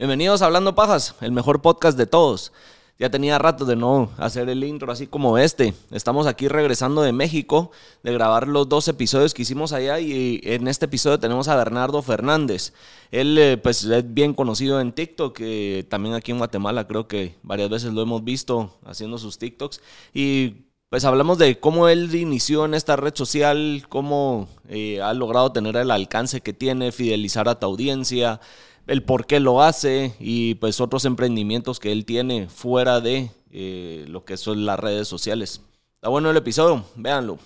[0.00, 2.52] Bienvenidos a Hablando Pajas, el mejor podcast de todos.
[3.00, 5.74] Ya tenía rato de no hacer el intro así como este.
[5.90, 7.72] Estamos aquí regresando de México,
[8.04, 12.00] de grabar los dos episodios que hicimos allá y en este episodio tenemos a Bernardo
[12.00, 12.74] Fernández.
[13.10, 17.34] Él eh, pues es bien conocido en TikTok, eh, también aquí en Guatemala creo que
[17.42, 19.80] varias veces lo hemos visto haciendo sus TikToks
[20.14, 25.50] y pues hablamos de cómo él inició en esta red social, cómo eh, ha logrado
[25.50, 28.40] tener el alcance que tiene, fidelizar a tu audiencia,
[28.88, 34.06] el por qué lo hace y pues otros emprendimientos que él tiene fuera de eh,
[34.08, 35.60] lo que son las redes sociales.
[35.96, 37.38] Está bueno el episodio, véanlo.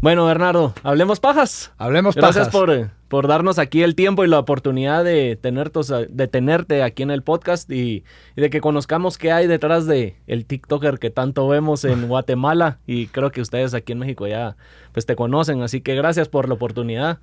[0.00, 1.72] Bueno, Bernardo, hablemos pajas.
[1.78, 6.82] Hablemos Gracias por, eh, por darnos aquí el tiempo y la oportunidad de, de tenerte
[6.82, 11.10] aquí en el podcast y, de que conozcamos qué hay detrás de el TikToker que
[11.10, 14.56] tanto vemos en Guatemala y creo que ustedes aquí en México ya
[14.92, 17.18] pues te conocen, así que gracias por la oportunidad.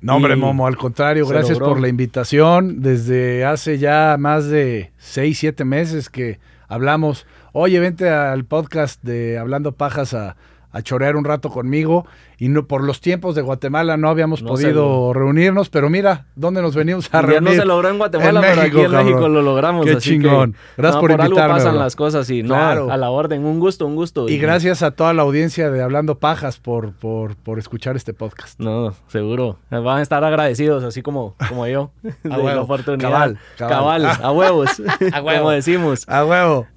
[0.00, 2.82] No, hombre, Momo, al contrario, gracias por la invitación.
[2.82, 6.38] Desde hace ya más de seis, siete meses que
[6.68, 10.36] hablamos, oye, vente al podcast de Hablando Pajas a
[10.78, 12.06] a chorear un rato conmigo
[12.38, 16.76] y no por los tiempos de Guatemala no habíamos podido reunirnos, pero mira, ¿dónde nos
[16.76, 17.50] venimos a reunir?
[17.50, 19.84] Ya no se logró en Guatemala, pero aquí en México lo logramos.
[19.84, 20.54] Qué chingón.
[20.76, 21.54] gracias por, por invitarme.
[21.54, 23.44] Algo pasan las cosas y no a la orden.
[23.44, 24.28] Un gusto, un gusto.
[24.28, 28.60] Y, gracias a toda la audiencia de Hablando Pajas por, por, por escuchar este podcast.
[28.60, 29.58] No, seguro.
[29.70, 31.90] Van a estar agradecidos, así como, como yo.
[32.30, 32.48] a huevo.
[32.48, 33.10] La oportunidad.
[33.10, 34.06] Cabal, cabal.
[34.06, 34.80] a huevos.
[35.12, 35.38] a huevo.
[35.40, 36.08] como decimos.
[36.08, 36.68] A huevo.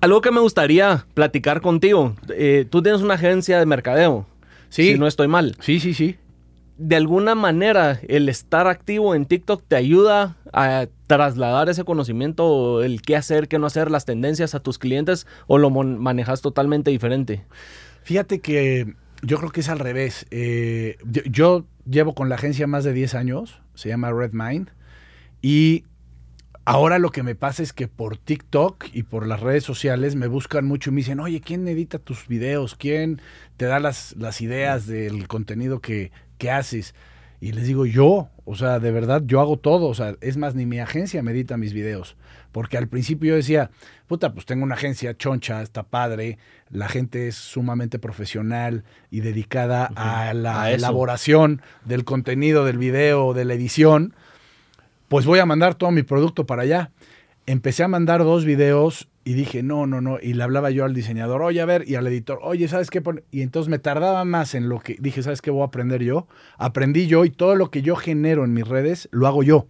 [0.00, 2.14] Algo que me gustaría platicar contigo.
[2.30, 4.26] Eh, tú tienes una agencia de mercadeo.
[4.68, 4.92] Sí.
[4.92, 5.56] Si no estoy mal.
[5.60, 6.16] Sí, sí, sí.
[6.76, 13.00] De alguna manera, el estar activo en TikTok te ayuda a trasladar ese conocimiento, el
[13.00, 17.44] qué hacer, qué no hacer, las tendencias a tus clientes o lo manejas totalmente diferente.
[18.02, 20.26] Fíjate que yo creo que es al revés.
[20.30, 24.70] Eh, yo, yo, llevo con la agencia más de 10 años, se llama Redmind,
[25.42, 25.84] y
[26.66, 30.28] Ahora lo que me pasa es que por TikTok y por las redes sociales me
[30.28, 32.74] buscan mucho y me dicen, oye, ¿quién edita tus videos?
[32.74, 33.20] ¿Quién
[33.58, 36.94] te da las, las ideas del contenido que, que haces?
[37.38, 39.88] Y les digo, yo, o sea, de verdad, yo hago todo.
[39.88, 42.16] O sea, es más, ni mi agencia me edita mis videos.
[42.50, 43.70] Porque al principio yo decía,
[44.06, 46.38] puta, pues tengo una agencia choncha, está padre,
[46.70, 53.44] la gente es sumamente profesional y dedicada a la elaboración del contenido del video, de
[53.44, 54.14] la edición
[55.14, 56.90] pues voy a mandar todo mi producto para allá.
[57.46, 60.18] Empecé a mandar dos videos y dije, no, no, no.
[60.20, 63.00] Y le hablaba yo al diseñador, oye, a ver, y al editor, oye, ¿sabes qué?
[63.30, 66.26] Y entonces me tardaba más en lo que dije, ¿sabes qué voy a aprender yo?
[66.58, 69.68] Aprendí yo y todo lo que yo genero en mis redes lo hago yo.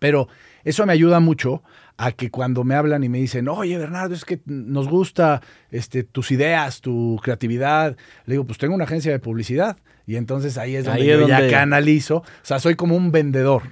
[0.00, 0.26] Pero
[0.64, 1.62] eso me ayuda mucho
[1.96, 6.02] a que cuando me hablan y me dicen, oye, Bernardo, es que nos gusta este,
[6.02, 9.76] tus ideas, tu creatividad, le digo, pues tengo una agencia de publicidad.
[10.06, 12.18] Y entonces ahí es donde yo ya canalizo.
[12.18, 13.62] O sea, soy como un vendedor.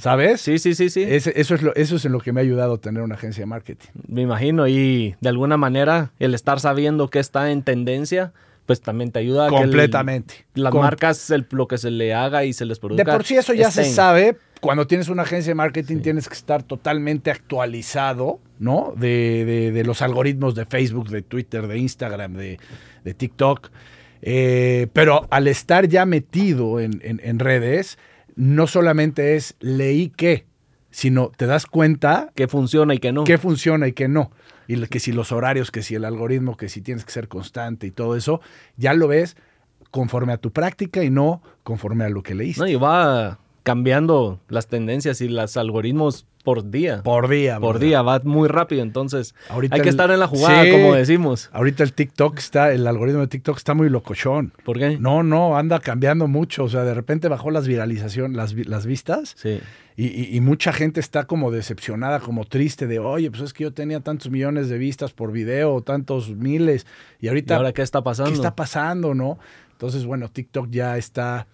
[0.00, 0.40] ¿Sabes?
[0.40, 1.04] Sí, sí, sí, sí.
[1.04, 3.46] eso, es lo, eso es en lo que me ha ayudado tener una agencia de
[3.46, 3.88] marketing.
[4.08, 4.66] Me imagino.
[4.66, 8.32] Y de alguna manera, el estar sabiendo que está en tendencia,
[8.66, 10.34] pues también te ayuda Completamente.
[10.34, 13.04] a que las marcas, lo que se le haga y se les produzca.
[13.04, 14.36] De por sí eso ya se sabe.
[14.60, 18.92] Cuando tienes una agencia de marketing tienes que estar totalmente actualizado, ¿no?
[18.96, 22.58] De, de, los algoritmos de Facebook, de Twitter, de Instagram, de,
[23.04, 23.70] de TikTok.
[24.22, 27.98] Eh, pero al estar ya metido en, redes,
[28.34, 30.46] no solamente es leí qué,
[30.90, 32.32] sino te das cuenta...
[32.34, 33.24] Que funciona y que no.
[33.24, 34.30] Que funciona y que no.
[34.68, 37.86] Y que si los horarios, que si el algoritmo, que si tienes que ser constante
[37.86, 38.40] y todo eso,
[38.76, 39.36] ya lo ves
[39.90, 42.60] conforme a tu práctica y no conforme a lo que leíste.
[42.60, 47.02] No, y va cambiando las tendencias y los algoritmos por día.
[47.02, 47.58] Por día.
[47.58, 49.34] Por día, va muy rápido, entonces
[49.72, 51.50] hay que estar en la jugada, como decimos.
[51.52, 54.52] Ahorita el TikTok está, el algoritmo de TikTok está muy locochón.
[54.64, 54.98] ¿Por qué?
[55.00, 59.34] No, no, anda cambiando mucho, o sea, de repente bajó las viralizaciones, las, las vistas.
[59.36, 59.58] Sí.
[59.96, 63.98] Y, mucha gente está como decepcionada, como triste de, oye, pues es que yo tenía
[63.98, 66.86] tantos millones de vistas por video, tantos miles,
[67.18, 67.54] y ahorita...
[67.54, 68.30] ¿Y ahora qué está pasando?
[68.30, 69.38] ¿Qué está pasando, no?
[69.72, 71.48] Entonces, bueno, TikTok ya está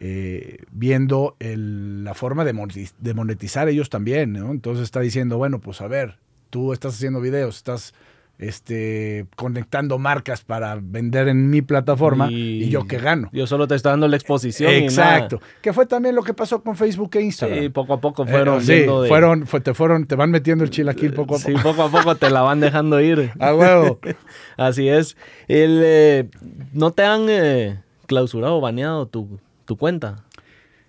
[0.00, 4.50] eh, viendo la forma de monetizar ellos también, ¿no?
[4.50, 6.16] Entonces está diciendo, bueno, pues a ver,
[6.50, 7.94] tú estás haciendo videos, estás
[8.40, 13.28] este, conectando marcas para vender en mi plataforma y, yo que gano.
[13.32, 14.72] Yo solo te estoy dando la exposición.
[14.72, 15.40] Exacto.
[15.60, 17.60] Que fue también lo que pasó con Facebook e Instagram.
[17.60, 18.62] Sí, poco a poco fueron.
[18.66, 21.50] Eh, fueron, te fueron, te van metiendo el chilaquil poco a poco.
[21.50, 23.30] Sí, poco a poco te la van dejando ir.
[23.38, 24.00] A huevo.
[24.56, 25.18] Así es.
[25.46, 26.28] El, eh,
[26.72, 29.38] ¿No te han eh, clausurado o baneado tu,
[29.70, 30.24] tu cuenta.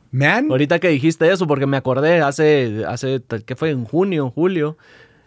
[0.09, 0.49] ¿Me han?
[0.49, 3.69] Ahorita que dijiste eso, porque me acordé hace, hace ¿qué fue?
[3.69, 4.75] En junio, julio,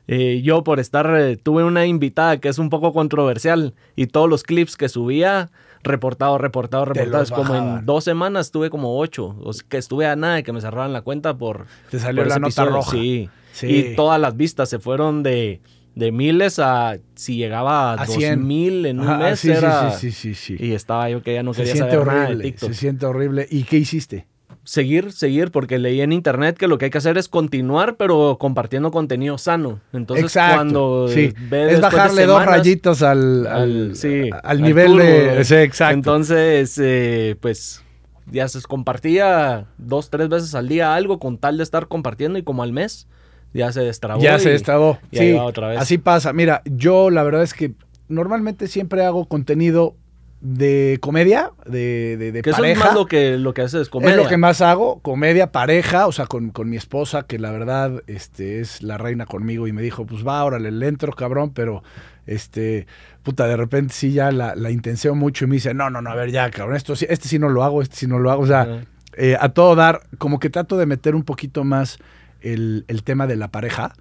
[0.09, 4.29] eh, yo por estar, eh, tuve una invitada que es un poco controversial y todos
[4.29, 5.53] los clips que subía,
[5.85, 7.33] reportado, reportado, reportado.
[7.33, 10.61] como en dos semanas tuve como ocho, o que estuve a nada de que me
[10.61, 11.67] cerraran la cuenta por...
[11.93, 12.91] Te salió la nota roja.
[12.91, 13.31] Sí.
[13.63, 15.61] Y todas las vistas se fueron de,
[15.95, 19.41] de miles a si llegaba a, dos mil en un mes.
[19.41, 22.31] Sí, era, sí, sí, sí, Y estaba yo que ya no quería saber horrible, nada
[22.31, 22.69] de TikTok.
[22.71, 23.47] Se siente horrible.
[23.51, 24.27] ¿Y qué hiciste?
[24.65, 28.39] seguir, seguir, porque leí en internet que lo que hay que hacer es continuar, pero
[28.41, 29.81] compartiendo contenido sano.
[29.93, 31.33] Entonces, cuando sí.
[31.51, 35.41] es bajarle dos rayitos al, al, nivel de.
[35.63, 35.95] Exacto.
[35.95, 37.83] Entonces, eh, pues
[38.31, 42.43] ya se compartía dos, tres veces al día algo con tal de estar compartiendo y
[42.43, 43.07] como al mes
[43.55, 44.21] ya se destrabó.
[44.21, 44.99] Ya se destrabó.
[45.13, 45.81] sí, otra vez.
[45.81, 46.33] Así pasa.
[46.33, 47.73] Mira, yo la verdad es que
[48.09, 49.97] normalmente siempre hago contenido
[50.45, 52.73] de comedia, de, de, que pareja.
[52.73, 54.15] Eso es más lo que, lo que haces, comedia.
[54.15, 58.03] Es lo que más hago, comedia, pareja, o sea, con, mi esposa, que la verdad
[58.09, 61.83] este, es la reina conmigo y me dijo, pues va, órale, le entro, cabrón, pero
[62.27, 62.87] este,
[63.23, 66.11] puta, de repente sí ya la, la intención mucho y me dice, no, no, no,
[66.11, 68.43] a ver, ya, cabrón, esto este sí no lo hago, este sí no lo hago,
[68.43, 68.83] o sea,
[69.17, 71.99] eh, a todo dar, como que trato de meter un poquito más
[72.45, 73.93] el, tema de la pareja,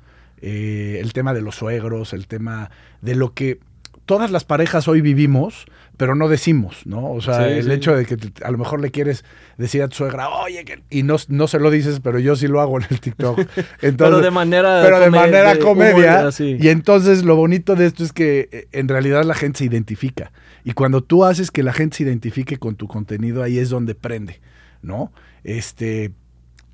[0.42, 2.70] eh, el tema de los suegros, el tema
[3.02, 3.60] de lo que
[4.06, 7.12] todas las parejas hoy vivimos, pero no decimos, ¿no?
[7.12, 9.24] O sea, el hecho de que a lo mejor le quieres
[9.58, 12.60] decir a tu suegra, oye, y no, no se lo dices, pero yo sí lo
[12.60, 13.40] hago en el TikTok.
[13.82, 16.30] Entonces, pero de manera, pero de manera comedia.
[16.40, 20.32] y entonces lo bonito de esto es que eh, en realidad la gente se identifica.
[20.64, 23.96] Y cuando tú haces que la gente se identifique con tu contenido, ahí es donde
[23.96, 24.42] prende,
[24.82, 25.12] ¿no?
[25.44, 26.12] Este,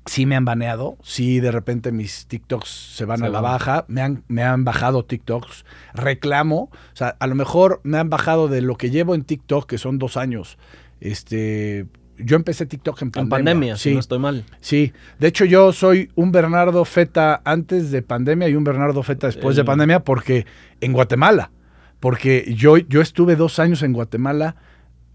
[0.06, 4.00] sí me han baneado, sí de repente mis TikToks se van a la baja, me
[4.02, 5.64] han, me han bajado TikToks,
[5.94, 9.66] reclamo, o sea, a lo mejor me han bajado de lo que llevo en TikTok,
[9.68, 10.58] que son dos años,
[11.00, 11.86] este...
[12.22, 13.22] Yo empecé TikTok en pandemia.
[13.24, 13.88] En pandemia, sí.
[13.88, 14.44] Si no estoy mal.
[14.60, 14.92] Sí.
[15.18, 19.56] De hecho, yo soy un Bernardo Feta antes de pandemia y un Bernardo Feta después
[19.56, 20.44] de pandemia, porque
[20.82, 21.50] en Guatemala.
[21.98, 24.56] Porque yo, yo estuve dos años en Guatemala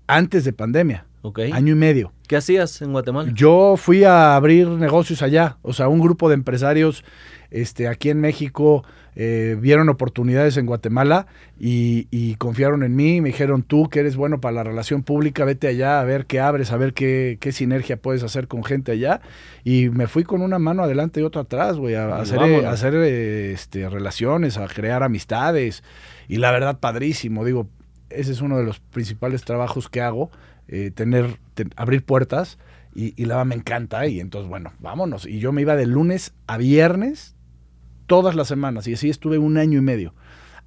[0.07, 1.05] antes de pandemia.
[1.53, 2.11] Año y medio.
[2.27, 3.31] ¿Qué hacías en Guatemala?
[3.33, 5.57] Yo fui a abrir negocios allá.
[5.63, 7.03] O sea, un grupo de empresarios
[7.49, 8.83] este, aquí en México
[9.15, 11.25] eh, vieron oportunidades en Guatemala
[11.59, 13.21] y, confiaron en mí.
[13.21, 16.39] Me dijeron, tú que eres bueno para la relación pública, vete allá a ver qué
[16.39, 19.21] abres, a ver qué, sinergia puedes hacer con gente allá.
[19.63, 22.93] Y me fui con una mano adelante y otra atrás, güey, a, hacer, a hacer
[22.95, 25.83] este, relaciones, a crear amistades.
[26.27, 27.45] Y la verdad, padrísimo.
[27.45, 27.67] Digo,
[28.09, 30.31] ese es uno de los principales trabajos que hago
[30.67, 31.39] eh, tener,
[31.75, 32.57] abrir puertas
[32.95, 35.25] y, la me encanta y entonces, bueno, vámonos.
[35.25, 37.35] Y yo me iba de lunes a viernes
[38.07, 40.13] todas las semanas y así estuve un año y medio.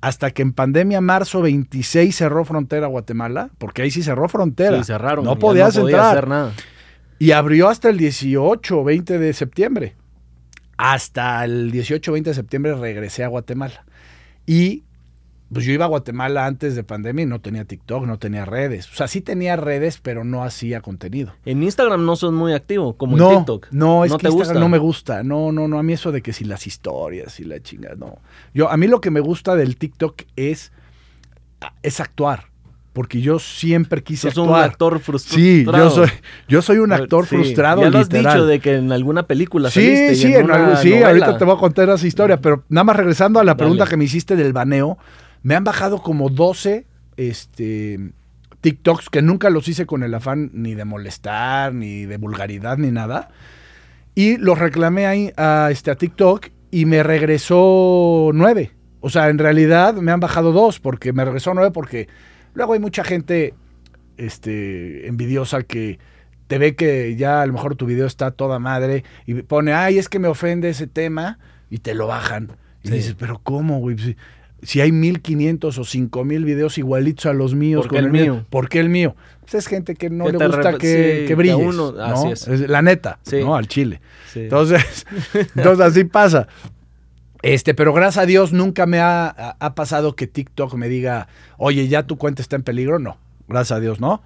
[0.01, 4.85] Hasta que en pandemia, marzo 26, cerró frontera Guatemala, porque ahí sí cerró frontera.
[4.85, 5.25] cerraron.
[5.25, 6.29] No podías entrar.
[6.29, 6.53] nada.
[7.19, 9.97] Y abrió hasta el 18, 20 de septiembre.
[10.77, 13.85] Hasta el 18, 20 de septiembre regresé a Guatemala.
[14.47, 14.85] Y
[15.53, 18.91] pues yo iba a Guatemala antes de pandemia y no tenía TikTok, no tenía redes.
[18.93, 21.33] O sea, sí tenía redes, pero no hacía contenido.
[21.47, 23.69] En Instagram no son muy activo, como en TikTok.
[23.71, 25.23] No, es que Instagram no me gusta.
[25.23, 25.79] No, no, no.
[25.79, 28.19] A mí eso de que si las historias y la chinga, no.
[28.53, 30.71] Yo, a mí lo que me gusta del TikTok es,
[31.83, 32.45] es actuar.
[32.93, 34.49] Porque yo siempre quise actuar.
[34.49, 35.41] un actor frustrado.
[35.41, 36.09] Sí, yo soy,
[36.49, 37.83] yo soy un actor frustrado.
[37.83, 40.35] Ya lo has dicho de que en alguna película sí, saliste Sí,
[40.83, 42.39] sí, ahorita te voy a contar esa historia.
[42.39, 44.99] Pero nada más regresando a la pregunta que me hiciste del baneo
[45.43, 46.87] me han bajado como 12
[47.17, 48.13] este,
[48.61, 52.91] TikToks que nunca los hice con el afán ni de molestar, ni de vulgaridad, ni
[52.91, 53.31] nada.
[54.15, 58.73] Y los reclamé ahí a, este, a TikTok y me regresó 9.
[59.01, 62.09] O sea, en realidad me han bajado dos porque me regresó 9 porque
[62.55, 63.55] luego hay mucha gente
[64.17, 65.99] este, envidiosa que
[66.49, 69.99] te ve que ya a lo mejor tu video está toda madre y pone, ay,
[69.99, 71.39] es que me ofende ese tema
[71.71, 72.53] y te lo bajan.
[72.83, 74.17] Y dices, pero ¿cómo, güey?
[74.63, 78.45] Si hay 1500 o 5000 videos igualitos a los míos ¿Por qué el mío?
[78.51, 79.15] ¿Por qué el mío?
[79.41, 81.57] Pues es gente que no le gusta que, que brilles.
[81.57, 82.69] Uno, así es.
[82.69, 83.57] La neta, ¿no?
[83.57, 84.01] Al chile.
[84.35, 85.07] Entonces,
[85.55, 86.49] entonces así pasa.
[87.43, 91.87] Este, pero gracias a Dios nunca me ha, ha, pasado que TikTok me diga, oye,
[91.87, 92.99] ya tu cuenta está en peligro.
[92.99, 94.23] No, gracias a Dios, ¿no?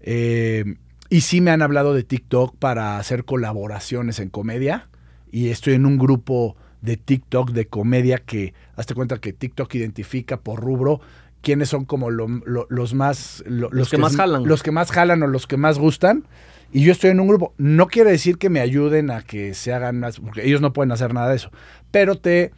[0.00, 0.76] Eh,
[1.10, 4.88] y sí me han hablado de TikTok para hacer colaboraciones en comedia.
[5.30, 10.36] Y estoy en un grupo de TikTok de comedia que, hazte cuenta que TikTok identifica
[10.38, 11.00] por rubro
[11.40, 13.42] quiénes son como los más...
[13.46, 14.44] los, que, más jalan.
[14.44, 16.24] Los que más jalan o los que más gustan.
[16.72, 17.54] Y yo estoy en un grupo.
[17.58, 20.92] No quiere decir que me ayuden a que se hagan más, porque ellos no pueden
[20.92, 21.50] hacer nada de eso.
[21.90, 22.52] Pero te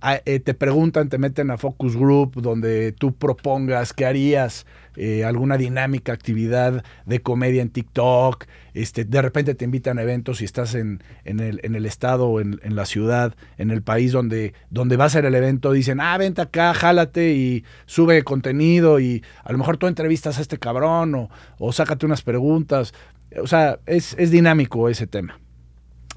[0.00, 5.24] a- eh, te preguntan, te meten a focus group donde tú propongas qué harías, eh,
[5.24, 10.44] alguna dinámica, actividad de comedia en TikTok, este, de repente te invitan a eventos y
[10.44, 14.54] estás en, en el, en el estado en, en la ciudad, en el país donde,
[14.70, 19.22] donde va a ser el evento, dicen, ah, vente acá, jálate y sube contenido y
[19.44, 22.94] a lo mejor tú entrevistas a este cabrón o, o sácate unas preguntas.
[23.42, 25.38] O sea, es, es dinámico ese tema.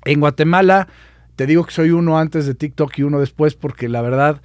[0.03, 0.87] En Guatemala,
[1.35, 4.41] te digo que soy uno antes de TikTok y uno después, porque la verdad,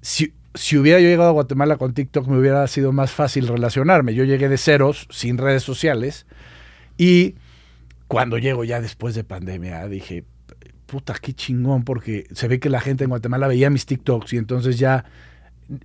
[0.00, 4.14] si, si hubiera yo llegado a Guatemala con TikTok, me hubiera sido más fácil relacionarme.
[4.14, 6.26] Yo llegué de ceros, sin redes sociales,
[6.96, 7.36] y
[8.08, 10.24] cuando llego ya después de pandemia, dije,
[10.86, 14.36] puta, qué chingón, porque se ve que la gente en Guatemala veía mis TikToks y
[14.38, 15.04] entonces ya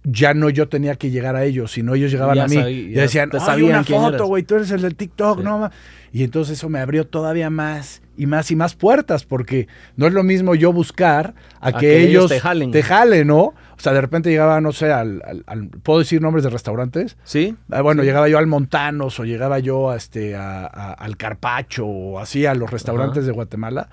[0.03, 2.89] ya no yo tenía que llegar a ellos, sino ellos llegaban Ya a mí y
[2.91, 4.21] decían, te "Oye, sabían una foto, eras".
[4.23, 5.43] güey, tú eres el del TikTok, Sí.
[5.43, 5.71] no ma-".
[6.11, 10.13] Y entonces eso me abrió todavía más y más y más puertas, porque no es
[10.13, 12.71] lo mismo yo buscar a, que, que ellos te jalen.
[12.71, 13.37] te jalen, ¿no?
[13.43, 17.17] O sea, de repente llegaba, no sé, al, al- al- ¿puedo decir nombres de restaurantes?
[17.25, 17.55] ¿Sí?
[17.69, 21.85] Ah, bueno, llegaba yo al Montanos o llegaba yo a este, a- a- al Carpacho
[21.85, 23.27] o así a los restaurantes Ajá.
[23.27, 23.89] de Guatemala.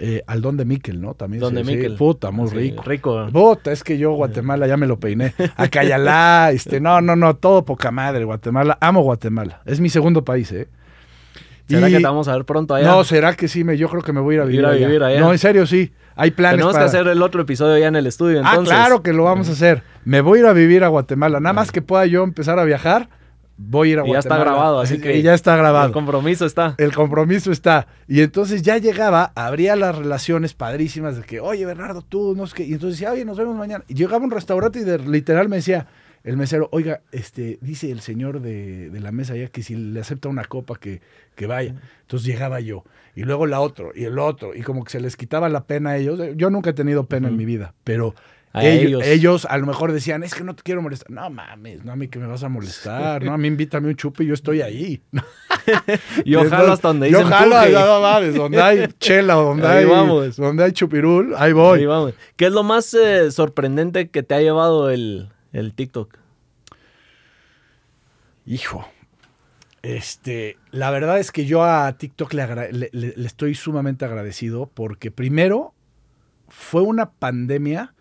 [0.00, 1.14] Eh, al Don de Miquel, ¿no?
[1.14, 1.94] También Don de sí, Miquel.
[1.96, 2.82] puta, muy Sí, rico.
[2.84, 3.26] rico.
[3.32, 5.34] Puta, es que yo Guatemala ya me lo peiné.
[5.56, 8.76] A Cayalá, este, no, no, no, todo poca madre, Guatemala.
[8.80, 9.60] Amo Guatemala.
[9.66, 10.66] Es mi segundo país, ¿eh?
[11.68, 12.86] ¿Será Y- que te vamos a ver pronto allá?
[12.88, 14.66] No, será que sí, me, yo creo que me voy a ir a vivir, Ir
[14.66, 14.86] a allá.
[14.86, 15.20] vivir allá.
[15.20, 15.92] No, en serio, sí.
[16.16, 16.84] Hay planes Tenemos para...
[16.84, 18.74] que hacer el otro episodio ya en el estudio, Ah, entonces.
[18.74, 19.82] claro que lo vamos a hacer.
[20.04, 21.40] Me voy a ir a vivir a Guatemala.
[21.40, 23.08] Nada más que pueda yo empezar a viajar,
[23.56, 25.22] voy a ir a Y ya está grabado, así Y que...
[25.22, 25.86] ya está grabado.
[25.86, 26.74] El compromiso está.
[26.78, 27.86] El compromiso está.
[28.08, 32.56] Y entonces ya llegaba, abría las relaciones padrísimas de que, oye, Bernardo, tú, no sé
[32.56, 32.64] qué.
[32.64, 33.84] Y entonces decía, oye, nos vemos mañana.
[33.88, 35.86] Y llegaba a un restaurante y de- literal me decía
[36.24, 40.00] el mesero, oiga, este, dice el señor de, de la mesa ya que si le
[40.00, 41.02] acepta una copa que,
[41.34, 41.74] que vaya.
[42.00, 42.82] Entonces llegaba yo.
[43.14, 44.54] Y luego la otro, y el otro.
[44.54, 46.18] Y como que se les quitaba la pena a ellos.
[46.36, 48.14] Yo nunca he tenido pena en mi vida, pero
[48.56, 49.06] A ellos, ellos.
[49.06, 51.10] ellos a lo mejor decían, es que no te quiero molestar.
[51.10, 53.22] No mames, no a mí que me vas a molestar.
[53.24, 55.02] No, a mí invítame un chupe y yo estoy ahí.
[56.24, 57.72] Yo Entonces, jalo hasta donde Yo dicen jalo, empuje.
[57.72, 60.36] no, mames, donde hay chela, donde Ahí hay, vamos.
[60.36, 61.80] donde hay chupirul, ahí voy.
[61.80, 62.14] Ahí vamos.
[62.36, 66.16] ¿Qué es lo más eh, sorprendente que te ha llevado el, el TikTok?
[68.46, 68.86] Hijo,
[69.82, 75.74] este, la verdad es que yo a TikTok le estoy sumamente agradecido porque primero
[76.48, 77.94] fue una pandemia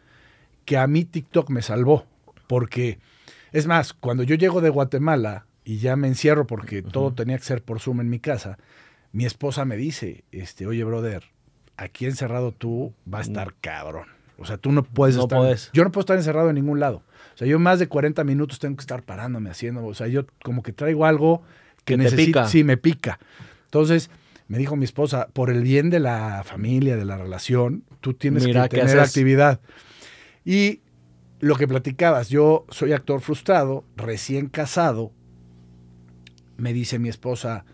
[0.66, 2.06] que a mí TikTok me salvó.
[2.48, 3.00] Porque,
[3.52, 7.44] es más, cuando yo llego de Guatemala y ya me encierro porque todo tenía que
[7.46, 8.58] ser por Zoom en mi casa,
[9.12, 11.24] mi esposa me dice, este, oye, brother,
[11.78, 14.08] aquí encerrado tú va a estar cabrón.
[14.38, 15.38] O sea, tú no puedes No estar.
[15.40, 15.70] puedes.
[15.74, 17.04] Yo no puedo estar encerrado en ningún lado.
[17.34, 19.86] O sea, yo más de 40 minutos tengo que estar parándome haciendo.
[19.86, 21.44] O sea, yo como que traigo algo
[21.86, 22.48] que, Que necesito.
[22.48, 23.20] Sí, me pica.
[23.66, 24.10] Entonces,
[24.48, 28.44] me dijo mi esposa, por el bien de la familia, de la relación, tú tienes
[28.46, 29.10] Mira, que ¿qué tener haces?
[29.10, 29.62] actividad.
[30.46, 30.82] Y
[31.40, 35.12] lo que platicabas, yo soy actor frustrado, recién casado.
[36.58, 37.66] Me dice mi esposa,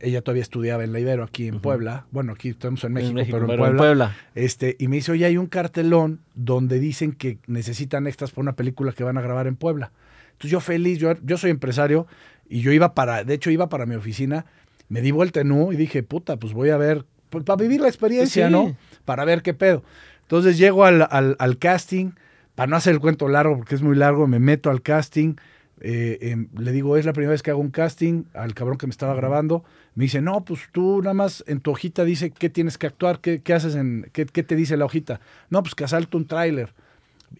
[0.00, 1.60] ella todavía estudiaba en la Ibero aquí en.
[1.60, 2.06] Puebla.
[2.10, 3.78] Bueno, aquí estamos en México, en México, pero, pero en Puebla.
[3.78, 4.16] Puebla.
[4.34, 8.56] Este, y me dice, oye, hay un cartelón donde dicen que necesitan extras para una
[8.56, 9.92] película que van a grabar en Puebla.
[10.32, 12.06] Entonces yo feliz, yo, yo soy empresario
[12.48, 14.46] y yo iba para, de hecho iba para mi oficina,
[14.88, 17.80] me di vuelta en U y dije, puta, pues voy a ver, pues, para vivir
[17.80, 18.52] la experiencia, Sí.
[18.52, 18.76] ¿no?
[19.04, 19.82] Para ver qué pedo.
[20.24, 22.12] Entonces llego al, al- al casting,
[22.54, 25.34] para no hacer el cuento largo, porque es muy largo, me meto al casting,
[25.80, 28.86] eh, em, le digo, es la primera vez que hago un casting al cabrón que
[28.86, 29.64] me estaba grabando.
[29.96, 33.20] Me dice, no, pues tú nada más en tu hojita dice qué tienes que actuar,
[33.20, 35.20] qué, qué haces en, qué, qué te dice la hojita.
[35.50, 36.72] No, pues que asalto un tráiler.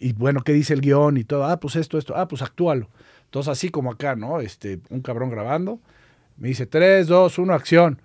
[0.01, 1.45] Y bueno, ¿qué dice el guion y todo?
[1.45, 2.15] Ah, pues esto, esto.
[2.17, 2.89] Ah, pues actúalo.
[3.27, 4.41] Entonces, así como acá, ¿no?
[4.41, 5.79] Este, un cabrón grabando.
[6.37, 8.01] Me dice, tres, dos, uno, acción.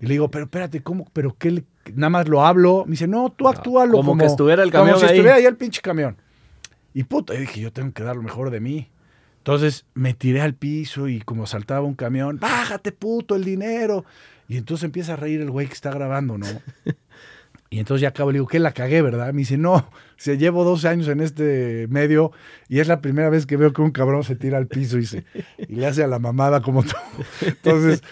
[0.00, 1.08] Y le digo, pero espérate, ¿cómo?
[1.12, 1.64] ¿Pero qué?
[1.94, 2.84] Nada más lo hablo.
[2.86, 3.92] Me dice, no, tú actúalo.
[3.98, 5.12] como que estuviera el camión Como si ahí.
[5.12, 6.16] estuviera ahí el pinche camión.
[6.92, 8.88] Y puta, y dije, yo tengo que dar lo mejor de mí.
[9.38, 14.04] Entonces me tiré al piso y como saltaba un camión, bájate puto el dinero.
[14.48, 16.46] Y entonces empieza a reír el güey que está grabando, ¿no?
[17.70, 19.32] Y entonces ya acabo, le digo, ¿qué la cagué, verdad?
[19.32, 22.30] Me dice, no, se llevo 12 años en este medio
[22.68, 25.06] y es la primera vez que veo que un cabrón se tira al piso y,
[25.06, 25.24] se,
[25.58, 26.94] y le hace a la mamada como tú.
[27.40, 28.04] Entonces,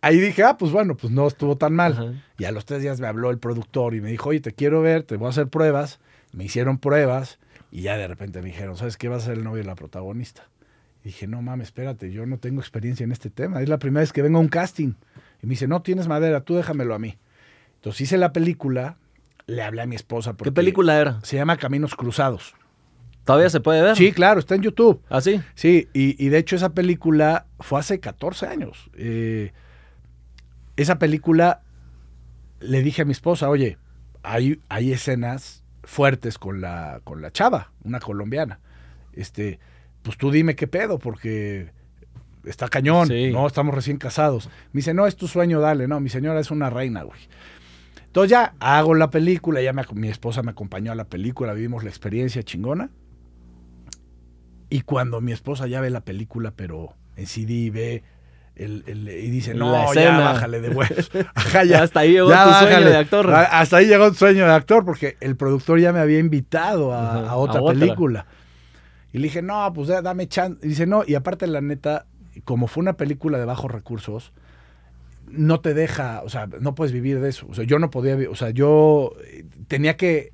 [0.00, 1.92] ahí dije, ah, pues bueno, pues no estuvo tan mal.
[1.92, 2.12] Ajá.
[2.38, 4.82] Y a los tres días me habló el productor y me dijo, oye, te quiero
[4.82, 6.00] ver, te voy a hacer pruebas.
[6.32, 7.38] Me hicieron pruebas
[7.70, 9.08] y ya de repente me dijeron, ¿sabes qué?
[9.08, 10.48] Vas a ser el novio de la protagonista.
[11.02, 13.62] Y dije, no mames, espérate, yo no tengo experiencia en este tema.
[13.62, 14.94] Es la primera vez que vengo a un casting.
[15.42, 17.18] Y me dice, no tienes madera, tú déjamelo a mí.
[17.76, 18.96] Entonces hice la película,
[19.46, 20.32] le hablé a mi esposa.
[20.32, 21.20] ¿Qué porque película era?
[21.22, 22.54] Se llama Caminos Cruzados.
[23.24, 23.96] ¿Todavía se puede ver?
[23.96, 25.02] Sí, claro, está en YouTube.
[25.08, 25.40] ¿Ah, sí?
[25.54, 28.90] Sí, y, y de hecho esa película fue hace 14 años.
[28.94, 29.52] Eh,
[30.82, 31.62] esa película
[32.60, 33.78] le dije a mi esposa, oye,
[34.22, 38.60] hay, hay escenas fuertes con la, con la chava, una colombiana.
[39.12, 39.58] Este,
[40.02, 41.72] pues tú dime qué pedo, porque
[42.44, 43.30] está cañón, Sí.
[43.32, 44.48] no, estamos recién casados.
[44.72, 47.20] Me dice, no, es tu sueño, dale, no, mi señora es una reina, güey.
[48.06, 51.84] Entonces ya hago la película, ya me mi esposa me acompañó a la película, vivimos
[51.84, 52.90] la experiencia chingona.
[54.68, 58.02] Y cuando mi esposa ya ve la película, pero en CD ve
[58.56, 61.10] el, el- y dice, no, ya bájale de huevos.
[61.34, 62.90] Ajá, ya, Hasta ahí llegó ya tu sueño bájale.
[62.90, 63.30] de actor.
[63.34, 67.34] Hasta ahí llegó tu sueño de actor, porque el productor ya me había invitado a,
[67.36, 67.78] otra a otra.
[67.78, 68.26] película.
[69.12, 70.58] Y le dije, no, pues ya, dame chance.
[70.64, 72.06] Y dice, no, y aparte la neta,
[72.44, 74.32] como fue una película de bajos recursos,
[75.28, 77.46] no te deja, o sea, no puedes vivir de eso.
[77.48, 80.32] O sea, yo no podía, o sea, yo eh, tenía que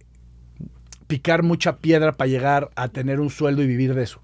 [1.06, 4.20] picar mucha piedra para llegar a tener un sueldo y vivir de eso.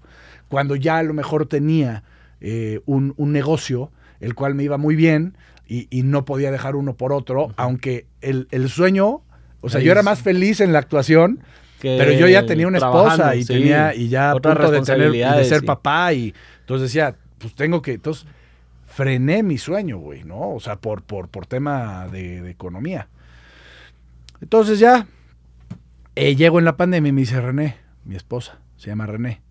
[0.49, 2.03] Cuando ya a lo mejor tenía
[2.43, 6.75] eh, un, un negocio, el cual me iba muy bien y, y no podía dejar
[6.75, 9.21] uno por otro, aunque el, el sueño,
[9.61, 11.39] o sea, Ahí yo era más feliz en la actuación,
[11.79, 13.53] Que pero yo ya tenía una esposa y sí.
[13.53, 15.65] tenía y ya a punto de tener de ser sí.
[15.65, 18.27] papá y entonces decía, pues tengo que entonces
[18.87, 20.51] frené mi sueño, güey, ¿no?
[20.51, 23.07] O sea, por por por tema de, de economía.
[24.41, 25.07] Entonces ya
[26.15, 29.41] eh, llego en la pandemia y me dice René, mi esposa, se llama René,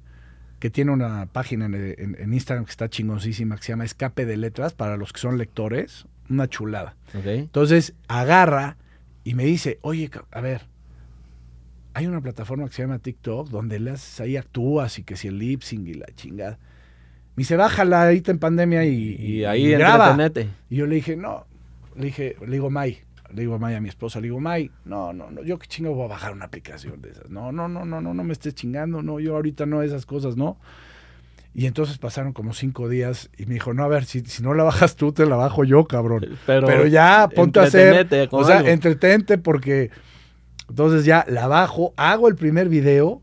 [0.62, 4.25] que tiene una página en, en- en Instagram que está chingoncísima, que se llama Escape
[4.26, 6.95] de Letras, para los que son lectores, una chulada.
[7.40, 8.76] Entonces agarra
[9.25, 10.62] y me dice, oye, a ver,
[11.95, 15.26] hay una plataforma que se llama TikTok donde le haces ahí actúas y que si
[15.26, 16.59] el lip sync y la chingada.
[17.35, 20.11] Me dice, bájala ahorita en pandemia y, Y ahí graba.
[20.12, 20.49] entretenete.
[20.71, 21.45] Y yo le dije, no,
[21.97, 23.00] le dije, le digo, May,
[23.34, 25.66] le digo a May a mi esposa, le digo, May, no, no, no, yo qué
[25.66, 27.30] chingo voy a bajar una aplicación de esas.
[27.30, 30.36] No, no, no, no, no, no me estés chingando, no, yo ahorita no esas cosas,
[30.36, 30.58] no.
[31.54, 34.54] Y entonces pasaron como cinco días y me dijo, no, a ver, si, si no
[34.54, 36.26] la bajas tú, te la bajo yo, cabrón.
[36.46, 38.68] Pero, Pero ya ponte a hacer, o sea, algo.
[38.70, 39.90] entretente porque
[40.68, 43.20] entonces ya la bajo, hago el primer video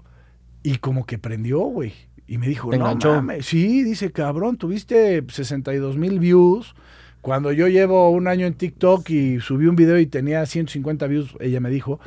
[0.62, 1.94] y como que prendió, güey.
[2.28, 3.16] Y me dijo, Te no enganchó.
[3.16, 6.76] mames, sí, dice, cabrón, tuviste 62 mil views.
[7.22, 11.36] Cuando yo llevo un año en TikTok y subí un video y tenía 150 views,
[11.40, 12.00] ella me dijo,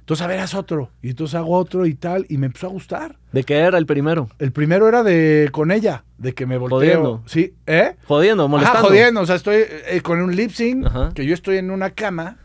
[0.00, 0.90] entonces a ver, haz otro.
[1.02, 3.16] Y entonces hago otro y tal, y me empezó a gustar.
[3.32, 4.28] ¿De qué era el primero?
[4.38, 6.78] El primero era de con ella, de que me volteo.
[6.78, 7.22] Jodiendo.
[7.26, 7.96] Sí, ¿eh?
[8.06, 8.80] Jodiendo, molestando.
[8.80, 9.20] Ajá, jodiendo.
[9.22, 11.12] O sea, estoy eh, con un lip sync, Ajá.
[11.14, 12.36] que yo estoy en una cama,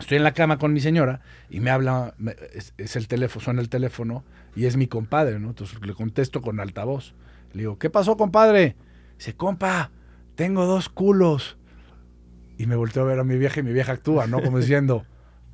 [0.00, 3.44] estoy en la cama con mi señora y me habla, me- es, es el teléfono,
[3.44, 5.48] suena el teléfono y es mi compadre, ¿no?
[5.50, 7.14] Entonces le contesto con altavoz.
[7.52, 8.74] Le digo, ¿qué pasó, compadre?
[9.18, 9.90] Dice, compa,
[10.36, 11.56] tengo dos culos.
[12.58, 14.40] Y me volteo a ver a mi vieja y mi vieja actúa, ¿no?
[14.40, 15.04] Como diciendo...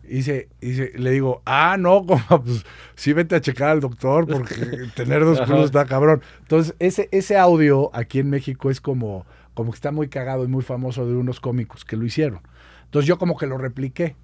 [0.05, 0.49] Y dice-
[0.97, 2.67] le digo, ah, no, compa, pues
[2.97, 4.55] sí vete a checar al doctor porque
[4.97, 6.23] tener dos culos está cabrón.
[6.41, 10.49] Entonces, ese, ese audio aquí en México es como, como que está muy cagado y
[10.49, 12.41] muy famoso de unos cómicos que lo hicieron.
[12.85, 14.17] Entonces yo como que lo repliqué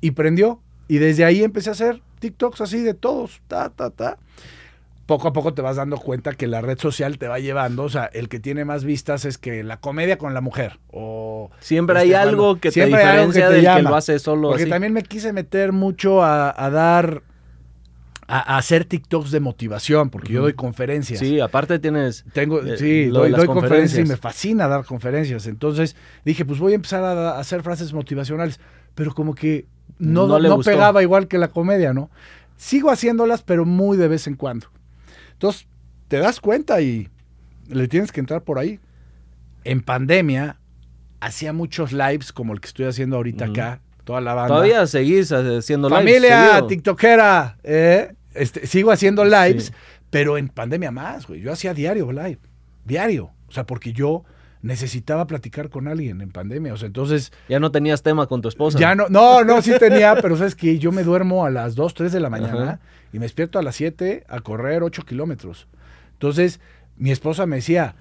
[0.00, 0.60] y prendió.
[0.88, 4.18] Y desde ahí empecé a hacer TikToks así de todos, ta, ta, ta.
[5.06, 7.88] Poco a poco te vas dando cuenta que la red social te va llevando, o
[7.88, 11.96] sea, el que tiene más vistas es que la comedia con la mujer o Siempre
[11.96, 13.90] Este, hay algo bueno, que te siempre hay algo que diferencia te del que llama.
[13.90, 14.70] lo hace solo porque así.
[14.70, 17.22] también me quise meter mucho a, a dar,
[18.28, 21.18] a, hacer TikToks de motivación, porque yo doy conferencias.
[21.18, 22.24] Sí, aparte tienes...
[22.32, 25.46] Tengo, Eh, sí, doy, doy conferencias y me fascina dar conferencias.
[25.46, 28.60] Entonces dije, pues voy a empezar a, a hacer frases motivacionales,
[28.94, 29.66] pero como que
[29.98, 32.10] no, No pegaba igual que la comedia, ¿no?
[32.56, 34.68] Sigo haciéndolas, pero muy de vez en cuando.
[35.42, 35.66] Entonces,
[36.06, 37.08] te das cuenta y
[37.68, 38.78] le tienes que entrar por ahí.
[39.64, 40.60] En pandemia,
[41.18, 44.54] hacía muchos lives como el que estoy haciendo ahorita acá, toda la banda.
[44.54, 48.14] Todavía seguís haciendo lives Familia tiktokera, ¿eh?
[48.34, 49.72] Este, sigo haciendo lives, Sí.
[50.10, 51.40] pero en pandemia más, güey.
[51.40, 52.38] Yo hacía diario live,
[52.84, 53.32] diario.
[53.48, 54.22] O sea, porque yo
[54.62, 56.72] necesitaba platicar con alguien en pandemia.
[56.72, 58.78] O sea, entonces Ya no tenías tema con tu esposa.
[58.78, 61.94] ya no, no, no, sí tenía, pero sabes que yo me duermo a las 2,
[61.94, 62.80] 3 de la mañana Ajá.
[63.12, 65.68] Y me despierto a las 7 a correr 8 kilómetros.
[66.12, 66.60] Entonces,
[66.96, 67.96] mi esposa me decía,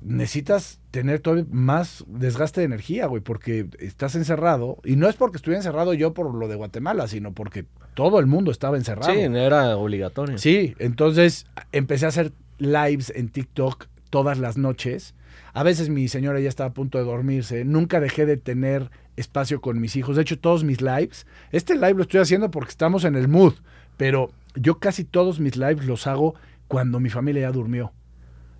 [0.00, 4.78] necesitas tener todavía más desgaste de energía, güey, porque estás encerrado.
[4.84, 8.26] Y no es porque estuviera encerrado yo por lo de Guatemala, sino porque todo el
[8.26, 9.12] mundo estaba encerrado.
[9.12, 10.38] Sí, era obligatorio.
[10.38, 15.14] Sí, entonces empecé a hacer lives en TikTok todas las noches.
[15.52, 17.64] A veces mi señora ya estaba a punto de dormirse.
[17.64, 20.16] Nunca dejé de tener espacio con mis hijos.
[20.16, 23.54] De hecho, todos mis lives, este live lo estoy haciendo porque estamos en el mood,
[24.00, 26.34] pero yo casi todos mis lives los hago
[26.68, 27.92] cuando mi familia ya durmió.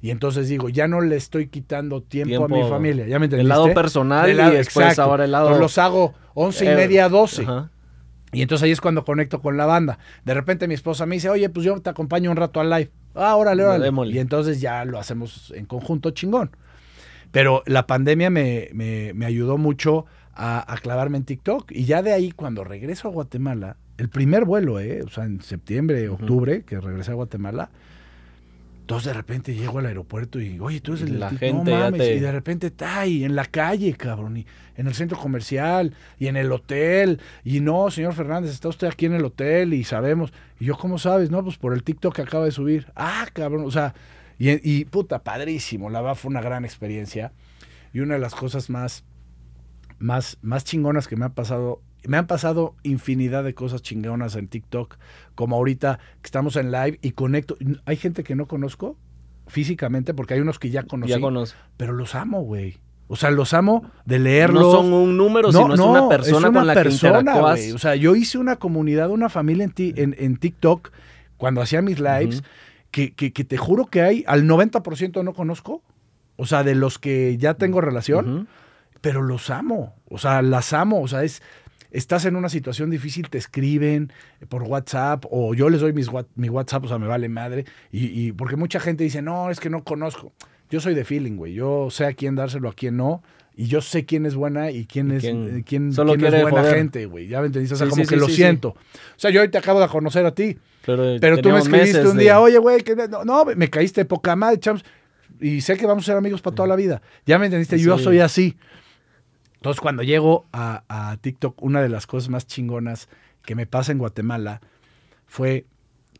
[0.02, 3.06] Y entonces digo, ya no le estoy quitando tiempo, a mi familia.
[3.06, 3.48] ¿Ya me entendiste?
[3.48, 5.02] lado personal lado- y después exacto.
[5.10, 5.46] ahora el lado...
[5.46, 7.42] Entonces los hago once y Eh, media, doce.
[7.42, 7.70] Ajá.
[8.32, 9.98] Y entonces ahí es cuando conecto con la banda.
[10.24, 12.90] De repente mi esposa me dice, oye, pues yo te acompaño un rato al live.
[13.14, 13.90] Ah, órale, órale.
[14.12, 16.50] Y entonces ya lo hacemos en conjunto chingón.
[17.32, 21.72] Pero la pandemia me, me- me ayudó mucho a, a clavarme en TikTok.
[21.72, 25.02] Y ya de ahí, cuando regreso a Guatemala, el primer vuelo, ¿eh?
[25.02, 27.70] O sea, en septiembre, octubre, que regresé a Guatemala.
[28.80, 32.00] Entonces de repente llego al aeropuerto y, oye, tú eres el la gente no mames.
[32.00, 35.94] te- Y de repente está ahí en la calle, cabrón, y en el centro comercial,
[36.18, 37.20] y en el hotel.
[37.44, 40.32] Y no, señor Fernández, está usted aquí en el hotel y sabemos.
[40.58, 41.30] Y yo, ¿cómo sabes?
[41.30, 42.90] No, pues por el TikTok que acaba de subir.
[42.96, 43.94] Ah, cabrón, o sea,
[44.40, 45.88] y, y puta, padrísimo.
[45.88, 47.32] La verdad fue una gran experiencia.
[47.92, 49.04] Y una de las cosas más,
[50.00, 51.80] más, más chingonas que me han pasado.
[52.06, 54.96] Me han pasado infinidad de cosas chingonas en TikTok,
[55.34, 57.56] como ahorita que estamos en live y conecto.
[57.84, 58.96] Hay gente que no conozco
[59.46, 61.58] físicamente, porque hay unos que ya conocí, Ya conozco.
[61.76, 62.78] pero los amo, güey.
[63.08, 64.62] O sea, los amo de leerlos.
[64.62, 66.78] No son un número, sino es una persona con la que
[67.24, 67.58] interactúas.
[67.58, 67.72] güey.
[67.72, 70.90] O sea, yo hice una comunidad, una familia en, ti- en, en TikTok,
[71.36, 72.44] cuando hacía mis lives,
[72.92, 75.82] que, que- que te juro que hay, al 90% no conozco.
[76.36, 78.46] O sea, de los que ya tengo relación,
[79.00, 79.94] pero los amo.
[80.08, 81.02] O sea, las amo.
[81.02, 81.42] O sea, es.
[81.90, 84.12] Estás en una situación difícil, te escriben
[84.48, 87.64] por WhatsApp o yo les doy mis, mi WhatsApp, o sea, me vale madre.
[87.90, 90.32] Y, y porque mucha gente dice, no, es que no conozco.
[90.70, 91.52] Yo soy de feeling, güey.
[91.54, 93.22] Yo sé a quién dárselo, a quién no.
[93.56, 96.42] Y yo sé quién es buena y quién es, quién eh, quién, solo quién es
[96.42, 97.26] buena gente, güey.
[97.26, 97.74] Ya me entendiste.
[97.74, 98.68] O sea, Sí, como sí, que sí, lo siento.
[98.70, 98.76] O
[99.16, 100.56] sea, yo hoy te acabo de conocer a ti.
[100.86, 104.04] Pero, Pero tú me escribiste un de- día, oye, güey, que no, no, me caíste
[104.04, 104.84] poca madre, chamos.
[105.40, 107.02] Y sé que vamos a ser amigos para toda la vida.
[107.26, 108.56] Ya me entendiste, yo soy así.
[109.60, 113.10] Entonces, cuando llego a, a TikTok, una de las cosas más chingonas
[113.44, 114.62] que me pasa en Guatemala
[115.26, 115.66] fue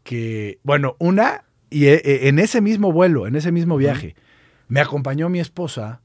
[0.04, 4.14] que, bueno, una, y e- e- en ese mismo vuelo, en ese mismo viaje,
[4.68, 6.02] me acompañó mi esposa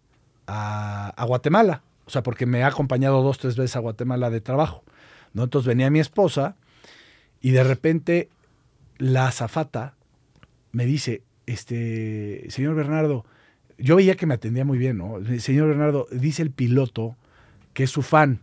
[0.48, 1.82] a, a Guatemala.
[2.06, 4.86] O sea, porque me ha acompañado dos, tres veces a Guatemala de trabajo.
[5.34, 5.44] ¿no?
[5.44, 6.56] Entonces venía mi esposa
[7.42, 8.30] y de repente
[8.98, 9.96] la azafata
[10.72, 13.26] me dice, este, señor Bernardo,
[13.78, 15.18] yo veía que me atendía muy bien, ¿no?
[15.40, 17.18] Señor Bernardo, dice el piloto
[17.76, 18.40] que es su fan,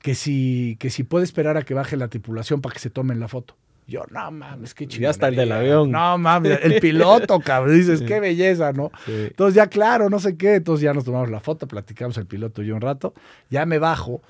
[0.00, 3.20] que si, que si puede esperar a que baje la tripulación para que se tomen
[3.20, 3.54] la foto.
[3.88, 5.02] Yo, no mames, qué chido.
[5.02, 5.90] Ya está el del avión.
[5.92, 7.76] No mames, el piloto, cabrón.
[7.76, 8.90] Dices, qué belleza, ¿no?
[9.04, 9.12] Sí.
[9.28, 10.54] Entonces ya, claro, no sé qué.
[10.54, 13.12] Entonces ya nos tomamos la foto, platicamos el piloto y yo un rato.
[13.50, 14.22] Ya me bajo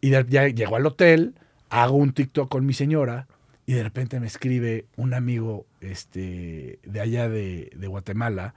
[0.00, 1.34] y de- ya llego al hotel,
[1.68, 3.26] hago un TikTok con mi señora
[3.66, 8.54] y de repente me escribe un amigo este, de allá de, de Guatemala,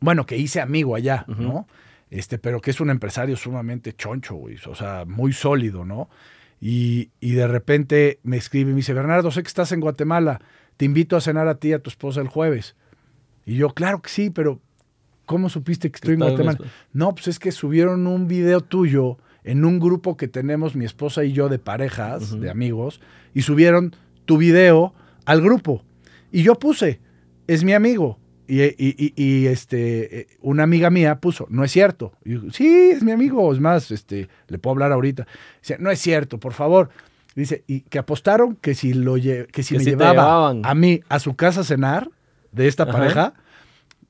[0.00, 1.24] bueno, que hice amigo allá.
[1.28, 1.66] ¿no?
[2.10, 6.08] Este, pero que es un empresario sumamente choncho, güey, o sea, muy sólido, ¿no?
[6.60, 10.40] Y, y de repente me escribe y me dice, Bernardo, sé que estás en Guatemala,
[10.76, 12.76] te invito a cenar a ti y a tu esposa el jueves.
[13.44, 14.60] Y yo, claro que sí, pero
[15.26, 16.58] ¿cómo supiste que estoy en Guatemala?
[16.58, 16.72] Guatemala.
[16.92, 21.24] No, pues es que subieron un video tuyo en un grupo que tenemos mi esposa
[21.24, 23.00] y yo de parejas, de amigos,
[23.34, 23.94] y subieron
[24.24, 24.94] tu video
[25.24, 25.82] al grupo.
[26.30, 27.00] Y yo puse,
[27.46, 28.18] es mi amigo.
[28.48, 32.12] Y, y- y- y, este, eh, una amiga mía puso, no es cierto.
[32.24, 33.52] Y yo, sí, es mi amigo.
[33.52, 35.26] Es más, este, le puedo hablar ahorita.
[35.60, 36.88] Dice, no es cierto, por favor.
[37.36, 40.62] Dice, y que apostaron que si, lo lle- que si Que me si llevaba llevaban.
[40.64, 42.10] a mí a su casa a cenar
[42.50, 42.92] de esta Ajá.
[42.92, 43.34] pareja,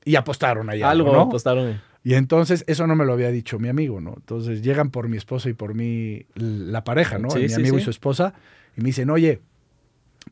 [0.05, 1.21] y apostaron ahí algo, ¿no?
[1.23, 1.81] apostaron.
[2.05, 4.13] Y entonces eso no me lo había dicho mi amigo, ¿no?
[4.15, 7.29] Entonces llegan por mi esposa y por mí la pareja, ¿no?
[7.29, 8.33] Sí, mi sí, amigo y su esposa.
[8.77, 9.41] Y me dicen, oye,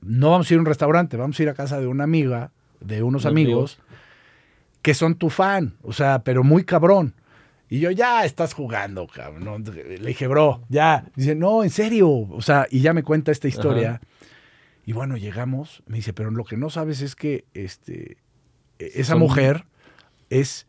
[0.02, 2.52] no vamos a ir a un restaurante, vamos a ir a casa de una amiga,
[2.80, 3.80] de Unos amigos,
[4.88, 7.13] que son tu fan, o sea, pero muy cabrón.
[7.67, 9.65] Y yo, ya estás jugando, cabrón.
[9.76, 11.04] Le dije, bro, ya.
[11.13, 12.08] Dice, no, en serio.
[12.10, 14.00] O sea, y ya me cuenta esta historia.
[14.86, 15.84] Y bueno, llegamos.
[15.88, 18.15] Me dice, pero lo que no sabes es que este,
[18.80, 19.65] e- esa Son- mujer
[20.30, 20.67] es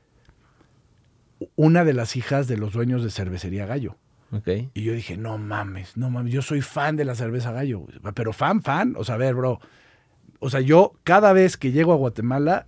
[1.55, 3.97] una de las hijas de los dueños de Cervecería Gallo.
[4.33, 4.49] Ok.
[4.75, 7.87] Y yo dije, no mames, no mames, yo soy fan de la cerveza gallo.
[8.15, 9.61] Pero fan, fan, o sea, a ver, bro.
[10.41, 12.67] O sea, yo cada vez que llego a Guatemala,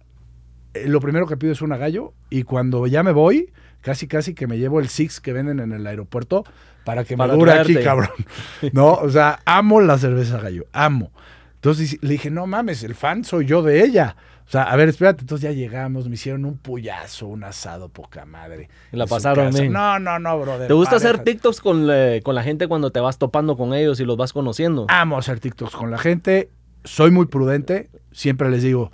[0.74, 4.46] lo primero que pido es una gallo y cuando ya me voy, casi casi que
[4.46, 6.44] me llevo el Six que venden en el aeropuerto
[6.85, 8.11] para que Para me dure aquí, cabrón.
[8.72, 11.11] No, o sea, amo la cerveza gallo, amo.
[11.56, 14.16] Entonces le dije, no mames, el fan soy yo de ella.
[14.46, 15.20] O sea, a ver, espérate.
[15.20, 18.68] Entonces ya llegamos, me hicieron un puyazo, un asado poca madre.
[18.92, 19.72] Y la pasaron bien.
[19.72, 20.66] No, no, no, brother.
[20.66, 21.22] ¿Te gusta hacer.
[21.22, 21.87] TikToks con,
[22.24, 24.87] con la gente cuando te vas topando con ellos y los vas conociendo?
[24.88, 26.50] amo hacer TikToks con la gente.
[26.83, 27.90] Soy muy prudente.
[28.11, 28.90] Siempre les digo,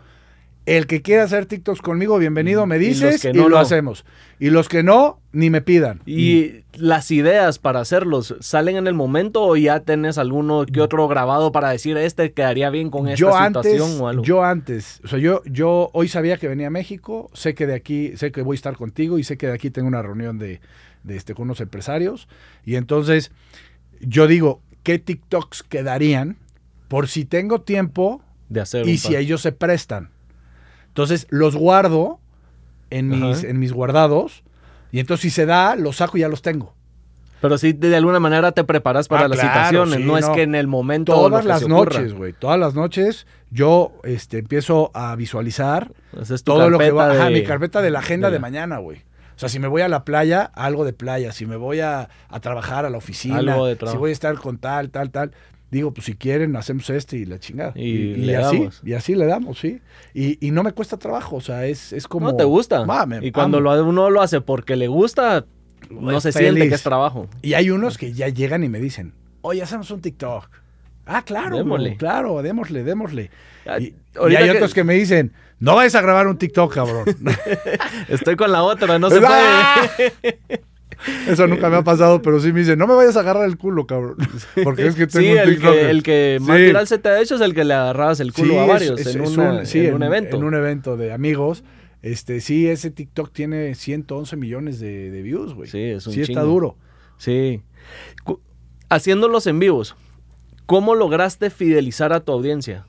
[0.66, 3.56] el que quiera hacer TikToks conmigo, bienvenido, me Y los dices y, que no, lo
[3.56, 3.58] no.
[3.58, 4.04] hacemos.
[4.38, 6.02] Y los que no, ni me pidan.
[6.06, 11.08] ¿Y las ideas para hacerlos salen en el momento o ya tenés alguno que otro
[11.08, 14.24] grabado para decir este quedaría bien con esta yo situación antes, o algo?
[14.24, 17.74] yo antes, o sea, yo, yo hoy sabía que venía a México, sé que de
[17.74, 20.38] aquí, sé que voy a estar contigo y sé que de aquí tengo una reunión
[20.38, 20.60] de,
[21.04, 22.28] de este, con unos empresarios.
[22.64, 23.30] Y entonces,
[24.00, 26.36] yo digo, ¿qué TikToks quedarían
[26.88, 30.10] por si tengo tiempo de hacer y si ellos se prestan.
[30.96, 32.20] Entonces los guardo
[32.88, 33.48] en mis, Ajá.
[33.48, 34.42] en mis guardados
[34.90, 36.72] y entonces si se da, los saco y ya los tengo.
[37.42, 39.54] Pero sí, de alguna manera te preparas para Ah, las claro,
[39.84, 39.96] situaciones.
[39.98, 41.12] sí, no, es que en el momento.
[41.12, 42.32] Todas las noches, güey.
[42.32, 45.92] Todas las noches yo este, empiezo a visualizar
[46.44, 47.10] todo lo que va.
[47.12, 49.00] Ajá, mi carpeta de la agenda de mañana, güey.
[49.36, 51.30] O sea, si me voy a la playa, algo de playa.
[51.30, 54.34] Si me voy a, a trabajar a la oficina, Algo de si voy a estar
[54.36, 55.32] con tal, tal, tal.
[55.70, 57.72] Digo, pues si quieren, hacemos este y la chingada.
[57.74, 58.80] Y le así, damos.
[58.84, 59.80] y así le damos, sí.
[60.14, 62.28] Y, y no me cuesta trabajo, o sea, es, es como...
[62.30, 62.86] No te gusta.
[63.20, 65.44] Y cuando lo, uno lo hace porque le gusta,
[65.90, 67.28] no Es se siente que es trabajo.
[67.42, 70.48] Y hay unos que ya llegan y me dicen, oye, hacemos un TikTok.
[71.04, 71.90] Ah, claro, Démosle.
[71.90, 73.30] bro, claro, démosle, démosle.
[73.66, 73.94] Ah, Y,
[74.36, 77.04] hay que- otros que me dicen, no vayas a grabar un TikTok, cabrón.
[78.08, 80.38] Estoy con la otra, no se puede.
[81.28, 83.58] Eso nunca me ha pasado, pero sí me dicen, no me vayas a agarrar el
[83.58, 84.16] culo, cabrón.
[84.64, 85.72] Porque es que tengo Sí, un el TikTok.
[85.74, 86.62] que, el que más Sí.
[86.64, 89.00] viral se te ha hecho es el que le agarrabas el culo Sí, a varios
[89.00, 90.36] es- en, es una- un- sí, en un evento.
[90.36, 91.64] En un evento de amigos.
[92.02, 95.68] Este, sí, ese TikTok tiene 111 millones de, de views, güey.
[95.68, 96.76] Sí, es un Sí, está duro.
[97.18, 97.62] Sí.
[98.24, 98.40] Cu-
[98.88, 99.96] Haciéndolos en vivos,
[100.66, 102.86] ¿cómo lograste fidelizar a tu audiencia?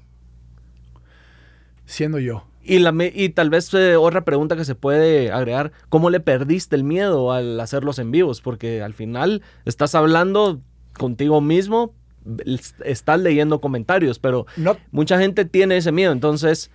[1.86, 2.45] Siendo yo.
[2.67, 6.75] Y, la y tal vez eh, otra pregunta que se puede agregar, ¿cómo le perdiste
[6.75, 8.41] el miedo al hacerlos en vivos?
[8.41, 10.60] Porque al final estás hablando
[10.97, 11.93] contigo mismo,
[12.84, 16.71] estás leyendo comentarios, pero No, mucha gente tiene ese miedo, entonces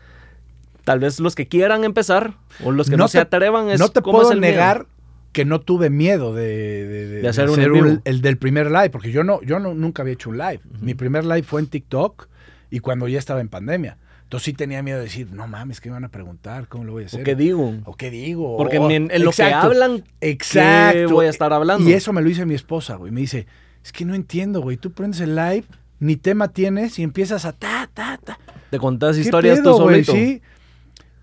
[0.84, 3.88] tal vez los que quieran empezar o los que no, No se atrevan es no
[3.90, 4.50] te ¿cómo es puedo miedo?
[4.52, 4.86] negar
[5.32, 6.42] que no tuve miedo de,
[6.86, 10.02] de- de- De hacer un el del primer live, porque yo no, yo no, nunca
[10.02, 10.60] había hecho un live.
[10.80, 12.28] Mi primer live fue en TikTok
[12.70, 13.96] y cuando ya estaba en pandemia.
[14.32, 16.66] Entonces sí tenía miedo de decir, no mames, ¿qué me van a preguntar?
[16.66, 17.20] ¿Cómo lo voy a hacer?
[17.20, 17.74] ¿O qué digo?
[17.84, 18.56] ¿O qué digo?
[18.56, 20.96] Porque O- en, en lo que hablan, Exacto.
[21.00, 21.86] ¿qué voy a estar hablando?
[21.86, 23.12] Y eso me lo dice mi esposa, güey.
[23.12, 23.46] Me dice,
[23.84, 24.78] es que no entiendo, güey.
[24.78, 25.64] Tú prendes el live,
[26.00, 28.38] ni tema tienes y empiezas a ta, ta, ta.
[28.70, 30.02] te contás ¿Qué historias pedo, tú güey?
[30.02, 30.12] solito.
[30.12, 30.40] Sí.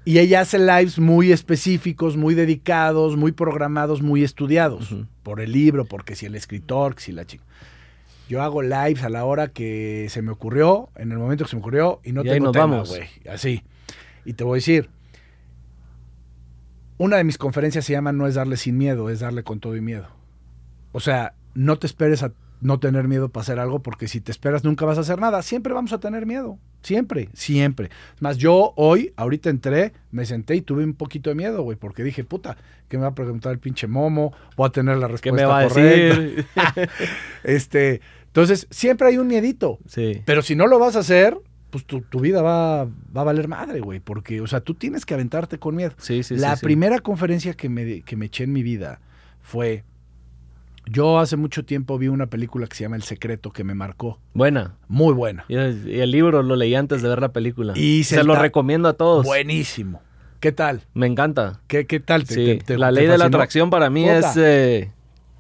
[0.06, 4.94] Y ella hace lives muy específicos, muy dedicados, muy programados, muy estudiados.
[5.24, 7.44] Por el libro, porque si el escritor, que si la chica.
[8.30, 11.56] Yo hago lives a la hora que se me ocurrió, en el momento que se
[11.56, 12.90] me ocurrió, y no Y ahí tengo nos tema, vamos.
[12.90, 13.08] güey.
[13.30, 13.64] Así.
[14.24, 14.90] Y te voy a decir,
[16.98, 19.76] una de mis conferencias se llama No es darle sin miedo, es darle con todo
[19.76, 20.08] y miedo.
[20.92, 24.32] O sea, no te esperes a no tener miedo para hacer algo, porque si te
[24.32, 25.42] esperas nunca vas a hacer nada.
[25.42, 26.60] Siempre vamos a tener miedo.
[26.82, 27.90] Siempre, siempre.
[28.16, 31.78] Es Más yo hoy, ahorita entré, me senté y tuve un poquito de miedo, güey,
[31.78, 32.58] porque dije, puta,
[32.90, 34.34] ¿qué me va a preguntar el pinche momo?
[34.58, 36.20] Voy a tener la ¿Qué respuesta me va a correcta.
[36.20, 36.46] decir?
[37.44, 39.78] Este, entonces, siempre hay un miedito.
[39.88, 40.22] sí.
[40.26, 41.38] Pero si no lo vas a hacer,
[41.70, 44.00] pues tu, tu vida va, va a valer madre, güey.
[44.00, 45.92] Porque, o sea, tú tienes que aventarte con miedo.
[45.98, 46.66] Sí, sí, la sí, sí.
[46.66, 49.00] primera conferencia que me, que me eché en mi vida
[49.42, 49.84] fue.
[50.92, 54.20] Yo hace mucho tiempo vi una película que se llama El Secreto que me marcó.
[54.34, 54.76] Buena.
[54.88, 55.46] Muy buena.
[55.48, 57.74] Y el, libro lo leí antes de ver la película.
[57.76, 59.24] Y se se lo recomiendo a todos.
[59.26, 60.02] Buenísimo.
[60.40, 60.82] ¿Qué tal?
[60.96, 61.60] Me encanta.
[61.68, 62.24] ¿Qué, qué tal?
[62.24, 64.18] ¿Te- Sí, te- te- la ley de la atracción para mí Puta.
[64.32, 64.92] es, eh,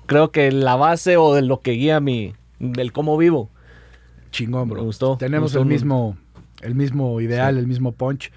[0.05, 3.51] creo que la base o de lo que guía mi, del cómo vivo.
[4.31, 4.81] Chingón, bro.
[4.81, 6.17] Me gustó, Tenemos me gustó el mismo,
[6.61, 8.31] el mismo ideal, el mismo punch.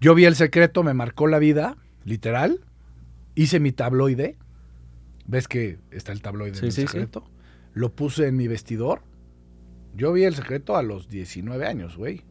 [0.00, 2.60] Yo vi el secreto, me marcó la vida, literal.
[3.34, 4.36] Hice mi tabloide.
[5.26, 6.82] ¿Ves que está el tabloide Sí, del sí.
[6.82, 7.28] secreto?
[7.74, 9.02] Lo puse en mi vestidor.
[9.94, 12.22] Yo vi el secreto a los 19 años, güey.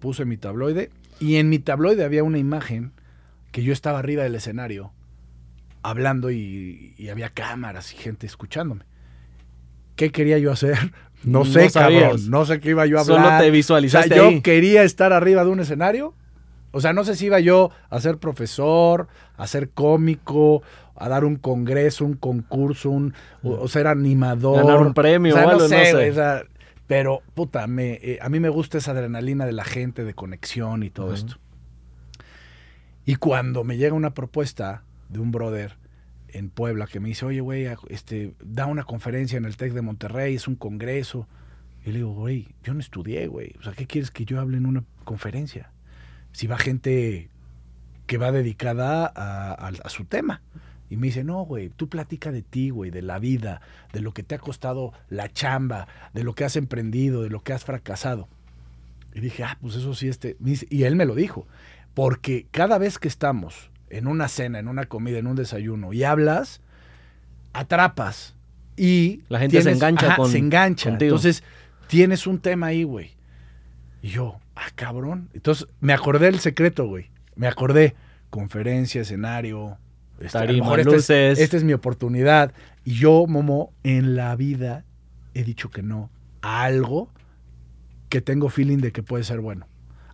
[0.00, 0.90] Puse mi tabloide.
[1.20, 2.92] Y en mi tabloide había una imagen
[3.52, 4.92] que yo estaba arriba del escenario
[5.82, 8.84] hablando y, y había cámaras y gente escuchándome.
[9.96, 10.76] ¿Qué quería yo hacer?
[11.24, 12.28] No sé, cabrón.
[12.28, 13.38] No sé qué iba yo a Solo hablar.
[13.40, 14.42] te O sea, visualizaste yo ahí.
[14.42, 16.12] quería estar arriba de un escenario.
[16.70, 20.62] O sea, no sé si iba yo a ser profesor, a ser cómico,
[20.94, 24.66] a dar un congreso, un concurso, un, o, o ser animador.
[24.66, 25.92] Ganar un premio o sea, o algo, no sé, no sé.
[25.94, 26.42] güey, o sea,
[26.86, 30.82] pero, puta, me, eh, a mí me gusta esa adrenalina de la gente, de conexión
[30.82, 31.36] y todo esto.
[33.06, 35.76] Y cuando me llega una propuesta de un brother
[36.34, 39.82] en Puebla que me dice, oye, güey, este, da una conferencia en el TEC de
[39.82, 41.28] Monterrey, es un congreso.
[41.86, 43.54] Y le digo, güey, yo no estudié, güey.
[43.60, 45.70] O sea, ¿qué quieres que yo hable en una conferencia?
[46.32, 47.30] Si va gente
[48.06, 50.42] que va dedicada a, su tema.
[50.90, 53.60] Y me dice, no, güey, tú platica de ti, güey, de la vida,
[53.92, 57.42] de lo que te ha costado la chamba, de lo que has emprendido, de lo
[57.42, 58.28] que has fracasado.
[59.14, 60.36] Y dije, ah, pues eso sí, este.
[60.68, 61.46] Y él me lo dijo.
[61.94, 66.04] Porque cada vez que estamos en una cena, en una comida, en un desayuno y
[66.04, 66.60] hablas,
[67.52, 68.34] atrapas.
[68.76, 70.90] Y La gente se engancha con- se engancha.
[70.90, 71.10] contigo.
[71.10, 71.44] Entonces,
[71.86, 73.12] tienes un tema ahí, güey.
[74.02, 75.28] Y yo, ah, cabrón.
[75.32, 77.10] Entonces, me acordé del secreto, güey.
[77.36, 77.94] Me acordé.
[78.30, 79.78] Conferencia, escenario.
[80.20, 81.38] este, lo Tarima, mejor esta es- luces.
[81.40, 82.52] esta es mi oportunidad.
[82.84, 84.84] Y yo, Momo, en la vida
[85.34, 86.10] he dicho que no
[86.42, 87.10] a algo
[88.08, 89.66] que tengo feeling de que puede ser bueno.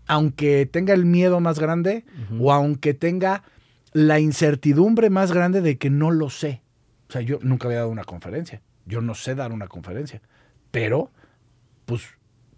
[0.07, 2.05] Aunque tenga el miedo más grande
[2.38, 3.43] o aunque tenga
[3.92, 6.62] la incertidumbre más grande de que no lo sé.
[7.09, 8.62] O sea, yo nunca había dado una conferencia.
[8.87, 10.20] Yo no sé dar una conferencia.
[10.70, 11.11] Pero,
[11.87, 12.03] pues,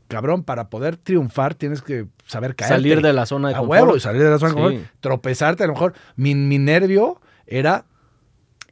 [0.09, 2.69] cabrón, para poder triunfar tienes que saber caer.
[2.73, 3.81] Salir de la zona de a confort.
[3.83, 7.87] huevo, salir de la zona de confort, tropezarte, a lo mejor mi, mi nervio era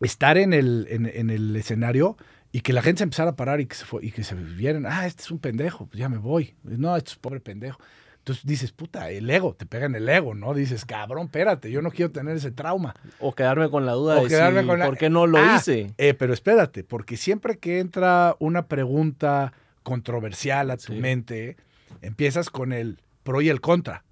[0.01, 2.17] estar en el, en, en el escenario
[2.53, 4.35] y que la gente se empezara a parar y que se, fue- y que se
[4.35, 6.55] vieran, ah, este es un pendejo, pues ya me voy.
[6.63, 7.79] No, este es pobre pendejo.
[8.21, 10.53] Entonces dices, puta, el ego, te pega en el ego, ¿no?
[10.55, 12.95] Dices, cabrón, espérate, yo no quiero tener ese trauma.
[13.19, 15.39] O quedarme con la duda O de quedarme si, con la- por qué no lo
[15.39, 15.93] Ah, hice.
[15.99, 19.53] eh, pero espérate, porque siempre que entra una pregunta
[19.83, 21.01] controversial a tu Sí.
[21.01, 21.57] mente,
[22.03, 24.05] empiezas con el pro y el contra.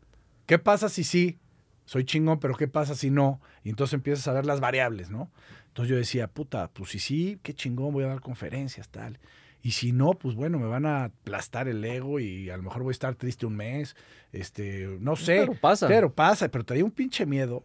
[0.47, 1.39] ¿Qué pasa si sí?
[1.85, 3.41] Soy chingón, pero ¿qué pasa si no?
[3.63, 5.31] Y entonces empiezas a ver las variables, ¿no?
[5.69, 9.19] Entonces yo decía, puta, pues si sí, qué chingón, voy a dar conferencias, tal.
[9.63, 12.83] Y si no, pues bueno, me van a aplastar el ego y a lo mejor
[12.83, 13.97] voy a estar triste un mes.
[14.33, 15.39] Este, no sé.
[15.41, 15.89] Pero pasa.
[15.89, 17.65] Pero pasa, pero traía un pinche miedo.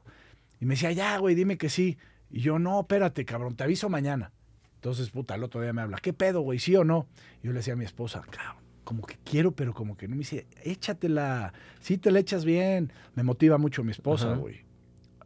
[0.60, 1.98] Y me decía, ya, güey, dime que sí.
[2.32, 4.32] Y yo, no, espérate, cabrón, te aviso mañana.
[4.76, 6.60] Entonces, puta, el otro día me habla, ¿qué pedo, güey?
[6.60, 7.08] ¿Sí o no?
[7.42, 10.16] Y yo le decía a mi esposa, cabrón, como que quiero, pero como que no.
[10.16, 11.54] Me dice, échatela.
[11.80, 12.92] Sí te la echas bien.
[13.16, 14.38] Me motiva mucho mi esposa, Ajá.
[14.38, 14.66] güey.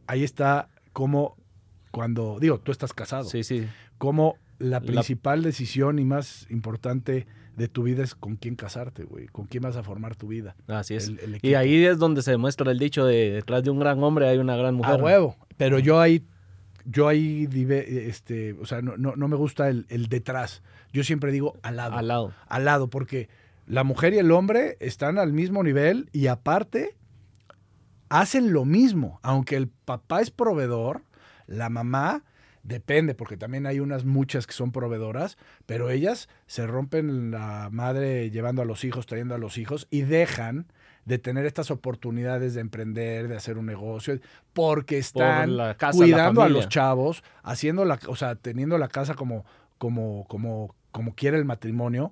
[0.06, 1.38] Ahí está como
[1.92, 3.24] cuando, digo, tú estás casado.
[3.24, 3.68] Sí, sí.
[3.98, 9.04] Como la La- principal decisión y más importante de tu vida es con quién casarte,
[9.04, 9.28] güey.
[9.28, 10.56] Con quién vas a formar tu vida.
[10.68, 11.08] Así es.
[11.10, 14.02] El- el y ahí es donde se demuestra el dicho de detrás de un gran
[14.04, 15.00] hombre hay una gran mujer.
[15.00, 15.36] A huevo.
[15.58, 16.24] Pero yo ahí,
[16.86, 17.48] yo ahí,
[17.88, 20.62] este, o sea, no, no, no me gusta el, el detrás.
[20.94, 21.96] Yo siempre digo al lado.
[21.98, 22.34] Al lado.
[22.48, 23.28] Al lado, porque
[23.66, 26.96] la mujer y el hombre están al mismo nivel y aparte
[28.10, 29.20] hacen lo mismo.
[29.24, 31.02] Aunque el papá es proveedor,
[31.48, 32.24] la mamá
[32.68, 38.30] depende, porque también hay unas muchas que son proveedoras, pero ellas se rompen la madre
[38.30, 40.68] llevando a los hijos, trayendo a los hijos y dejan
[41.06, 44.20] de tener estas oportunidades de emprender, de hacer un negocio,
[44.52, 48.90] porque están la casa, la cuidando a los chavos, haciendo la, o sea, teniendo la
[48.90, 49.46] casa como,
[49.78, 52.12] como, como, como quiere el matrimonio.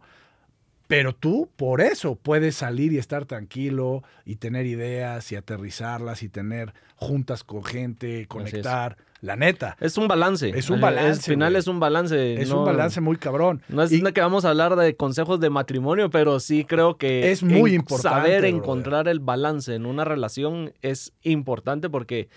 [0.87, 6.29] Pero tú, por eso, puedes salir y estar tranquilo y tener ideas y aterrizarlas y
[6.29, 8.95] tener juntas con gente, conectar.
[9.21, 10.49] La neta, Es un balance.
[10.55, 11.59] Es un Al- balance, Al final güey.
[11.59, 12.33] es un balance.
[12.41, 13.61] es no- un balance muy cabrón.
[13.69, 17.31] No es Y- que vamos a hablar de consejos de matrimonio, pero sí creo que
[17.31, 18.55] Es muy en- importante, saber brother.
[18.55, 22.27] encontrar el balance en una relación es importante porque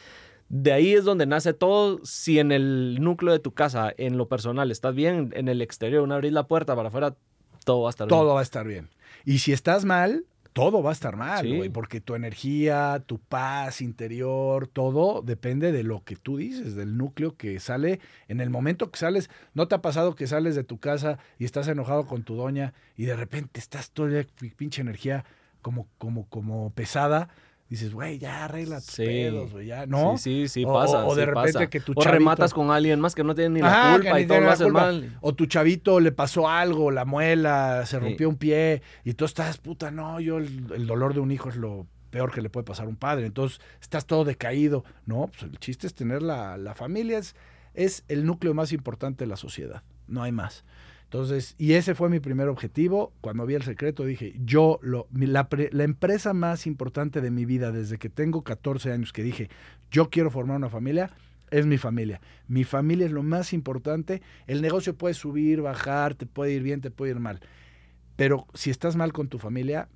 [0.49, 2.01] de ahí es donde nace todo.
[2.05, 6.03] Si en el núcleo de tu casa, en lo personal, estás bien, en el exterior,
[6.03, 7.15] una abrir la puerta para afuera,
[7.65, 8.19] todo va a estar bien.
[8.19, 8.89] todo va a estar bien.
[9.27, 10.25] Y si estás mal,
[10.59, 11.57] todo va a estar mal, Sí.
[11.57, 16.97] güey, porque tu energía, tu paz interior, todo depende de lo que tú dices, del
[16.97, 19.31] núcleo que sale en el momento que sales.
[19.55, 22.75] ¿No te ha pasado que sales de tu casa y estás enojado con tu doña
[22.97, 24.25] y de repente estás toda
[24.57, 25.25] pinche energía
[25.63, 27.29] como, como, como pesada?
[27.69, 29.05] Dices, güey, ya arregla tus Sí.
[29.05, 30.17] pedos, güey, ya, ¿no?
[30.17, 31.05] Sí, sí, sí, O- pasa.
[31.05, 31.67] o de sí repente pasa.
[31.69, 34.15] que tu O chavito- rematas con alguien más que no tiene ni la Ajá, culpa
[34.17, 34.71] ni y todo lo culpa.
[34.81, 35.19] mal.
[35.21, 38.03] O tu chavito le pasó algo, la muela, se Sí.
[38.03, 41.51] rompió un pie, y tú estás, puta, no, yo el, el dolor de un hijo
[41.51, 43.27] es lo peor que le puede pasar a un padre.
[43.27, 44.83] Entonces, estás todo decaído.
[45.05, 47.37] No, pues el chiste es tener la, la familia, es,
[47.75, 49.83] es el núcleo más importante de la sociedad.
[50.07, 50.65] No hay más.
[51.09, 53.15] Entonces, y ese fue mi primer objetivo.
[53.23, 57.73] Cuando vi el secreto dije, yo, lo, la, la empresa más importante de mi vida
[57.73, 59.49] desde que tengo 14 años, que dije,
[59.91, 61.11] yo quiero formar una familia,
[61.51, 62.21] es mi familia.
[62.47, 64.21] Mi familia es lo más importante.
[64.47, 67.41] El negocio puede subir, bajar, te puede ir bien, te puede ir mal.
[68.17, 69.89] Pero si estás mal con tu familia,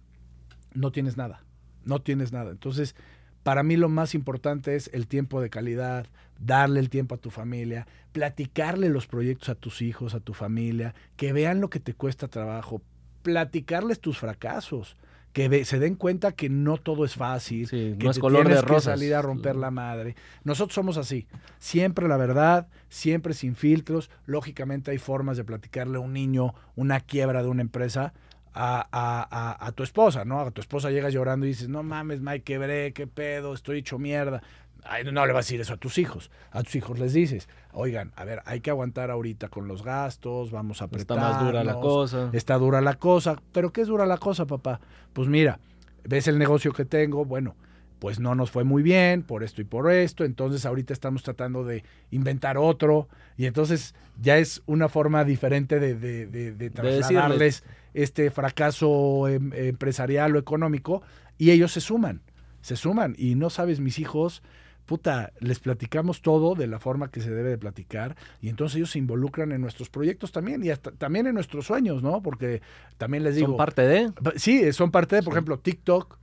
[0.72, 1.44] no tienes nada.
[1.84, 2.52] No tienes nada.
[2.52, 2.96] Entonces,
[3.42, 6.06] para mí lo más importante es el tiempo de calidad,
[6.44, 10.94] darle el tiempo a tu familia, platicarle los proyectos a tus hijos, a tu familia,
[11.16, 12.82] que vean lo que te cuesta trabajo,
[13.22, 14.96] platicarles tus fracasos,
[15.32, 18.42] que se den cuenta que no todo es fácil, Sí, que no es te color
[18.42, 18.98] de tienes que rosas.
[18.98, 20.14] salir a romper la madre.
[20.44, 21.26] Nosotros somos así,
[21.58, 24.10] siempre la verdad, siempre sin filtros.
[24.26, 28.12] Lógicamente hay formas de platicarle a un niño una quiebra de una empresa
[28.54, 30.40] a, a- a- a tu esposa, ¿no?
[30.40, 33.98] A tu esposa llegas llorando y dices, no mames, Mike, quebré, qué pedo, estoy hecho
[33.98, 34.42] mierda.
[34.84, 36.30] Ay, no le vas a decir eso a tus hijos.
[36.50, 40.50] A tus hijos les dices, oigan, a ver, hay que aguantar ahorita con los gastos,
[40.50, 41.18] vamos a Está apretar.
[41.18, 42.30] más dura la cosa.
[42.32, 43.36] Está dura la cosa.
[43.52, 44.80] ¿Pero qué es dura la cosa, papá?
[45.12, 45.60] Pues mira,
[46.04, 47.54] ves el negocio que tengo, bueno,
[48.00, 51.62] pues no nos fue muy bien por esto y por esto, entonces ahorita estamos tratando
[51.64, 57.62] de inventar otro y entonces ya es una forma diferente de, de, de- de trasladarles
[57.94, 61.02] este fracaso em- empresarial o económico
[61.38, 62.22] y ellos se suman,
[62.60, 64.42] se suman y no sabes, mis hijos,
[64.86, 68.90] puta, les platicamos todo de la forma que se debe de platicar y entonces ellos
[68.90, 72.22] se involucran en nuestros proyectos también y hasta también en nuestros sueños, ¿no?
[72.22, 72.62] Porque
[72.98, 74.12] también les digo, Son parte de.
[74.36, 75.36] Sí, son parte de, por Sí.
[75.36, 76.18] ejemplo, TikTok.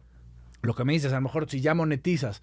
[0.62, 2.42] Lo que me dices, a lo mejor si ya monetizas,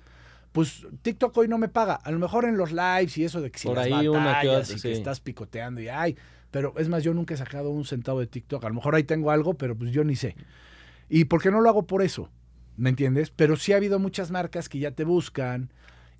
[0.53, 1.95] pues TikTok hoy no me paga.
[1.97, 4.41] A lo mejor en los lives y eso de que si Por las ahí una
[4.41, 6.17] que batallas otra, y que estás picoteando y ay,
[6.51, 8.65] pero es más, yo nunca he sacado un centavo de TikTok.
[8.65, 10.35] A lo mejor ahí tengo algo, pero pues yo ni sé.
[11.11, 12.31] ¿Y por qué no lo hago por eso?
[12.79, 13.31] ¿Me entiendes?
[13.31, 15.71] Pero sí ha habido muchas marcas que ya te buscan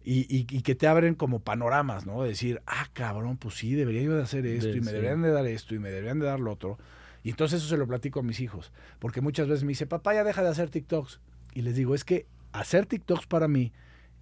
[0.07, 2.23] y, y- y que te abren como panoramas, ¿no?
[2.23, 4.93] De decir, ah, cabrón, pues sí, debería yo de hacer esto De- y me sí.
[4.93, 6.79] deberían de dar esto y me deberían de dar lo otro.
[7.25, 8.73] Y entonces eso se lo platico a mis hijos.
[9.01, 11.21] Porque muchas veces me dice, papá, ya deja de hacer TikToks.
[11.55, 13.73] Y les digo, es que hacer TikToks para mí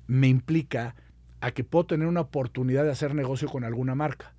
[0.07, 0.95] me implica
[1.43, 4.33] a que puedo tener una oportunidad de hacer negocio con alguna marca.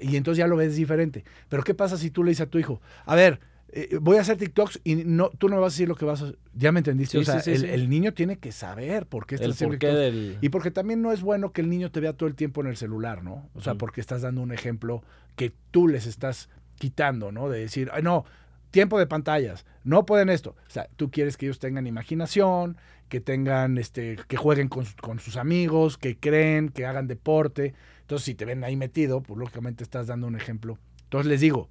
[0.00, 1.24] Y entonces ya lo ves diferente.
[1.48, 3.40] Pero ¿qué pasa si tú le dices a tu hijo, a ver,
[3.72, 6.04] eh, voy a hacer TikToks y no, tú no me vas a decir lo que
[6.04, 7.18] vas a ¿Ya me entendiste?
[7.18, 9.74] Sí, o sea, sí, sí, el, niño tiene que saber por qué estás El haciendo
[9.74, 10.04] porqué TikToks.
[10.04, 10.38] del...
[10.40, 12.68] Y porque también no es bueno que el niño te vea todo el tiempo en
[12.68, 13.48] el celular, ¿no?
[13.54, 15.02] O sea, porque estás dando un ejemplo
[15.34, 17.48] que tú les estás quitando, ¿no?
[17.48, 18.24] De decir, "Ay, no,
[18.70, 20.54] tiempo de pantallas, no pueden esto.
[20.66, 22.76] O sea, tú quieres que ellos tengan imaginación,
[23.08, 27.74] que tengan, este, que jueguen con, con sus amigos, que creen, que hagan deporte.
[28.00, 30.78] Entonces, si te ven ahí metido, pues lógicamente estás dando un ejemplo.
[31.04, 31.70] Entonces les digo,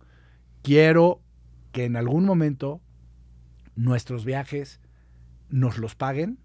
[0.63, 1.21] quiero
[1.75, 2.79] que en algún momento
[3.75, 4.79] nuestros viajes
[5.49, 6.39] nos los paguen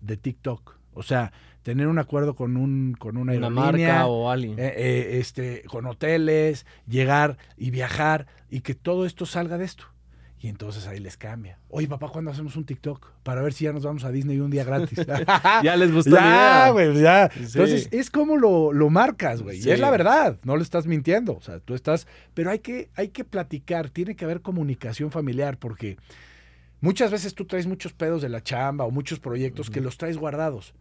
[0.00, 0.80] de TikTok.
[0.94, 4.58] O sea, tener un acuerdo con un con una, marca o alguien.
[4.58, 9.84] eh, eh, este, con hoteles, llegar y viajar y que todo esto salga de esto.
[10.44, 11.58] Y entonces ahí les cambia.
[11.70, 13.12] Oye, papá, ¿cuándo hacemos un TikTok?
[13.22, 14.98] Para ver si ya nos vamos a Disney un día gratis.
[15.62, 17.30] ya les gustó la ya, güey, ya.
[17.30, 17.44] Sí.
[17.44, 19.62] Entonces, es como lo, lo marcas, güey.
[19.62, 19.70] Sí.
[19.70, 21.34] Y es la verdad, no le estás mintiendo.
[21.34, 22.06] O sea, tú estás.
[22.34, 25.96] Pero hay que, hay que platicar, tiene que haber comunicación familiar, porque
[26.82, 30.18] muchas veces tú traes muchos pedos de la chamba o muchos proyectos que los traes
[30.18, 30.74] guardados.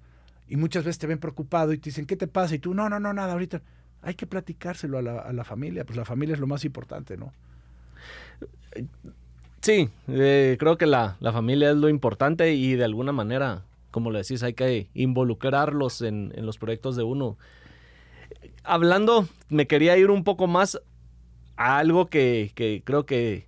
[0.49, 2.53] Y muchas veces te ven preocupado y te dicen, ¿qué te pasa?
[2.53, 3.61] Y tú, no, no, no, nada, ahorita.
[4.01, 7.16] Hay que platicárselo a la, a la familia, pues la familia es lo más importante,
[7.16, 7.32] ¿no?
[9.64, 14.11] Sí, eh, creo que la, la familia es lo importante y de alguna manera, como
[14.11, 17.38] le decís, hay que involucrarlos en, en los proyectos de uno.
[18.66, 20.82] Hablando, me quería ir un poco más
[21.55, 23.47] a algo que, que creo que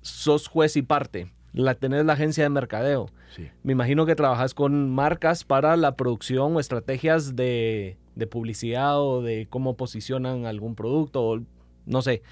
[0.00, 1.30] sos juez y parte.
[1.52, 3.08] La tenés la agencia de mercadeo.
[3.36, 3.48] Sí.
[3.62, 9.22] Me imagino que trabajas con marcas para la producción o estrategias de, de publicidad o
[9.22, 11.40] de cómo posicionan algún producto, o
[11.86, 12.22] no sé.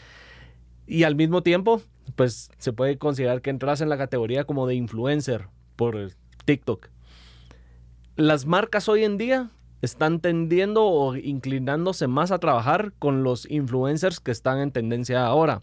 [0.88, 1.80] Y al mismo tiempo,
[2.16, 6.10] pues se puede considerar que entras en la categoría como de influencer por
[6.44, 6.88] TikTok.
[8.16, 9.50] Las marcas hoy en día
[9.82, 15.62] están tendiendo o inclinándose más a trabajar con los influencers que están en tendencia ahora.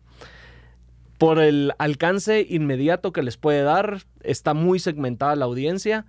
[1.18, 6.06] Por el alcance inmediato que les puede dar, está muy segmentada la audiencia,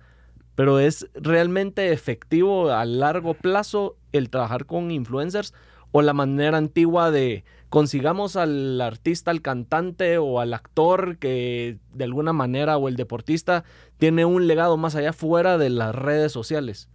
[0.55, 5.53] pero es realmente efectivo a largo plazo el trabajar con influencers
[5.91, 12.03] o la manera antigua de consigamos al artista, al cantante o al actor que de
[12.03, 13.63] alguna manera o el deportista
[13.97, 16.89] tiene un legado más allá fuera de las redes sociales.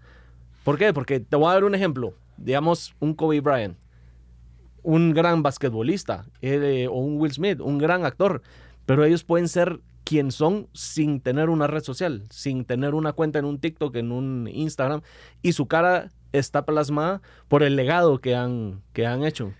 [0.64, 0.92] ¿Por qué?
[0.92, 2.14] Porque te voy a dar un ejemplo.
[2.36, 3.76] Digamos, un Kobe Bryant,
[4.82, 8.42] un gran basquetbolista, eh, o un Will Smith, un gran actor,
[8.86, 13.38] pero ellos pueden ser quien son sin tener una red social, sin tener una cuenta
[13.38, 15.02] en un TikTok, en un Instagram,
[15.42, 19.52] y su cara está plasmada por el legado que han, que han hecho.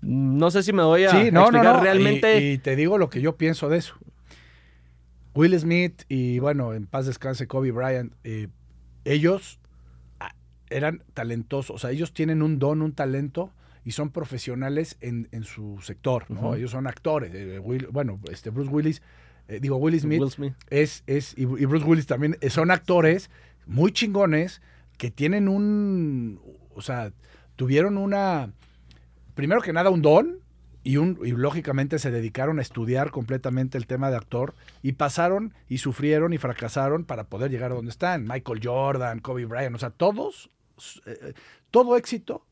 [0.00, 1.80] No sé si me voy a Sí, no, no, explicar no.
[1.82, 2.40] realmente.
[2.40, 3.94] Y, y te digo lo que yo pienso de eso.
[5.34, 8.48] Will Smith y, bueno, en paz descanse Kobe Bryant, eh,
[9.04, 9.58] ellos
[10.20, 10.34] ah,
[10.70, 11.74] eran talentosos.
[11.74, 13.52] O sea, ellos tienen un don, un talento
[13.84, 16.54] y son profesionales en, en su sector, ¿no?
[16.54, 17.32] Ellos son actores.
[17.34, 19.02] Eh, Will- bueno, este Bruce Willis,
[19.48, 20.54] eh, digo, Will Smith, Will Smith.
[20.70, 23.28] es, es y, y Bruce Willis también son actores
[23.66, 24.62] muy chingones
[24.96, 26.40] que tienen un,
[26.74, 27.12] o sea,
[27.56, 28.52] tuvieron una,
[29.34, 30.38] primero que nada un don
[30.82, 35.54] y, un, y lógicamente se dedicaron a estudiar completamente el tema de actor y pasaron
[35.68, 38.24] y sufrieron y fracasaron para poder llegar a donde están.
[38.24, 40.50] Michael Jordan, Kobe Bryant, o sea, todos,
[41.06, 41.34] eh,
[41.70, 42.46] todo éxito,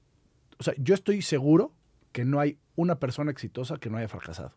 [0.59, 1.73] o sea, yo estoy seguro
[2.13, 4.53] que no hay una persona exitosa que no haya fracasado.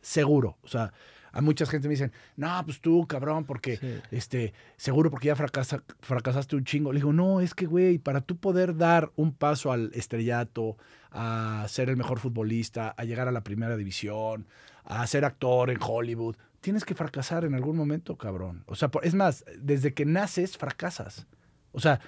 [0.00, 0.58] Seguro.
[0.62, 0.92] O sea,
[1.32, 4.00] a mucha gente me dicen, no, pues tú, cabrón, porque, Sí.
[4.10, 6.92] este, seguro porque ya fracasa- fracasaste un chingo.
[6.92, 10.76] Le digo, no, es que, güey, para tú poder dar un paso al estrellato,
[11.10, 14.46] a ser el mejor futbolista, a llegar a la primera división,
[14.84, 18.64] a ser actor en Hollywood, tienes que fracasar en algún momento, cabrón.
[18.66, 21.26] O sea, es más, desde que naces, fracasas.
[21.72, 22.00] O sea,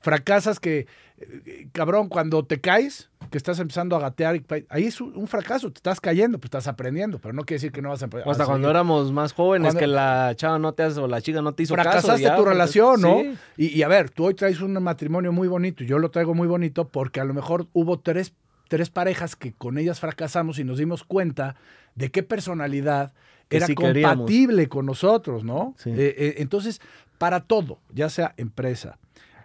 [0.00, 0.86] fracasas que,
[1.18, 5.70] eh, cabrón, cuando te caes, que estás empezando a gatear, y ahí es un, fracaso,
[5.70, 8.26] te estás cayendo, pues estás aprendiendo, pero no quiere decir que no vas a aprender.
[8.26, 11.20] O hasta cuando éramos más jóvenes, Cuando- que la chava no te hace o la
[11.20, 13.20] chica no te hizo fracasaste tu fracas- relación, ¿no?
[13.20, 13.38] Sí.
[13.56, 16.34] Y, y a ver, tú hoy traes un matrimonio muy bonito, y yo lo traigo
[16.34, 18.32] muy bonito porque a lo mejor hubo tres,
[18.68, 21.56] tres parejas que con ellas fracasamos y nos dimos cuenta
[21.94, 23.12] de qué personalidad
[23.50, 24.16] era sí queríamos.
[24.16, 25.74] compatible con nosotros, ¿no?
[25.76, 25.90] Sí.
[25.90, 26.80] Eh, eh, entonces,
[27.18, 28.98] para todo, ya sea empresa,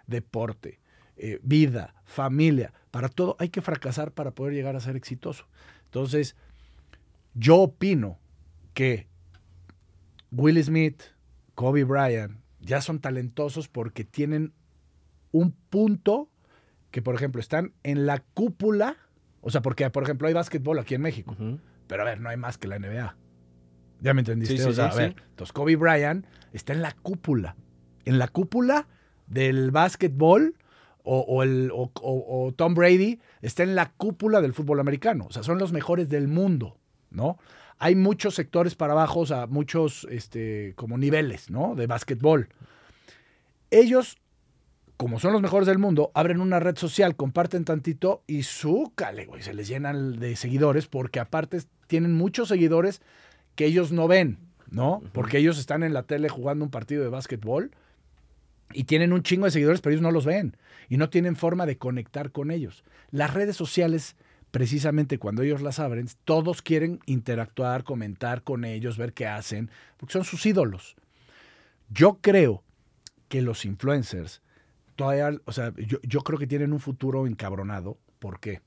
[0.06, 0.80] deporte,
[1.16, 5.46] eh, vida, familia, para todo hay que fracasar para poder llegar a ser exitoso.
[5.84, 6.36] Entonces,
[7.34, 8.18] yo opino
[8.74, 9.08] que
[10.30, 11.02] Will Smith,
[11.54, 14.52] Kobe Bryant, ya son talentosos porque tienen
[15.32, 16.30] un punto
[16.90, 18.96] que, por ejemplo, están en la cúpula.
[19.40, 21.36] O sea, porque, por ejemplo, hay básquetbol aquí en México.
[21.86, 23.16] Pero a ver, no hay más que la NBA.
[24.00, 24.56] ¿Ya me entendiste?
[24.56, 25.22] Sí, sí, o sea, sí, a ver, sí.
[25.30, 27.56] entonces Kobe Bryant está en la cúpula.
[28.04, 28.88] En la cúpula
[29.26, 30.54] del básquetbol
[31.02, 35.26] o, o el, o- Tom Brady está en la cúpula del fútbol americano.
[35.28, 36.76] O sea, son los mejores del mundo,
[37.10, 37.38] ¿no?
[37.78, 41.74] Hay muchos sectores para abajo, o sea, muchos este, como niveles, ¿no?
[41.74, 42.48] De básquetbol.
[43.70, 44.16] Ellos,
[44.96, 49.42] como son los mejores del mundo, abren una red social, comparten tantito y súcale, güey,
[49.42, 53.02] se les llenan de seguidores porque aparte tienen muchos seguidores
[53.54, 54.38] que ellos no ven,
[54.70, 55.02] ¿no?
[55.12, 57.70] Porque ellos están en la tele jugando un partido de básquetbol
[58.72, 60.56] y tienen un chingo de seguidores, pero ellos no los ven
[60.88, 62.84] y no tienen forma de conectar con ellos.
[63.10, 64.16] Las redes sociales,
[64.50, 70.12] precisamente cuando ellos las abren, todos quieren interactuar, comentar con ellos, ver qué hacen, porque
[70.12, 70.96] son sus ídolos.
[71.88, 72.64] Yo creo
[73.28, 74.42] que los influencers
[74.96, 77.98] todavía, o sea, yo, yo creo que tienen un futuro encabronado.
[78.18, 78.62] ¿Por qué?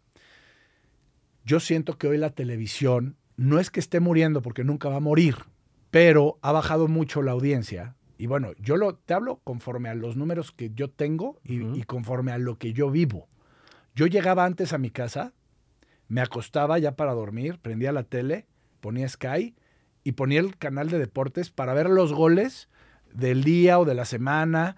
[1.44, 5.02] Yo siento que hoy la televisión no es que esté muriendo porque nunca va a
[5.02, 5.36] morir,
[5.92, 7.96] pero ha bajado mucho la audiencia.
[8.20, 11.84] Y bueno, yo lo, te hablo conforme a los números que yo tengo y, y
[11.84, 13.30] conforme a lo que yo vivo.
[13.96, 15.32] Yo llegaba antes a mi casa,
[16.10, 18.46] me acostaba ya para dormir, prendía la tele,
[18.82, 19.56] ponía Sky
[20.04, 22.68] y ponía el canal de deportes para ver los goles
[23.14, 24.76] del día o de la semana.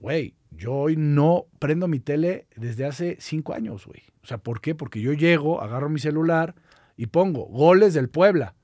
[0.00, 4.02] Güey, yo hoy no prendo mi tele desde hace cinco años, güey.
[4.24, 4.74] O sea, ¿por qué?
[4.74, 6.56] Porque yo llego, agarro mi celular
[6.96, 8.56] y pongo goles del Puebla.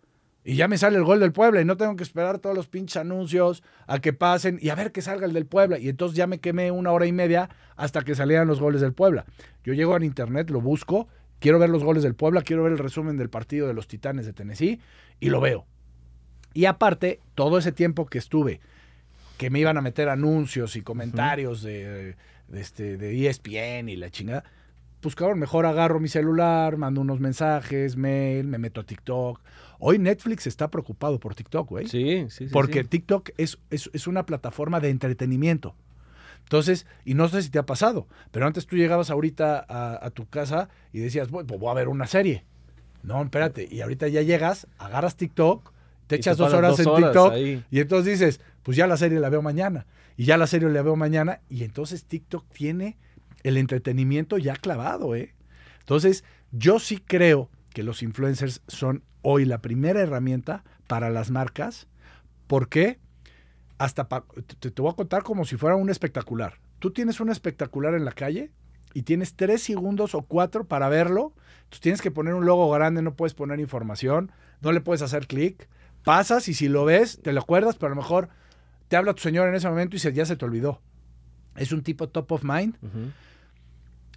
[0.48, 2.68] Y ya me sale el gol del Puebla y no tengo que esperar todos los
[2.68, 5.76] pinches anuncios a que pasen y a ver que salga el del Puebla.
[5.76, 8.92] Y entonces ya me quemé una hora y media hasta que salieran los goles del
[8.92, 9.24] Puebla.
[9.64, 11.08] Yo llego al internet, lo busco,
[11.40, 14.24] quiero ver los goles del Puebla, quiero ver el resumen del partido de los Titanes
[14.24, 14.80] de Tennessee
[15.18, 15.66] y lo veo.
[16.54, 18.60] Y aparte, todo ese tiempo que estuve,
[19.38, 22.14] que me iban a meter anuncios y comentarios de,
[22.46, 24.44] de este, de ESPN y la chingada,
[25.00, 29.40] pues cabrón, mejor agarro mi celular, mando unos mensajes, mail, me meto a TikTok.
[29.78, 31.86] Hoy Netflix está preocupado por TikTok, güey.
[31.88, 32.52] Sí, sí, sí.
[32.52, 32.88] Porque sí.
[32.88, 35.74] TikTok es, es, es una plataforma de entretenimiento.
[36.44, 40.10] Entonces, y no sé si te ha pasado, pero antes tú llegabas ahorita a, a
[40.10, 42.44] tu casa y decías, "Voy, pues voy a ver una serie.
[43.02, 43.68] No, espérate.
[43.70, 45.72] Y ahorita ya llegas, agarras TikTok,
[46.06, 47.64] te Y echas te dos horas dos en horas TikTok ahí.
[47.70, 49.86] y entonces dices, pues ya la serie la veo mañana.
[50.16, 51.40] Y ya la serie la veo mañana.
[51.48, 52.96] Y entonces TikTok tiene
[53.42, 55.34] el entretenimiento ya clavado, ¿eh?
[55.80, 61.88] Entonces, yo sí creo que los influencers son hoy la primera herramienta para las marcas.
[62.46, 63.00] ¿Por qué?
[63.76, 64.24] Hasta pa-
[64.60, 66.60] te, te voy a contar como si fuera un espectacular.
[66.78, 68.52] Tú tienes un espectacular en la calle
[68.94, 71.34] y tienes tres segundos o cuatro para verlo.
[71.64, 75.26] Entonces tienes que poner un logo grande, no puedes poner información, no le puedes hacer
[75.26, 75.68] clic.
[76.04, 78.28] Pasas y si lo ves, te lo acuerdas, pero a lo mejor
[78.86, 80.80] te habla tu señor en ese momento y se, ya se te olvidó.
[81.56, 82.76] Es un tipo top of mind.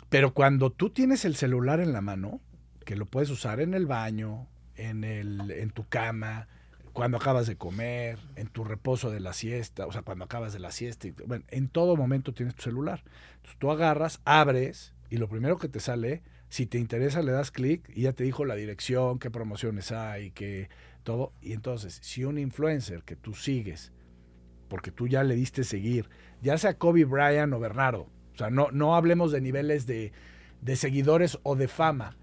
[0.09, 2.39] Pero cuando tú tienes el celular en la mano,
[2.85, 4.47] que lo puedes usar en el baño,
[4.79, 6.47] en, el, en tu cama,
[6.93, 10.59] cuando acabas de comer, en tu reposo de la siesta, o sea, cuando acabas de
[10.59, 13.03] la siesta, bueno, en todo momento tienes tu celular.
[13.35, 17.51] Entonces tú agarras, abres y lo primero que te sale, si te interesa le das
[17.51, 20.69] clic y ya te dijo la dirección, qué promociones hay, qué
[21.03, 21.31] todo.
[21.41, 23.91] Y entonces, si un influencer que tú sigues,
[24.67, 26.09] porque tú ya le diste seguir,
[26.41, 30.11] ya sea Kobe Bryant o Bernardo, o sea, no, no hablemos de niveles de,
[30.61, 32.17] de seguidores o de fama.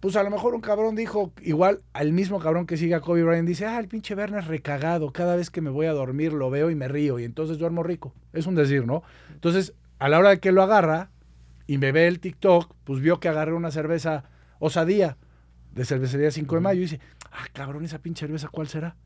[0.00, 3.22] Pues a lo mejor un cabrón dijo, igual al mismo cabrón que sigue a Kobe
[3.22, 6.32] Bryant, dice, ah, el pinche Werner es recagado, cada vez que me voy a dormir
[6.32, 8.14] lo veo y me río y entonces duermo rico.
[8.32, 9.02] Es un decir, ¿no?
[9.34, 11.10] Entonces, a la hora de que lo agarra
[11.66, 14.24] y me ve el TikTok, pues vio que agarré una cerveza
[14.58, 15.18] osadía
[15.74, 18.96] de cervecería 5 de mayo y dice, ah, cabrón, esa pinche cerveza, ¿cuál será?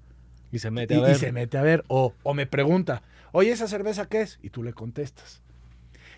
[0.53, 1.16] Y se mete Y, a ver.
[1.16, 1.84] y se mete a ver.
[1.88, 4.38] O, o me pregunta, oye, ¿esa cerveza qué es?
[4.42, 5.42] Y tú le contestas.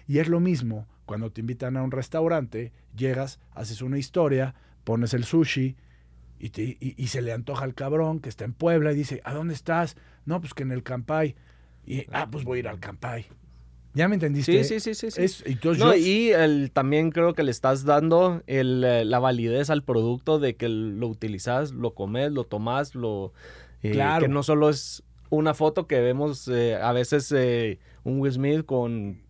[0.07, 4.54] Y es lo mismo cuando te invitan a un restaurante, llegas, haces una historia,
[4.84, 5.76] pones el sushi
[6.38, 9.20] y, te- y- y se le antoja al cabrón que está en Puebla y dice,
[9.24, 9.96] ¿a dónde estás?
[10.24, 11.34] No, pues que en el Campay.
[11.86, 13.26] Y, ah, pues voy a ir al Campay.
[13.94, 14.62] ¿Ya me entendiste?
[14.64, 15.22] Sí, sí, sí, sí.
[15.22, 19.18] Es- entonces No, yo- y el, también creo que le estás dando el, eh, la
[19.20, 23.32] validez al producto de que lo utilizas, lo comes, lo tomas, lo...
[23.82, 24.26] eh, Claro.
[24.26, 28.66] Que no solo es una foto que vemos eh, a veces eh, un Will Smith
[28.66, 29.22] con,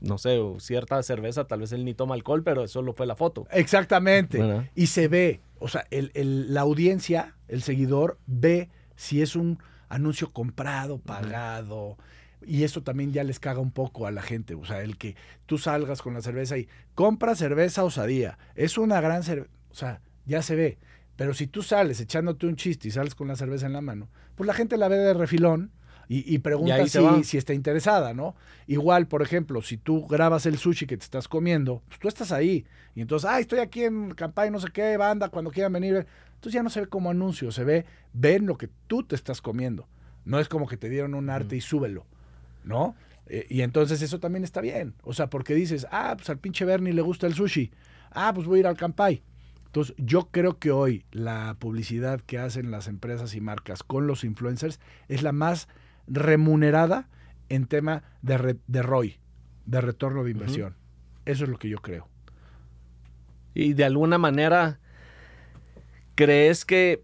[0.00, 3.46] no sé, cierta cerveza, tal vez él ni toma alcohol, pero solo fue la foto.
[3.50, 4.38] Exactamente.
[4.74, 9.58] Y se ve, o sea, el- el- la audiencia, el seguidor, ve si es un
[9.88, 11.96] anuncio comprado, pagado,
[12.42, 14.54] Y eso también ya les caga un poco a la gente.
[14.54, 18.38] O sea, el que tú salgas con la cerveza y compra cerveza osadía.
[18.54, 19.50] Es una gran cerveza.
[19.70, 20.78] O sea, ya se ve.
[21.16, 24.08] Pero si tú sales echándote un chiste y sales con la cerveza en la mano,
[24.36, 25.70] pues la gente la ve de refilón
[26.10, 28.34] y, y pregunta si, si está interesada, ¿no?
[28.66, 32.32] Igual, por ejemplo, si tú grabas el sushi que te estás comiendo, pues tú estás
[32.32, 32.66] ahí.
[32.96, 36.04] Y entonces, ay, estoy aquí en Campay, no sé qué, banda, cuando quieran venir.
[36.34, 39.40] Entonces ya no se ve como anuncio, se ve, ven lo que tú te estás
[39.40, 39.86] comiendo.
[40.24, 42.04] No es como que te dieron un arte y súbelo,
[42.64, 42.96] ¿no?
[43.26, 44.94] Eh, y entonces eso también está bien.
[45.04, 47.70] O sea, porque dices, ah, pues al pinche Bernie le gusta el sushi.
[48.10, 49.22] Ah, pues voy a ir al Campay.
[49.66, 54.24] Entonces, yo creo que hoy la publicidad que hacen las empresas y marcas con los
[54.24, 55.68] influencers es la más
[56.10, 57.08] remunerada
[57.48, 59.18] en tema de, re- de ROI,
[59.66, 60.76] de retorno de inversión.
[61.24, 62.08] Eso es lo que yo creo.
[63.54, 64.78] Y de alguna manera,
[66.14, 67.02] ¿crees que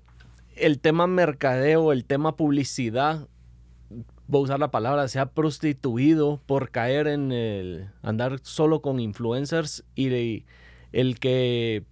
[0.56, 3.28] el tema mercadeo, el tema publicidad,
[4.26, 9.00] voy a usar la palabra, se ha prostituido por caer en el andar solo con
[9.00, 10.44] influencers y
[10.92, 11.84] el que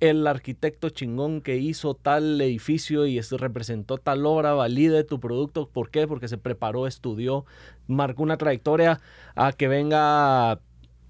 [0.00, 5.68] el arquitecto chingón que hizo tal edificio y es- representó tal obra valide tu producto?
[5.68, 6.06] ¿Por qué?
[6.06, 7.44] Porque se preparó, estudió,
[7.86, 9.00] marcó una trayectoria
[9.34, 10.60] a que venga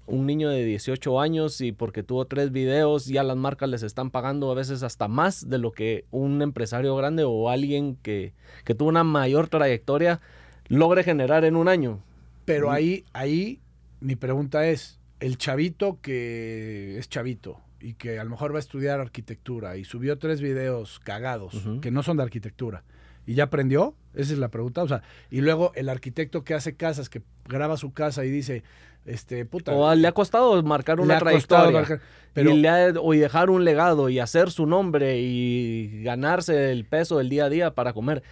[0.07, 4.09] un niño de 18 años y porque tuvo tres videos, ya las marcas les están
[4.09, 8.33] pagando a veces hasta más de lo que un empresario grande o alguien que,
[8.65, 10.19] que tuvo una mayor trayectoria
[10.67, 11.99] logre generar en un año.
[12.45, 13.59] Pero ahí, ahí
[13.99, 18.59] mi pregunta es, el chavito que es chavito y que a lo mejor va a
[18.59, 22.83] estudiar arquitectura y subió tres videos cagados que no son de arquitectura
[23.25, 26.75] y ya aprendió, esa es la pregunta, o sea, y luego el arquitecto que hace
[26.75, 28.63] casas, que graba su casa y dice,
[29.05, 31.71] este, puta, O le ha costado marcar una trayectoria.
[31.79, 32.01] marcar-
[32.33, 36.71] pero y le ha- o y dejar un legado y hacer su nombre y ganarse
[36.71, 38.23] el peso del día a día para comer.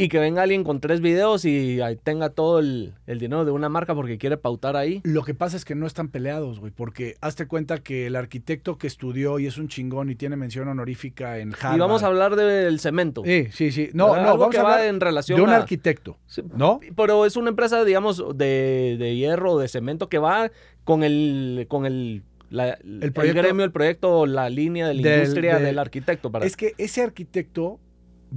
[0.00, 3.68] Y que venga alguien con tres videos y tenga todo el, el dinero de una
[3.68, 5.00] marca porque quiere pautar ahí.
[5.02, 8.78] Lo que pasa es que no están peleados, güey, porque hazte cuenta que el arquitecto
[8.78, 11.76] que estudió y es un chingón y tiene mención honorífica en Harvard.
[11.76, 13.22] Y vamos a hablar del cemento.
[13.24, 13.88] Sí, sí, sí.
[13.92, 14.22] No, ¿Verdad?
[14.22, 16.78] no, Algo vamos que a va hablar en relación de un a- arquitecto, Sí, ¿no?
[16.96, 20.52] Pero es una empresa, digamos, de, de hierro, de cemento, que va
[20.84, 25.18] con el, con el, la- el, proyecto- gremio, el proyecto, la línea de la Del-
[25.22, 26.30] industria de- del arquitecto.
[26.30, 26.46] Para...
[26.46, 27.80] Es que ese arquitecto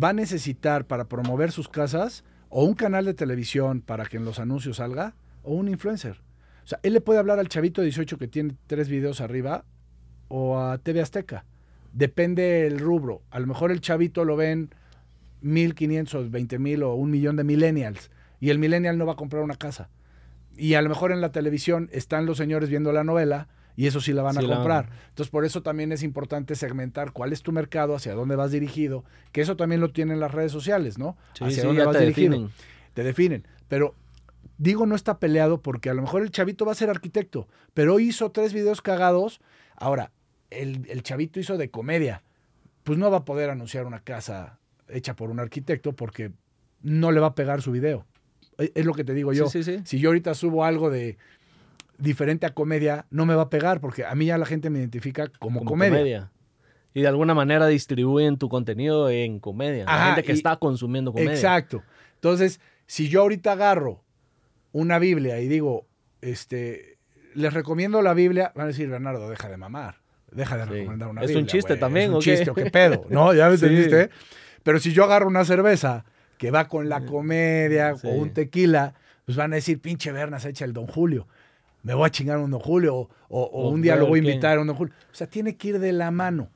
[0.02, 4.26] va a necesitar para promover sus casas o un canal de televisión para que en
[4.26, 6.22] los anuncios salga o un influencer.
[6.64, 9.66] O sea, él le puede hablar al chavito de 18 que tiene tres videos arriba
[10.28, 11.46] o a TV Azteca.
[11.94, 13.22] Depende el rubro.
[13.32, 14.70] A lo mejor el chavito lo ven
[15.42, 19.18] 1500 o 20 mil o un millón de millennials y el millennial no va a
[19.18, 19.90] comprar una casa.
[20.56, 23.48] Y a lo mejor en la televisión están los señores viendo la novela
[23.82, 24.90] y eso sí la van Sí a comprar.
[25.10, 29.04] Entonces, por eso también es importante segmentar cuál es tu mercado, hacia dónde vas dirigido,
[29.32, 31.18] que eso también lo tienen las redes sociales, ¿no?
[31.34, 32.30] Sí, hacia sí, dónde vas te dirigido.
[32.30, 32.52] definen.
[32.94, 33.48] Te definen.
[33.68, 33.96] Pero
[34.60, 37.96] digo, no está peleado porque a lo mejor el chavito va a ser arquitecto, pero
[37.96, 39.42] hoy hizo tres videos cagados.
[39.76, 40.12] Ahora,
[40.52, 42.22] el, el chavito hizo de comedia.
[42.84, 44.60] Pues no va a poder anunciar una casa
[44.90, 46.34] hecha por un arquitecto porque
[46.84, 48.06] no le va a pegar su video.
[48.60, 49.48] Es es lo que te digo yo.
[49.48, 49.82] Sí, sí, sí.
[49.86, 51.18] Si yo ahorita subo algo de
[52.02, 54.80] diferente a comedia, no me va a pegar porque a mí ya la gente me
[54.80, 56.32] identifica como, como comedia.
[56.94, 59.86] Y de alguna manera distribuyen tu contenido en comedia.
[59.86, 61.32] la Ajá, gente que y- está consumiendo comedia.
[61.34, 61.84] Exacto.
[62.16, 64.04] Entonces, si yo ahorita agarro
[64.74, 65.88] una Biblia y digo,
[66.22, 66.98] este,
[67.34, 70.02] les recomiendo la Biblia, van a decir, Bernardo, deja de mamar.
[70.32, 70.70] Deja de Sí.
[70.70, 71.52] recomendar una ¿Es un Biblia.
[71.52, 71.80] chiste güey.
[71.80, 73.06] también, Es un o chiste, ¿o qué pedo?
[73.10, 73.34] ¿No?
[73.34, 73.66] ¿Ya me Sí.
[73.66, 74.10] entendiste?
[74.64, 76.06] Pero si yo agarro una cerveza
[76.38, 78.08] que va con la comedia Sí.
[78.08, 78.94] o un tequila,
[79.26, 81.28] pues van a decir, pinche Bernas, echa el Don Julio.
[81.84, 84.58] Me voy a chingar un Don Julio o, o- un día lo voy a invitar
[84.58, 84.94] a un Don Julio.
[85.12, 86.50] O sea, tiene que ir de la mano.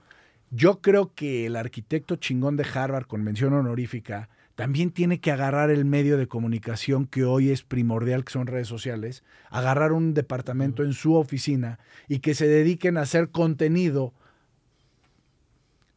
[0.51, 5.69] Yo creo que el arquitecto chingón de Harvard con mención honorífica también tiene que agarrar
[5.69, 10.83] el medio de comunicación que hoy es primordial, que son redes sociales, agarrar un departamento
[10.83, 14.13] en su oficina y que se dediquen a hacer contenido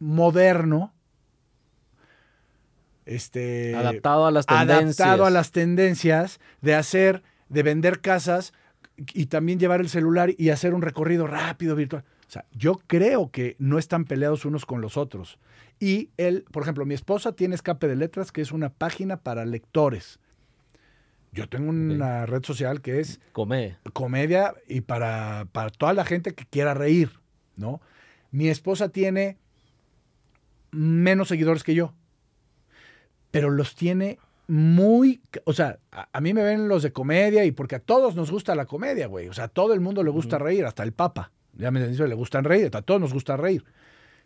[0.01, 0.93] moderno,
[3.07, 5.01] este, Adaptado a las tendencias.
[5.01, 8.53] adaptado a las tendencias de hacer, de vender casas
[9.15, 12.05] y también llevar el celular y hacer un recorrido rápido virtual.
[12.27, 15.39] O sea, yo creo que no están peleados unos con los otros.
[15.81, 19.45] Y él, por ejemplo, mi esposa tiene Escape de Letras, que es una página para
[19.45, 20.19] lectores.
[21.33, 23.79] Yo tengo una red social que es Comedia.
[23.93, 27.13] comedia y para, para toda la gente que quiera reír,
[27.57, 27.81] ¿no?
[28.31, 29.37] Mi esposa tiene
[30.71, 31.95] menos seguidores que yo,
[33.31, 34.19] pero los tiene
[34.49, 38.17] muy, o sea, a, a mí me ven los de comedia y porque a todos
[38.17, 40.83] nos gusta la comedia, güey, o sea, a todo el mundo le gusta reír, hasta
[40.83, 43.65] el Papa, ya me entendiste, le gustan reír, a todos nos gusta reír,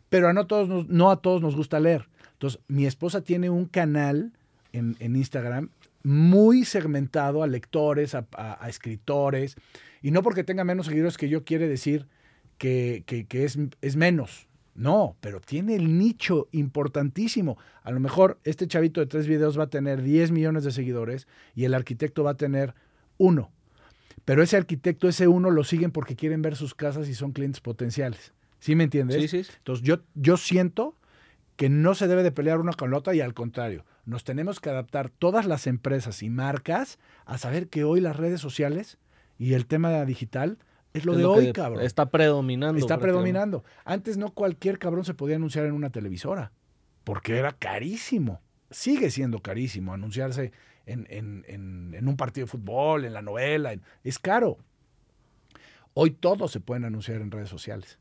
[0.09, 2.09] pero a no, todos nos- no a todos nos gusta leer.
[2.35, 4.33] Entonces, mi esposa tiene un canal
[4.73, 5.71] en, en Instagram
[6.05, 9.57] muy segmentado a lectores, a, a- a escritores,
[10.03, 12.07] y no porque tenga menos seguidores que yo quiere decir
[12.59, 14.49] que, que- que es, es menos.
[14.75, 17.59] No, pero tiene el nicho importantísimo.
[17.83, 21.29] A lo mejor este chavito de tres videos va a tener 10 millones de seguidores
[21.55, 22.75] y el arquitecto va a tener
[23.19, 23.51] uno.
[24.25, 27.61] Pero ese arquitecto, ese uno, lo siguen porque quieren ver sus casas y son clientes
[27.61, 28.33] potenciales.
[28.61, 29.31] ¿Sí me entiendes?
[29.31, 29.51] Sí, sí.
[29.59, 30.97] Entonces yo, yo siento
[31.57, 34.61] que no se debe de pelear una con la otra y al contrario, nos tenemos
[34.61, 38.99] que adaptar todas las empresas y marcas a saber que hoy las redes sociales
[39.39, 40.59] y el tema digital
[40.95, 41.83] es lo Es de lo hoy, cabrón.
[41.85, 42.79] Está predominando.
[42.79, 43.65] Está predominando.
[43.85, 46.53] Antes no cualquier cabrón se podía anunciar en una televisora,
[47.05, 48.41] porque era carísimo.
[48.71, 50.53] Sigue siendo carísimo anunciarse
[50.87, 53.75] en, en- en- en un partido de fútbol, en la novela.
[54.05, 54.59] es caro.
[55.95, 57.99] Hoy todos se pueden anunciar en redes sociales.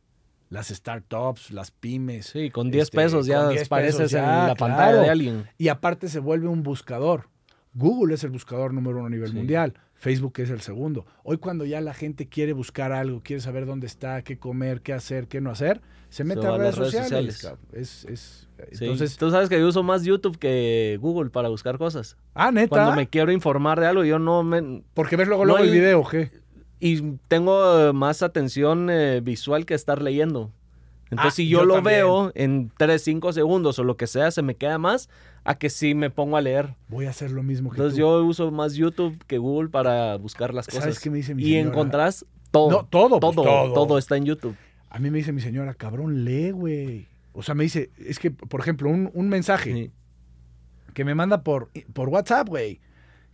[0.49, 2.27] Las startups, las pymes.
[2.27, 5.01] Sí, con 10 este, pesos ya con 10 apareces pesos en ya, la pantalla claro.
[5.03, 5.47] de alguien.
[5.57, 7.29] Y aparte se vuelve un buscador.
[7.73, 9.35] Google es el buscador número uno a nivel Sí.
[9.35, 9.73] mundial.
[10.01, 11.05] Facebook es el segundo.
[11.23, 14.93] Hoy cuando ya la gente quiere buscar algo, quiere saber dónde está, qué comer, qué
[14.93, 15.79] hacer, qué no hacer,
[16.09, 17.47] se mete a a redes, las redes sociales.
[17.71, 18.85] Es, es- Sí.
[18.85, 22.17] entonces, Tú sabes que yo uso más YouTube que Google para buscar cosas.
[22.33, 22.69] ah, neta.
[22.69, 24.81] Cuando me quiero informar de algo, yo no me...
[24.95, 26.31] Porque ves luego, No luego el video, ¿qué?
[26.79, 30.51] Y tengo eh, más atención eh, visual que estar leyendo.
[31.11, 31.95] Entonces, Ah, si yo, yo lo también.
[31.97, 35.09] veo en 3, 5 segundos o lo que sea, se me queda más
[35.43, 36.75] a que si me pongo a leer.
[36.87, 38.01] Voy a hacer lo mismo que Entonces, tú.
[38.01, 40.99] yo uso más YouTube que Google para buscar las ¿Sabes cosas.
[41.03, 41.69] qué me dice mi y señora?
[41.69, 42.69] encontrás todo.
[42.69, 43.73] No, todo, pues, todo, todo.
[43.73, 44.55] todo está en YouTube.
[44.89, 47.07] A mí me dice mi señora, cabrón, lee, güey.
[47.33, 49.91] O sea, me dice, es que, por ejemplo, un, un mensaje Sí.
[50.93, 52.81] que me manda por, por WhatsApp, güey,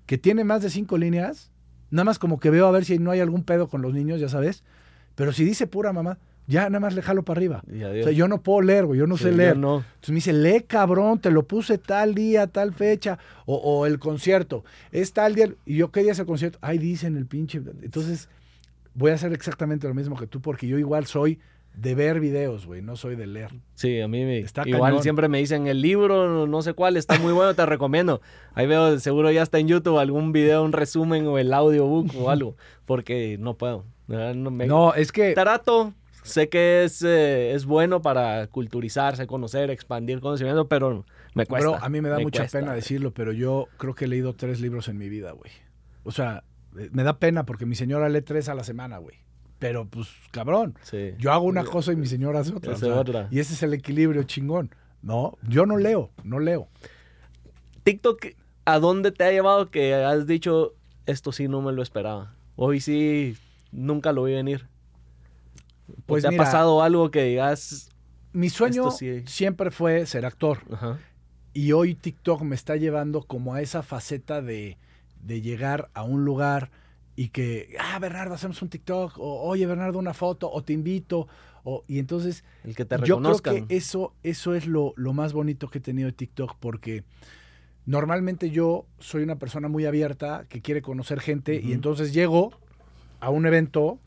[0.06, 1.52] que tiene más de cinco líneas,
[1.90, 4.22] nada más como que veo a ver si no hay algún pedo con los niños,
[4.22, 4.64] ya sabes.
[5.16, 7.62] Pero si dice pura mamá, ya nada más le jalo para arriba.
[7.68, 9.58] O sea, yo no puedo leer, güey, yo no Sí, sé leer.
[9.58, 9.78] no.
[9.96, 14.00] Entonces me dice, lee cabrón, te lo puse tal día, tal fecha, o, o el
[14.00, 17.62] concierto, es tal día, y yo qué día es el concierto, ay, dicen el pinche.
[17.82, 18.30] Entonces
[18.94, 21.40] voy a hacer exactamente lo mismo que tú, porque yo igual soy
[21.76, 23.52] de ver videos, güey, no soy de leer.
[23.76, 25.04] Sí, a mí me, Está igual cañón.
[25.04, 28.20] siempre me dicen el libro, no- sé cuál, está muy bueno, te recomiendo.
[28.56, 32.32] Ahí veo, seguro ya está en YouTube algún video, un resumen o el audiobook o
[32.32, 33.86] algo, porque no puedo.
[34.08, 35.94] No, me, No, es que Trato,
[36.28, 41.70] sé que es, eh, es bueno para culturizarse, conocer, expandir conocimiento, pero me cuesta.
[41.70, 42.60] Bro, a mí me da mucha cuesta.
[42.60, 45.52] pena decirlo, pero yo creo que he leído tres libros en mi vida, güey.
[46.04, 46.44] O sea,
[46.78, 49.18] eh, me da pena porque mi señora lee tres a la semana, güey.
[49.60, 50.76] Pero, pues, cabrón.
[50.84, 51.14] Sí.
[51.18, 52.74] Yo hago una cosa y mi señora hace otra.
[52.74, 53.28] Hace o sea, otra.
[53.32, 54.70] Y ese es el equilibrio chingón.
[55.02, 56.68] No, yo no leo, no leo.
[57.84, 58.28] TikTok,
[58.66, 60.76] ¿a dónde te ha llevado que has dicho,
[61.06, 62.36] esto sí no me lo esperaba?
[62.56, 63.38] Hoy sí,
[63.72, 64.68] nunca lo vi venir.
[65.88, 67.90] Pues Pues ¿Te mira, ha pasado algo que digas...
[68.34, 69.24] Mi sueño sí.
[69.26, 70.60] siempre fue ser actor.
[70.72, 71.00] Ajá.
[71.54, 74.78] Y hoy TikTok me está llevando como a esa faceta de,
[75.24, 76.70] de llegar a un lugar
[77.16, 81.28] y que, ah, Bernardo, hacemos un TikTok, o oye, Bernardo, una foto, o te invito,
[81.64, 83.66] o, y entonces El que te yo creo reconozcan.
[83.66, 87.04] que eso, eso es lo, lo más bonito que he tenido de TikTok, porque
[87.88, 92.52] normalmente yo soy una persona muy abierta que quiere conocer gente, y entonces llego
[93.20, 93.98] a un evento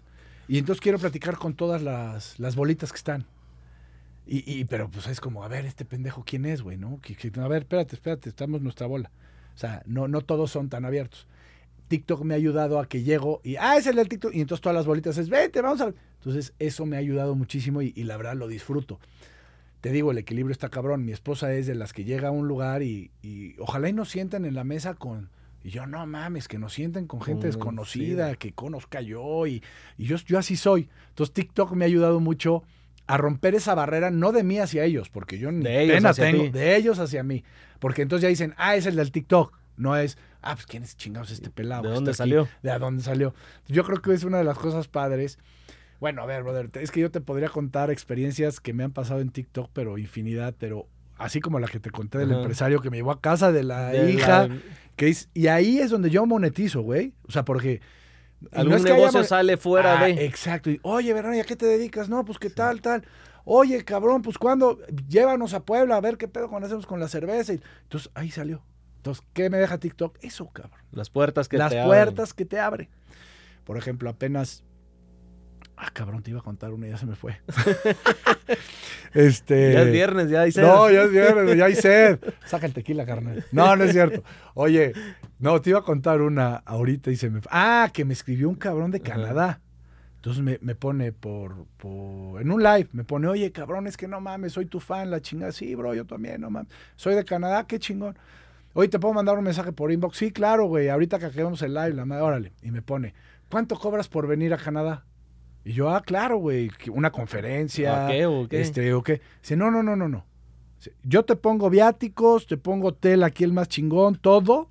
[0.51, 3.25] y entonces quiero platicar con todas las, las bolitas que están.
[4.27, 6.77] Y, y- pero pues es como, a ver, este pendejo, ¿quién es, güey?
[6.77, 7.01] ¿No?
[7.01, 9.11] Que- a ver, espérate, espérate, estamos nuestra bola.
[9.55, 11.27] O sea, no, no todos son tan abiertos.
[11.89, 14.35] TikTok me ha ayudado a que llego y, ah, es el del TikTok.
[14.35, 15.93] Y entonces todas las bolitas es, vete, vamos a.
[16.19, 18.99] Entonces eso me ha ayudado muchísimo y, la verdad lo disfruto.
[19.81, 21.05] Te digo, el equilibrio está cabrón.
[21.05, 24.11] Mi esposa es de las que llega a un lugar y, y ojalá y nos
[24.11, 25.31] sienten en la mesa con...
[25.63, 28.37] Y yo, no mames, que nos sienten con gente Con- desconocida, sí.
[28.39, 29.47] que conozca yo.
[29.47, 29.63] Y,
[29.99, 30.89] y yo, yo así soy.
[31.11, 32.63] Entonces TikTok me ha ayudado mucho
[33.07, 36.45] a romper esa barrera, no de mí hacia ellos, porque yo ni De pena tengo,
[36.45, 36.49] ti.
[36.51, 37.45] de ellos hacia mí.
[37.79, 39.59] Porque entonces ya dicen, ah, es el del TikTok.
[39.77, 41.89] No es, ah, pues quién es chingados este pelado.
[41.89, 42.49] ¿De dónde salió?
[42.63, 43.35] ¿De a dónde salió?
[43.67, 45.39] Yo creo que es una de las cosas padres.
[46.01, 49.21] Bueno, a ver, brother, es que yo te podría contar experiencias que me han pasado
[49.21, 50.87] en TikTok, pero infinidad, pero
[51.21, 52.41] así como la que te conté del Ajá.
[52.41, 54.57] empresario que me llevó a casa de la De hija, la-
[54.97, 57.13] que es, y ahí es donde yo monetizo, güey.
[57.29, 57.81] O sea, porque...
[58.53, 60.25] algún es que haya negocio sale fuera Ah, de...
[60.27, 60.71] Exacto.
[60.71, 62.09] Y, Oye, Bernardo, ¿y a qué te dedicas?
[62.09, 63.05] No, pues qué tal, tal.
[63.45, 67.09] Oye, cabrón, pues cuando llévanos a Puebla a ver qué pedo cuando hacemos con la
[67.09, 67.55] cerveza.
[67.55, 68.63] Y, entonces, ahí salió.
[68.97, 70.19] Entonces, ¿qué me deja TikTok?
[70.21, 70.79] Eso, cabrón.
[70.93, 71.89] Las puertas que Las te abren.
[71.89, 72.91] puertas que te abre.
[73.65, 74.63] Por ejemplo, apenas.
[75.83, 77.41] Ah, cabrón, te iba a contar una y ya se me fue.
[79.15, 79.73] este.
[79.73, 80.61] Ya es viernes, ya dice.
[80.61, 82.19] No, ya es viernes, ya hay sed.
[82.45, 83.47] Saca el tequila, carnal.
[83.51, 84.23] No, no es cierto.
[84.53, 84.93] Oye,
[85.39, 87.41] no, te iba a contar una ahorita y se me...
[87.51, 89.01] Ah, que me escribió un cabrón de.
[89.01, 89.63] Canadá.
[90.17, 92.43] Entonces me, me pone por, por...
[92.43, 95.23] En un live, me pone, oye, cabrón, es que no mames, soy tu fan, la
[95.23, 95.51] chingada.
[95.51, 96.71] Sí, bro, yo también, no mames.
[96.95, 98.19] Soy de Canadá, qué chingón.
[98.75, 100.19] Oye, ¿te puedo mandar un mensaje por inbox?
[100.19, 100.91] Sí, claro, güey.
[100.91, 102.53] Ahorita que acabemos el live, la madre, órale.
[102.61, 103.15] Y me pone,
[103.49, 105.07] ¿cuánto cobras por venir a Canadá?
[105.65, 106.71] Y yo, ah, claro, güey.
[106.91, 108.07] Una conferencia.
[108.07, 108.61] ¿A qué o qué?
[108.61, 109.21] Este, o qué.
[109.43, 110.25] Dice, no, no, no, no, no.
[111.03, 114.71] Yo te pongo viáticos, te pongo hotel aquí el más chingón, todo.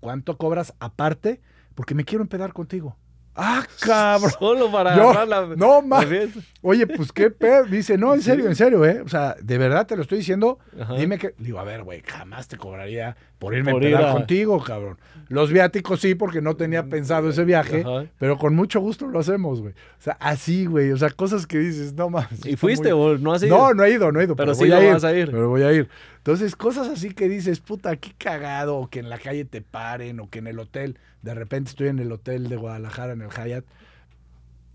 [0.00, 1.40] ¿Cuánto cobras aparte?
[1.74, 2.96] Porque me quiero empedar contigo.
[3.34, 4.30] Ah, cabrón.
[4.38, 5.56] Solo para Yo- agarrar la.
[5.56, 6.40] no, fiesta.
[6.62, 7.64] Oye, pues qué pedo.
[7.64, 9.00] Dice, no, en serio, en serio, ¿eh?
[9.02, 10.58] O sea, de verdad te lo estoy diciendo.
[10.78, 10.94] Ajá.
[10.94, 11.34] Dime que.
[11.38, 14.62] Digo, a ver, güey, jamás te cobraría por irme Por a ir empedar a- contigo,
[14.62, 14.98] cabrón.
[15.28, 18.06] Los viáticos sí, porque no tenía pensado ese viaje, Ajá.
[18.18, 19.72] pero con mucho gusto lo hacemos, güey.
[19.72, 20.92] O sea, así, güey.
[20.92, 22.46] O sea, cosas que dices, no mames.
[22.46, 23.56] ¿Y fuiste muy- o no has ido?
[23.58, 24.36] No, no he ido, no he ido.
[24.36, 25.30] Pero Pero, sí voy a ir, vas a ir.
[25.32, 25.88] Pero voy a ir.
[26.18, 30.20] Entonces, cosas así que dices, puta, qué cagado, o que en la calle te paren,
[30.20, 33.30] o que en el hotel, de repente estoy en el hotel de Guadalajara, en el
[33.30, 33.64] Hyatt,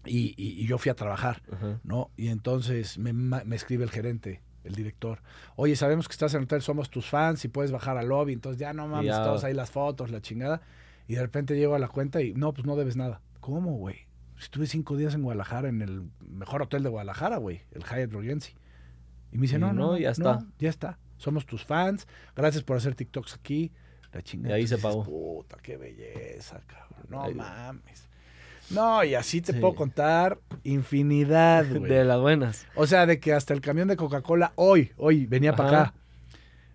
[0.05, 1.79] y, y- y yo fui a trabajar, Ajá.
[1.83, 2.09] ¿no?
[2.17, 5.21] Y entonces me escribe el gerente, el director,
[5.55, 8.33] oye, sabemos que estás en el hotel, somos tus fans, y puedes bajar al lobby,
[8.33, 9.23] entonces ya no mames, Ya.
[9.23, 10.61] todos ahí las fotos, la chingada,
[11.07, 13.21] y de repente llego a la cuenta y, no, pues no debes nada.
[13.39, 14.07] ¿Cómo, güey?
[14.39, 18.53] Estuve cinco días en Guadalajara, en el mejor hotel de Guadalajara, güey, el Hyatt Regency.
[19.31, 20.45] Y me dice, no, no, no, ya está.
[20.59, 20.99] ya está.
[21.17, 22.07] Somos tus fans.
[22.35, 23.71] Gracias por hacer TikToks aquí.
[24.11, 24.57] La chingada.
[24.57, 25.05] Y ahí se pagó.
[25.05, 27.05] Puta, qué belleza, cabrón.
[27.09, 27.33] No Ay.
[27.35, 28.09] mames.
[28.73, 29.59] No, y así te Sí.
[29.59, 31.65] puedo contar infinidad.
[31.65, 32.67] De las buenas.
[32.75, 35.93] O sea, de que hasta el camión de Coca-Cola hoy, hoy venía para acá.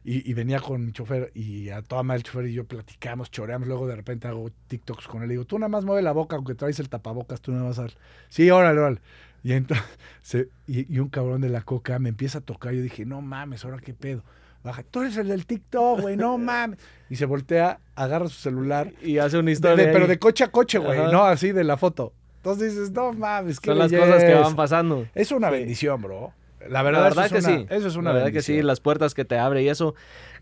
[0.05, 3.29] Y, y venía con mi chofer y a toda madre el chofer y yo platicamos,
[3.29, 6.13] choreamos, luego de repente hago TikToks con él y digo, tú nada más mueve la
[6.13, 7.97] boca, aunque traes el tapabocas, tú nada más haz.
[8.29, 9.01] Sí, órale, órale.
[9.43, 9.85] Y entonces,
[10.23, 13.21] se- y, y un cabrón de la coca me empieza a tocar, yo dije, no
[13.21, 14.23] mames, ahora qué pedo.
[14.67, 16.79] Baja, tú eres el del TikTok, güey, no mames.
[17.09, 19.87] Y se voltea, agarra su celular, Y hace una historia.
[19.87, 22.13] de- pero de coche a coche, güey, no así de la foto.
[22.39, 24.41] Entonces dices, no mames, qué Son las cosas que belleza".
[24.41, 25.07] van pasando.
[25.15, 26.33] Es una bendición, bro.
[26.61, 27.67] La La verdad, verdad, eso que es una, sí.
[27.71, 28.67] Eso es una La verdad que sí, bendición.
[28.67, 29.95] las puertas que te abre y eso.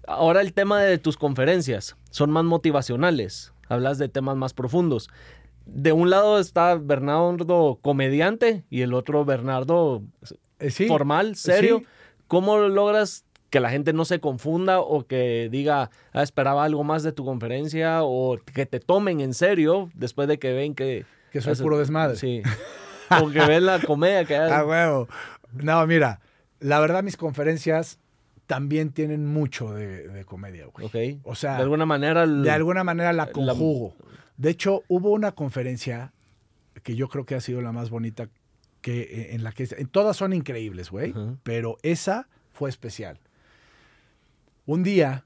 [0.07, 3.53] Ahora el tema de tus conferencias son más motivacionales.
[3.69, 5.11] Hablas de temas más profundos.
[5.67, 10.03] De un lado está Bernardo comediante y el otro Bernardo
[10.61, 11.81] Eh, sí, formal, serio.
[11.81, 11.87] sí.
[12.27, 17.05] ¿Cómo logras que la gente no se confunda o que diga, ah, esperaba algo más
[17.05, 21.05] de tu conferencia o que te tomen en serio después de que ven que...
[21.31, 22.17] Que soy puro desmadre.
[22.17, 22.43] Sí.
[23.23, 24.67] o que ven la comedia que Ah, haces.
[24.69, 25.09] huevo.
[25.53, 26.19] No, mira,
[26.59, 28.01] la verdad mis conferencias
[28.49, 30.87] también tienen mucho de, de comedia, güey.
[30.89, 31.21] Ok.
[31.25, 32.25] O sea, de alguna manera...
[32.25, 33.95] el- de alguna manera la la- conjugo.
[34.37, 36.13] De hecho, hubo una conferencia
[36.83, 38.29] que yo creo que ha sido la más bonita,
[38.81, 43.21] que eh, en la que en todas son increíbles, güey, pero esa fue especial.
[44.67, 45.25] Un día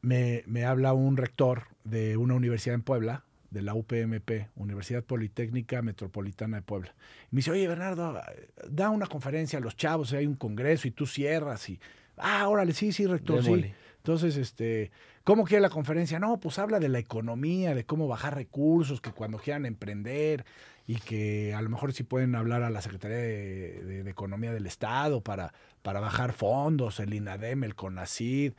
[0.00, 5.82] me, me habla un rector de una universidad en Puebla, de la UPMP, Universidad Politécnica
[5.82, 6.94] Metropolitana de Puebla.
[7.30, 8.20] Y me dice, oye, Bernardo,
[8.68, 11.68] da una conferencia a los chavos, hay un congreso y tú cierras.
[11.68, 11.78] Y,
[12.16, 13.72] ah, órale, sí, sí, rector, sí.
[13.98, 14.90] Entonces, este,
[15.22, 16.18] ¿cómo quiere la conferencia?
[16.18, 20.44] No, pues habla de la economía, de cómo bajar recursos, que cuando quieran emprender
[20.86, 25.20] y que a lo mejor sí pueden hablar a la Secretaría de, Economía del Estado
[25.20, 25.52] para,
[25.82, 28.52] para bajar fondos, el INADEM, el CONACID.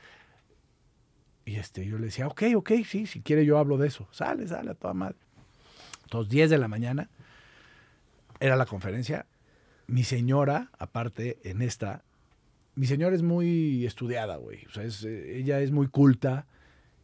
[1.46, 4.08] Y este, yo le decía, ok, ok, sí, si quiere yo hablo de eso.
[4.12, 5.18] Sale, sale a toda madre.
[6.04, 7.10] Entonces, 10 de la mañana
[8.40, 9.26] era la conferencia.
[9.88, 12.04] Mi señora, aparte, en esta,
[12.76, 14.66] mi señora es muy estudiada, güey.
[14.68, 16.48] O sea, eh, ella es muy culta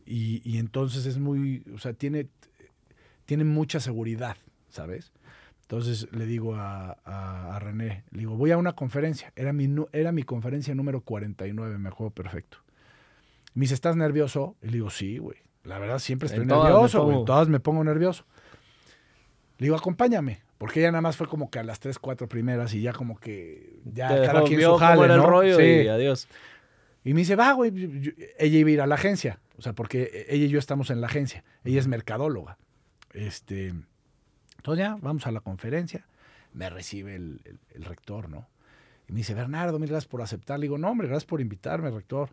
[0.05, 2.27] y, y entonces es muy, o sea, tiene,
[3.25, 4.37] tiene mucha seguridad,
[4.69, 5.11] ¿sabes?
[5.61, 9.31] Entonces le digo a, a- a René, le digo, voy a una conferencia.
[9.35, 12.57] Era mi, era mi conferencia número 49, me acuerdo perfecto.
[13.53, 14.55] Me dice, ¿estás nervioso?
[14.61, 15.37] Y le digo, sí, güey.
[15.63, 17.25] La verdad, siempre estoy En nervioso, güey.
[17.25, 18.25] Todas me pongo nervioso.
[19.57, 20.41] Le digo, acompáñame.
[20.57, 23.17] Porque ella nada más fue como que a las tres, cuatro primeras y ya como
[23.17, 25.27] que ya Te cada dejó- quien vio su cómo jale, era el ¿no?
[25.27, 25.63] rollo Sí.
[25.63, 26.27] y adiós.
[27.03, 27.71] Y me dice, va, güey.
[28.37, 29.39] Ella iba a ir a la agencia.
[29.57, 31.43] O sea, porque ella y yo estamos en la agencia.
[31.63, 32.57] Ella es mercadóloga.
[33.13, 33.73] Este,
[34.59, 36.05] entonces ya, vamos a la conferencia.
[36.53, 37.39] Me recibe el,
[37.75, 38.45] rector, ¿no?
[39.07, 40.59] Y me dice, Bernardo, mil gracias por aceptar.
[40.59, 42.29] Le digo, no, hombre, gracias por invitarme, rector.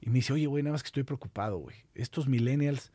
[0.00, 1.76] Y me dice, oye, güey, nada más que estoy preocupado, güey.
[1.94, 2.90] Estos millennials,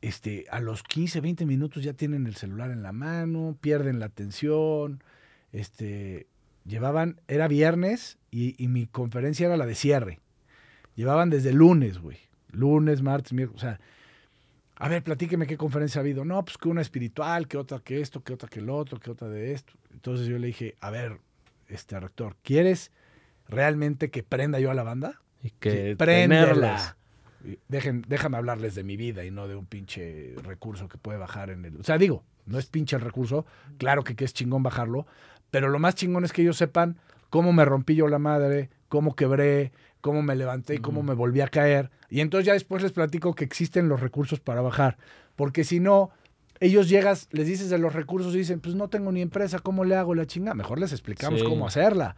[0.00, 4.06] este, a los 15, 20 minutos ya tienen el celular en la mano, pierden la
[4.06, 5.04] atención.
[5.52, 6.28] Este,
[6.64, 10.20] llevaban, era viernes y, y mi conferencia era la de cierre.
[10.94, 12.16] Llevaban desde lunes, güey.
[12.52, 13.62] Lunes, martes, miércoles.
[13.62, 13.80] O sea,
[14.78, 16.24] a ver, platíqueme qué conferencia ha habido.
[16.24, 19.10] No, pues que una espiritual, que otra que esto, que otra que el otro, que
[19.10, 19.72] otra de esto.
[19.92, 21.18] Entonces yo le dije, a ver,
[21.68, 22.92] este rector, ¿quieres
[23.48, 25.22] realmente que prenda yo a la banda?
[25.42, 25.96] Y que
[27.42, 27.50] Sí.
[27.52, 31.18] Y Dejen, déjame hablarles de mi vida y no de un pinche recurso que puede
[31.18, 31.80] bajar en el.
[31.80, 33.46] O sea, digo, no es pinche el recurso,
[33.78, 35.06] claro que, que es chingón bajarlo,
[35.50, 36.98] pero lo más chingón es que ellos sepan
[37.30, 39.72] cómo me rompí yo la madre, cómo quebré,
[40.06, 41.90] cómo me levanté y cómo me volví a caer.
[42.08, 44.98] Y entonces ya después les platico que existen los recursos para bajar.
[45.34, 46.10] Porque si no,
[46.60, 49.84] ellos llegas, les dices de los recursos y dicen, pues no tengo ni empresa, ¿cómo
[49.84, 50.54] le hago la chinga?
[50.54, 51.44] Mejor les explicamos Sí.
[51.46, 52.14] cómo hacerla.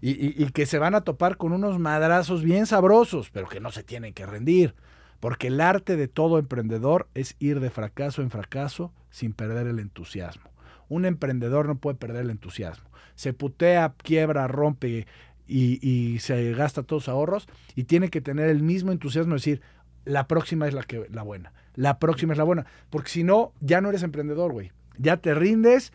[0.00, 3.58] Y, y- y que se van a topar con unos madrazos bien sabrosos, pero que
[3.58, 4.76] no se tienen que rendir.
[5.18, 9.80] Porque el arte de todo emprendedor es ir de fracaso en fracaso sin perder el
[9.80, 10.50] entusiasmo.
[10.88, 12.88] Un emprendedor no puede perder el entusiasmo.
[13.14, 15.06] Se putea, quiebra, rompe
[15.52, 19.62] y, se gasta todos sus ahorros y tiene que tener el mismo entusiasmo de decir,
[20.04, 22.66] la próxima es la, que, la buena, la próxima es la buena.
[22.90, 24.72] Porque si no, ya no eres emprendedor, güey.
[24.98, 25.92] Ya te rindes,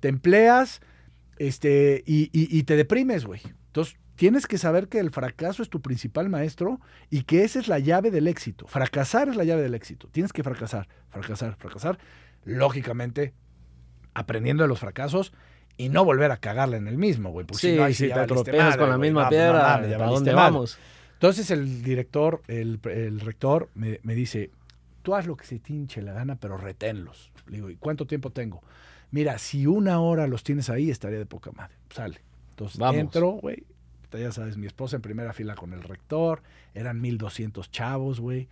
[0.00, 0.80] te empleas
[1.38, 3.40] este, y, y- y te deprimes, güey.
[3.66, 6.80] Entonces, tienes que saber que el fracaso es tu principal maestro
[7.10, 8.66] y que esa es la llave del éxito.
[8.66, 10.08] Fracasar es la llave del éxito.
[10.10, 11.98] Tienes que fracasar, fracasar, fracasar.
[12.44, 13.34] Lógicamente,
[14.14, 15.32] aprendiendo de los fracasos
[15.78, 17.46] y no volver a cagarle en el mismo, güey.
[17.46, 20.78] porque Sí, no, ahí si te madre, con la misma piedra, ¿a dónde vamos?
[21.14, 24.50] Entonces el director, el, el rector, me, me dice,
[25.02, 27.32] tú haz lo que se te hinche la gana, pero reténlos.
[27.46, 28.62] Le digo, ¿y cuánto tiempo tengo?
[29.10, 31.74] Mira, si una hora los tienes ahí, estaría de poca madre.
[31.90, 32.20] Sale.
[32.50, 33.00] Entonces Vamos.
[33.00, 33.64] entro, güey.
[34.12, 36.42] Ya sabes, mi esposa en primera fila con el rector.
[36.74, 38.48] Eran 1200 chavos, güey.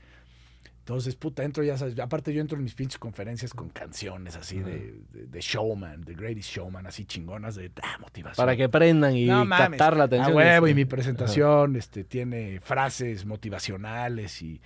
[0.86, 1.98] Entonces, puta, entro, ya sabes.
[1.98, 6.14] Aparte, yo entro en mis pinches conferencias con canciones así de, de, de showman, The
[6.14, 8.36] Greatest Showman, así chingonas de ah, motivación.
[8.36, 10.32] Para que aprendan y No captar la atención.
[10.32, 14.60] A huevo, Este, y mi presentación este, tiene frases motivacionales y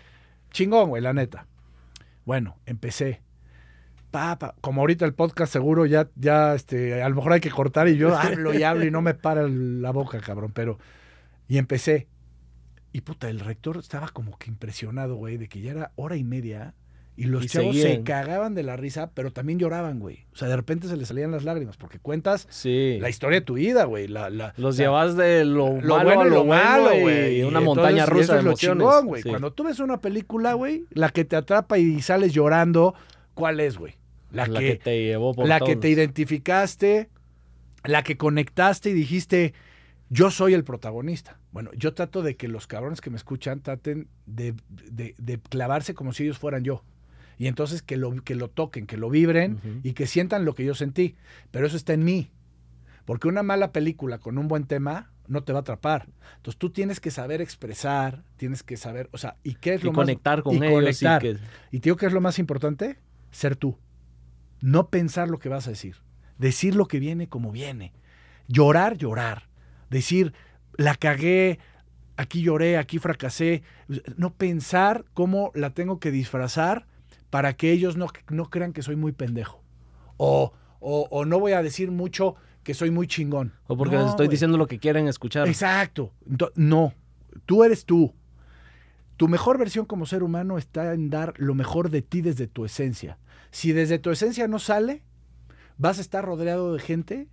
[0.50, 1.46] chingón, güey, la neta.
[2.26, 3.22] Bueno, empecé.
[4.10, 7.50] Pa, pa, como ahorita el podcast seguro ya, ya, este, a lo mejor hay que
[7.50, 10.78] cortar y yo hablo y hablo y no me para la boca, cabrón, pero...
[11.48, 12.08] Y empecé.
[12.92, 16.24] Y puta, el rector estaba como que impresionado, güey, de que ya era hora y
[16.24, 16.74] media
[17.16, 20.24] y los Y chavos se cagaban de la risa, pero también lloraban, güey.
[20.32, 22.96] O sea, de repente se les salían las lágrimas porque cuentas Sí.
[23.00, 24.08] la historia de tu vida, güey.
[24.08, 27.42] La, la, Los llevas de lo, lo malo bueno a y lo, lo malo, güey.
[27.42, 28.78] Una Y montaña entonces, rusa de es lo emociones.
[28.84, 29.22] chingón, güey.
[29.22, 29.28] Sí.
[29.28, 32.94] Cuando tú ves una película, güey, la que te atrapa y sales llorando,
[33.34, 33.94] ¿cuál es, güey?
[34.32, 37.08] La, que, que, te llevó por la que te identificaste,
[37.84, 39.52] la que conectaste y dijiste,
[40.10, 41.38] yo soy el protagonista.
[41.52, 45.94] Bueno, yo trato de que los cabrones que me escuchan traten de, de- de clavarse
[45.94, 46.84] como si ellos fueran yo.
[47.38, 50.64] Y entonces que lo, que lo toquen, que lo vibren y que sientan lo que
[50.64, 51.14] yo sentí.
[51.50, 52.30] Pero eso está en mí.
[53.06, 56.08] Porque una mala película con un buen tema no te va a atrapar.
[56.36, 59.86] Entonces tú tienes que saber expresar, tienes que saber, o sea, ¿y qué es Y
[59.86, 60.72] lo conectar más, con y ellos.
[60.72, 61.24] conectar.
[61.24, 61.40] Y que,
[61.70, 62.98] Y te digo que es lo más importante,
[63.30, 63.78] ser tú.
[64.60, 65.96] No pensar lo que vas a decir.
[66.36, 67.92] Decir lo que viene como viene.
[68.48, 69.48] Llorar, llorar.
[69.90, 70.32] Decir,
[70.76, 71.58] la cagué,
[72.16, 73.62] aquí lloré, aquí fracasé.
[74.16, 76.86] No pensar cómo la tengo que disfrazar
[77.28, 79.62] para que ellos no, no crean que soy muy pendejo.
[80.16, 83.52] O, o, o no voy a decir mucho que soy muy chingón.
[83.66, 85.48] o porque No, les estoy diciendo lo que quieren escuchar.
[85.48, 86.12] Exacto.
[86.54, 86.92] No,
[87.46, 88.14] tú eres tú.
[89.16, 92.64] Tu mejor versión como ser humano está en dar lo mejor de ti desde tu
[92.64, 93.18] esencia.
[93.50, 95.02] Si desde tu esencia no sale,
[95.78, 97.28] vas a estar rodeado de gente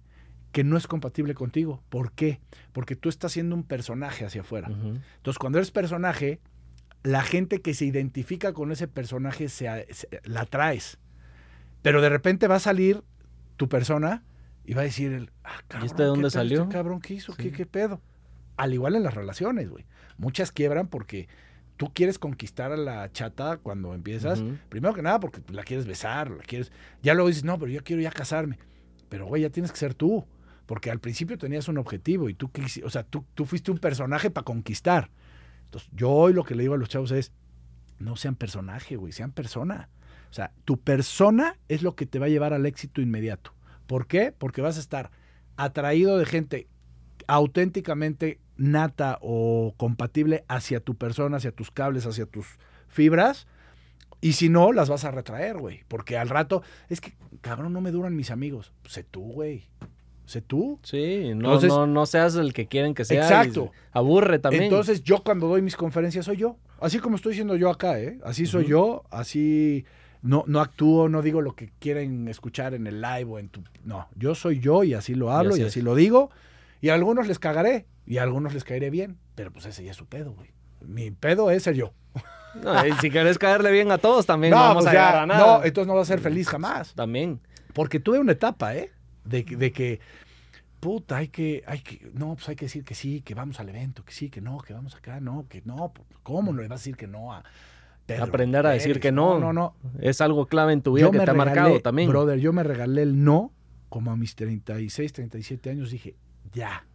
[0.51, 1.83] que no es compatible contigo.
[1.89, 2.39] ¿Por qué?
[2.73, 4.67] Porque tú estás siendo un personaje hacia afuera.
[4.69, 6.39] Entonces, cuando eres personaje,
[7.03, 10.97] la gente que se identifica con ese personaje se, se- la traes.
[11.81, 13.03] Pero de repente va a salir
[13.55, 14.23] tu persona
[14.65, 16.61] y va a decir el, ah, cabrón, este de dónde ¿qué pedo salió?
[16.63, 17.33] este cabrón, ¿qué hizo?
[17.35, 17.51] ¿Qué, Sí.
[17.51, 18.01] qué pedo?
[18.57, 19.85] Al igual en las relaciones, güey.
[20.17, 21.27] Muchas quiebran porque
[21.77, 24.41] tú quieres conquistar a la chata cuando empiezas.
[24.69, 26.71] Primero que nada porque la quieres besar, la quieres...
[27.03, 28.57] Ya luego dices, no, pero yo quiero ya casarme.
[29.09, 30.25] Pero, güey, ya tienes que ser tú.
[30.67, 32.51] Porque al principio tenías un objetivo y tú,
[32.83, 35.09] o sea, tú, tú fuiste un personaje para conquistar.
[35.63, 37.31] Entonces, yo hoy lo que le digo a los chavos es,
[37.97, 39.89] no sean personaje, güey, sean persona.
[40.29, 43.53] O sea, tu persona es lo que te va a llevar al éxito inmediato.
[43.87, 44.33] ¿Por qué?
[44.37, 45.09] Porque vas a estar
[45.55, 46.67] atraído de gente
[47.27, 52.45] auténticamente nata o compatible hacia tu persona, hacia tus cables, hacia tus
[52.87, 53.47] fibras.
[54.19, 55.83] Y si no, las vas a retraer, güey.
[55.87, 58.73] Porque al rato, es que, cabrón, no me duran mis amigos.
[58.85, 59.69] Sé tú, güey.
[60.27, 60.77] Sé tú.
[60.83, 63.23] Sí, no, Entonces- no, no seas el que quieren que sea.
[63.23, 63.71] Exacto.
[63.93, 64.63] Aburre también.
[64.63, 66.57] Entonces, yo cuando doy mis conferencias soy yo.
[66.81, 68.19] Así como estoy siendo yo acá, ¿eh?
[68.25, 69.85] Así soy yo, así
[70.21, 73.63] no, no actúo, no digo lo que quieren escuchar en el live o en tu...
[73.85, 76.29] No, yo soy yo y así lo hablo así y así lo digo.
[76.81, 79.17] Y a algunos les cagaré y a algunos les caeré bien.
[79.35, 80.49] Pero pues ese ya es su pedo, güey.
[80.85, 81.93] Mi pedo es ser yo.
[82.61, 85.25] No, y si quieres caerle bien a todos, también no, vamos pues a llegar a
[85.25, 85.39] nada.
[85.59, 86.93] no, entonces no vas a ser feliz jamás.
[86.95, 87.39] También.
[87.73, 88.91] Porque tuve una etapa, ¿eh?
[89.29, 89.99] De, que- de que,
[90.79, 93.69] puta, hay que, hay que, no, pues hay que decir que sí, que vamos al
[93.69, 96.67] evento, que sí, que no, que vamos acá, no, que no, pues, ¿cómo no le
[96.67, 97.43] vas a decir que no a
[98.05, 99.37] Pedro Aprender a decir que no.
[99.37, 102.09] No, no, Es algo clave en tu vida Yo que me te ha marcado también.
[102.09, 103.51] Brother, yo me regalé el no,
[103.89, 106.15] como a mis 36, 37 años, dije,
[106.53, 106.85] ya,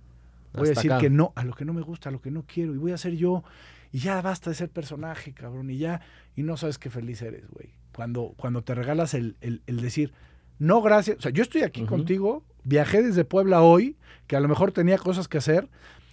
[0.54, 1.00] Voy a decir acá.
[1.02, 2.92] que no, a lo que no me gusta, a lo que no quiero, y voy
[2.92, 3.42] a ser yo.
[3.90, 6.00] Y ya basta de ser personaje, cabrón, y ya,
[6.34, 7.70] y no sabes qué feliz eres, güey.
[7.94, 10.14] Cuando, cuando te regalas el, el- el decir,
[10.62, 11.18] no, gracias.
[11.18, 13.96] O sea, yo estoy aquí contigo, viajé desde Puebla hoy,
[14.26, 15.68] que a lo mejor tenía cosas que hacer,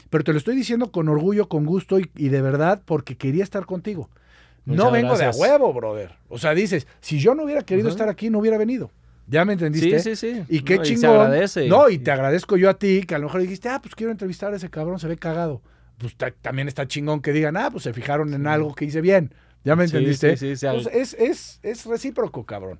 [0.09, 3.43] pero te lo estoy diciendo con orgullo, con gusto y, y de verdad porque quería
[3.43, 4.09] estar contigo.
[4.65, 5.37] no vengo gracias.
[5.37, 6.11] de a huevo, brother.
[6.29, 8.91] O sea, dices, si yo no hubiera querido estar aquí, no hubiera venido.
[9.27, 9.99] ¿Ya me entendiste?
[9.99, 10.43] Sí, sí, sí.
[10.49, 11.11] Y qué No, se chingón.
[11.21, 11.67] agradece.
[11.67, 14.11] No, y te agradezco yo a ti, que a lo mejor dijiste, ah, pues quiero
[14.11, 15.61] entrevistar a ese cabrón, se ve cagado.
[15.99, 19.01] Pues ta- también está chingón que digan, ah, pues se fijaron en algo que hice
[19.01, 19.31] bien.
[19.63, 20.35] ¿Ya me entendiste?
[20.37, 22.79] sí, sí, sí, Pues es, es, es recíproco, cabrón.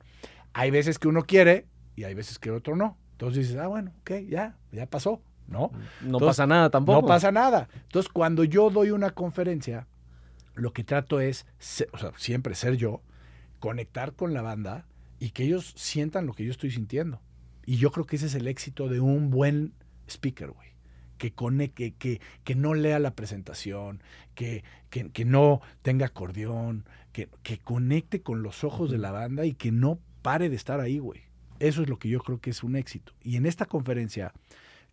[0.60, 2.98] Hay veces que uno quiere y hay veces que otro no.
[3.14, 5.72] Entonces dices, ah, bueno, ok, ya, ya pasó, ¿no?
[6.02, 7.02] No Entonces, pasa nada tampoco.
[7.02, 7.68] No pasa nada.
[7.84, 9.88] Entonces, cuando yo doy una conferencia,
[10.56, 13.02] lo que trato es, se- o sea, siempre ser yo,
[13.60, 14.86] conectar con la banda
[15.20, 17.22] y que ellos sientan lo que yo estoy sintiendo.
[17.66, 19.74] Y yo creo que ese es el éxito de un buen
[20.08, 20.70] speaker, güey.
[21.18, 24.02] Que, conecte, que, que no lea la presentación,
[24.36, 29.46] que, que, que no tenga acordeón, que, que conecte con los ojos de la banda
[29.46, 30.00] y que no
[30.30, 31.24] pare de estar ahí, güey.
[31.58, 33.14] Eso es lo que yo creo que es un éxito.
[33.24, 34.32] Y en esta conferencia,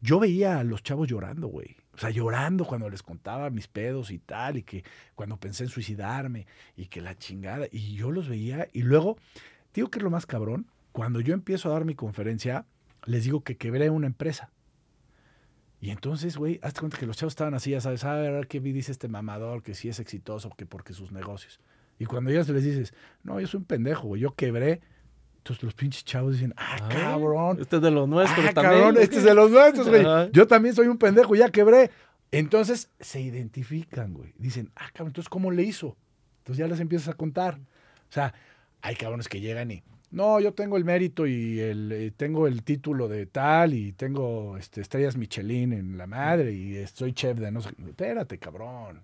[0.00, 1.76] yo veía a los chavos llorando, güey.
[1.92, 4.82] O sea, llorando cuando les contaba mis pedos y tal, y que
[5.14, 7.66] cuando pensé en suicidarme, y que la chingada.
[7.70, 9.18] Y yo los veía, y luego,
[9.74, 12.64] digo que es lo más cabrón, cuando yo empiezo a dar mi conferencia,
[13.04, 14.50] les digo que quebré una empresa.
[15.82, 18.58] Y entonces, güey, hazte cuenta que los chavos estaban así, ya sabes, a ver, qué
[18.58, 21.60] dice este mamador, que sí es exitoso, que porque sus negocios.
[21.98, 24.80] Y cuando ya les dices, no, yo soy un pendejo, güey, yo quebré.
[25.46, 28.82] Entonces los pinches chavos dicen, ah, cabrón, Este es de los nuestros ah, también.
[28.82, 30.04] cabrón, este es de los nuestros, güey.
[30.32, 31.92] Yo también soy un pendejo, ya quebré.
[32.32, 34.34] Entonces se identifican, güey.
[34.38, 35.96] Dicen, ah, cabrón, entonces ¿cómo le hizo?
[36.38, 37.60] Entonces ya les empiezas a contar.
[38.08, 38.34] O sea,
[38.82, 42.64] hay cabrones que llegan y, no, yo tengo el mérito y el, eh, tengo el
[42.64, 47.52] título de tal y tengo este, estrellas Michelin en la madre y soy chef de
[47.52, 47.70] no sé.
[47.86, 49.02] Espérate, cabrón.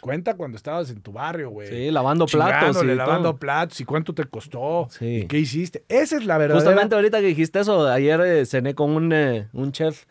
[0.00, 1.68] Cuenta cuando estabas en tu barrio, güey.
[1.68, 2.82] Sí, lavando platos.
[2.82, 3.38] Y lavando todo.
[3.38, 4.88] platos y cuánto te costó.
[4.90, 5.22] Sí.
[5.22, 5.84] y ¿Qué hiciste?
[5.88, 6.64] Esa es la verdadera.
[6.64, 10.06] Justamente ahorita que dijiste eso, ayer eh, cené con un, eh, un chef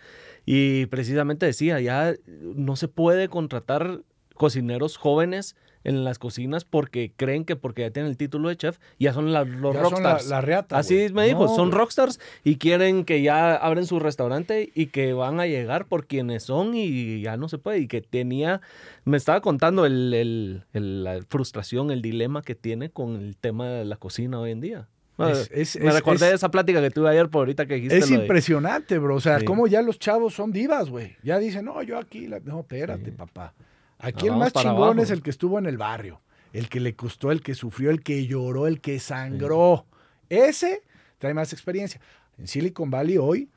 [0.46, 4.02] y precisamente decía, ya no se puede contratar
[4.34, 5.56] cocineros jóvenes
[5.90, 9.34] en las cocinas porque creen que porque ya tienen el título de chef ya son
[9.34, 10.28] la- los Ya son la, rockstars.
[10.28, 14.72] la reata, Así me dijo, No, son rockstars y quieren que ya abren su restaurante
[14.76, 17.80] y que van a llegar por quienes son y ya no se puede.
[17.80, 18.62] Y que tenía,
[19.04, 23.68] me estaba contando el, el- el- la frustración, el dilema que tiene con el tema
[23.68, 24.88] de la cocina hoy en día.
[25.18, 27.98] Es- es- me es- recordé de esa plática que tuve ayer por ahorita que dijiste.
[27.98, 29.16] Es lo de- impresionante, bro.
[29.16, 29.46] O sea, Sí.
[29.46, 31.18] cómo ya los chavos son divas, güey.
[31.24, 32.28] Ya dicen, no, yo aquí.
[32.28, 32.40] la-".
[32.40, 33.12] No, espérate, Sí.
[33.12, 33.54] papá.
[34.00, 35.02] Aquí el más chingón abajo.
[35.02, 36.22] es el que estuvo en el barrio.
[36.54, 39.86] El que le costó, el que sufrió, el que lloró, el que sangró.
[40.30, 40.82] Ese
[41.20, 42.02] trae más experiencia.
[42.38, 43.50] En Silicon Valley hoy.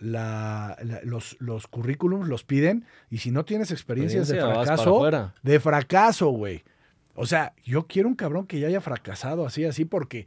[0.00, 5.00] la- la- los, los currículums los piden y si no tienes experiencias de Experiencia, fracaso,
[5.42, 6.62] de fracaso, güey.
[7.16, 10.26] O sea, yo quiero un cabrón que ya haya fracasado así, así, porque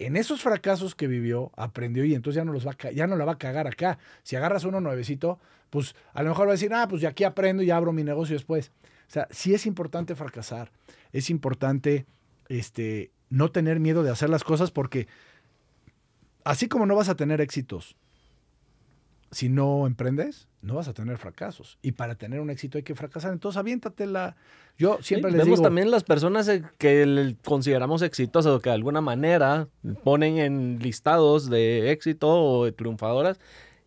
[0.00, 3.24] en esos fracasos que vivió, aprendió y entonces ya no, los va ya no la
[3.24, 3.96] va a cagar acá.
[4.24, 5.38] Si agarras uno nuevecito,
[5.70, 8.02] pues a lo mejor va a decir, ah, pues de aquí aprendo y abro mi
[8.02, 8.72] negocio después.
[9.12, 10.72] O sea, sí es importante fracasar.
[11.12, 12.06] Es importante
[12.48, 15.06] este, no tener miedo de hacer las cosas porque
[16.44, 17.94] así como no vas a tener éxitos
[19.32, 21.78] si no emprendes, no vas a tener fracasos.
[21.80, 23.32] Y para tener un éxito hay que fracasar.
[23.32, 24.36] Entonces, aviéntatela.
[24.78, 25.66] Yo siempre Sí, les Vemos digo...
[25.66, 29.68] también las personas eh, que consideramos exitosas o que de alguna manera
[30.04, 33.40] ponen en listados de éxito o de triunfadoras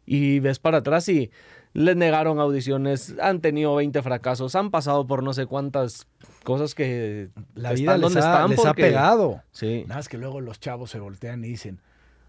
[0.05, 1.31] y ves para atrás y
[1.75, 6.07] les negaron audiciones, han tenido 20 fracasos, han pasado por no sé cuántas
[6.43, 9.41] cosas que La están vida les, donde ha, están les ha porque- pegado.
[9.51, 9.83] Sí.
[9.85, 11.81] Nada más que luego los chavos se voltean y dicen,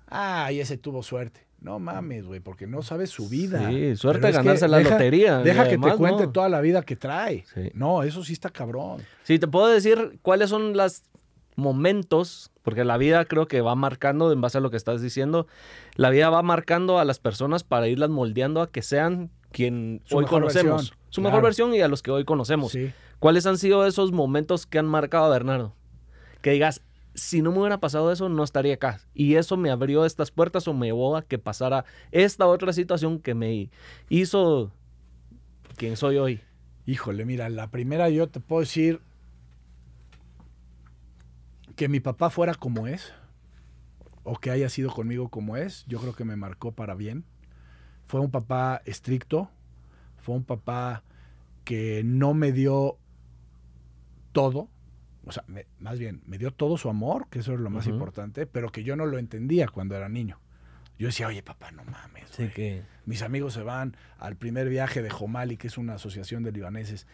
[0.08, 1.46] ah, y ese tuvo suerte.
[1.60, 3.68] No mames, güey, porque no sabes su vida.
[3.70, 5.38] Sí, suerte de ganarse la deja- lotería.
[5.38, 6.32] Deja que te cuente ¿no?
[6.32, 7.44] toda la vida que trae.
[7.54, 7.70] Sí.
[7.72, 9.00] No, eso sí está cabrón.
[9.22, 11.02] Sí, te puedo decir cuáles son los
[11.56, 15.46] momentos, porque la vida creo que va marcando, en base a lo que estás diciendo,
[15.94, 20.18] la vida va marcando a las personas para irlas moldeando a que sean quien Su
[20.18, 20.76] hoy conocemos.
[20.82, 21.32] versión, Su claro.
[21.32, 22.72] mejor versión y a los que hoy conocemos.
[22.72, 22.92] Sí.
[23.18, 25.74] ¿Cuáles han sido esos momentos que han marcado a Bernardo?
[26.42, 26.82] Que digas,
[27.14, 29.00] si no me hubiera pasado eso, no estaría acá.
[29.14, 33.18] Y eso me abrió estas puertas o me llevó a que pasara esta otra situación
[33.20, 33.70] que me
[34.10, 34.70] hizo
[35.76, 36.40] quien soy hoy.
[36.84, 39.00] Híjole, mira, la primera yo te puedo decir
[41.74, 43.12] que mi papá fuera como es,
[44.22, 47.24] o que haya sido conmigo como es, yo creo que me marcó para bien.
[48.06, 49.50] Fue un papá estricto,
[50.18, 51.02] fue un papá
[51.64, 52.98] que no me dio
[54.32, 54.68] todo,
[55.24, 57.86] o sea, me- más bien, me dio todo su amor, que eso es lo más
[57.92, 60.38] importante, pero que yo no lo entendía cuando era niño.
[60.98, 62.24] Yo decía, oye, papá, no mames.
[62.30, 62.82] Sí, que.
[63.04, 67.06] Mis amigos se van al primer viaje de Jomali, que es una asociación de libaneses,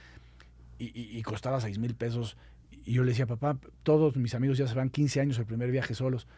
[0.79, 2.37] y, y- y costaba 6 mil pesos.
[2.85, 5.71] Y yo le decía, papá, todos mis amigos ya se van 15 años el primer
[5.71, 6.29] viaje solos.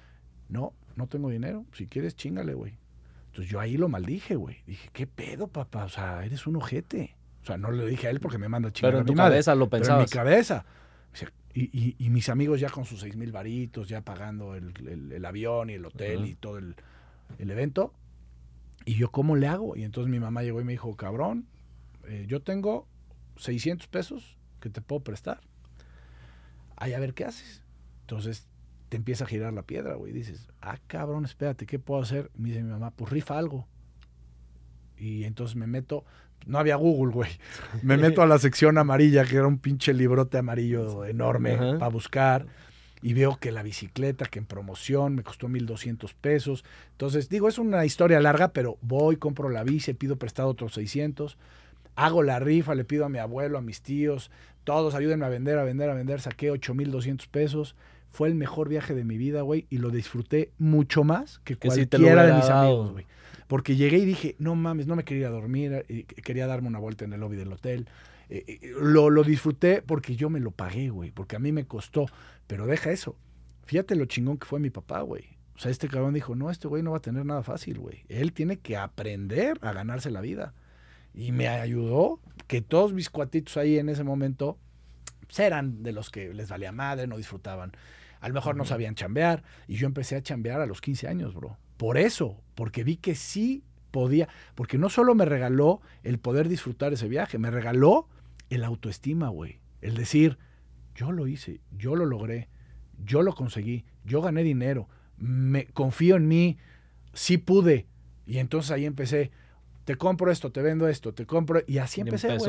[0.49, 1.65] No, no tengo dinero.
[1.73, 2.77] Si quieres, chingale, güey.
[3.35, 4.59] Entonces yo ahí lo maldije, güey.
[4.65, 5.87] Dije, ¿qué pedo, papá?
[5.87, 7.17] O sea, eres un ojete.
[7.43, 9.11] O sea, no le dije a él porque me manda chingar Pero a en mi
[9.11, 9.33] tu madre.
[9.33, 10.11] cabeza lo Pero en mi pensabas.
[10.13, 10.65] cabeza.
[11.53, 15.11] Y, y- y mis amigos ya con sus seis mil varitos, ya pagando el, el-
[15.11, 16.77] el avión y el hotel y todo el,
[17.41, 17.93] el evento.
[18.85, 19.77] Y yo, ¿cómo le hago?
[19.77, 21.47] Y entonces mi mamá llegó y me dijo, cabrón,
[22.07, 22.87] eh, yo tengo
[23.37, 25.41] 600 pesos que te puedo prestar.
[26.77, 27.63] Ay, a ver qué haces.
[28.03, 28.47] Entonces
[28.95, 30.13] te empieza a girar la piedra, güey.
[30.13, 32.31] Dices, ah, cabrón, espérate, ¿qué puedo hacer?
[32.37, 33.67] Me dice mi mamá, pues rifa algo.
[34.97, 36.05] Y entonces me meto,
[36.47, 37.31] no había Google, güey.
[37.83, 41.79] Me meto a la sección amarilla, que era un pinche librote amarillo enorme Ajá.
[41.81, 42.47] para buscar.
[43.03, 46.65] Y veo que la bicicleta, que en promoción me costó 1.200 pesos.
[46.93, 51.37] Entonces, digo, es una historia larga, pero voy, compro la bici, pido prestado otros 600.
[51.97, 54.31] Hago la rifa, le pido a mi abuelo, a mis tíos,
[54.63, 56.21] todos ayúdenme a vender, a vender, a vender.
[56.21, 57.75] Saqué 8.200 pesos.
[58.15, 61.71] Fue el mejor viaje de mi vida, güey, y lo disfruté mucho más que, Que
[61.71, 62.69] si cualquiera de mis dado.
[62.69, 63.07] amigos, güey.
[63.49, 66.69] Porque llegué y dije, no mames, no me quería ir a dormir, eh, quería darme
[66.69, 67.89] una vuelta en el lobby del hotel.
[68.31, 71.67] Eh, eh, lo, lo disfruté porque yo me lo pagué, güey, porque a mí me
[71.67, 72.07] costó.
[72.47, 73.17] Pero deja eso.
[73.65, 75.25] Fíjate lo chingón que fue mi papá, güey.
[75.57, 78.05] O sea, este cabrón dijo, no, este güey no va a tener nada fácil, güey.
[78.09, 80.55] Él tiene que aprender a ganarse la vida.
[81.15, 84.59] Y me ayudó que todos mis cuatitos ahí en ese momento
[85.27, 87.73] pues, eran de los que les valía madre, no disfrutaban.
[88.25, 89.43] A lo mejor no sabían chambear.
[89.69, 91.59] Y yo empecé a chambear a los 15 años, bro.
[91.77, 94.29] Por eso, porque vi que sí podía.
[94.55, 98.09] Porque no solo me regaló el poder disfrutar ese viaje, me regaló
[98.51, 99.61] el autoestima, güey.
[99.83, 100.39] El decir,
[100.95, 102.49] yo lo hice, yo lo logré,
[103.05, 104.89] yo lo conseguí, yo gané dinero,
[105.19, 106.57] me confío en mí,
[107.13, 107.87] sí pude.
[108.27, 109.33] Y entonces ahí empecé,
[109.85, 111.61] te compro esto, te vendo esto, te compro.
[111.67, 112.39] Y así empecé, güey.
[112.39, 112.45] el-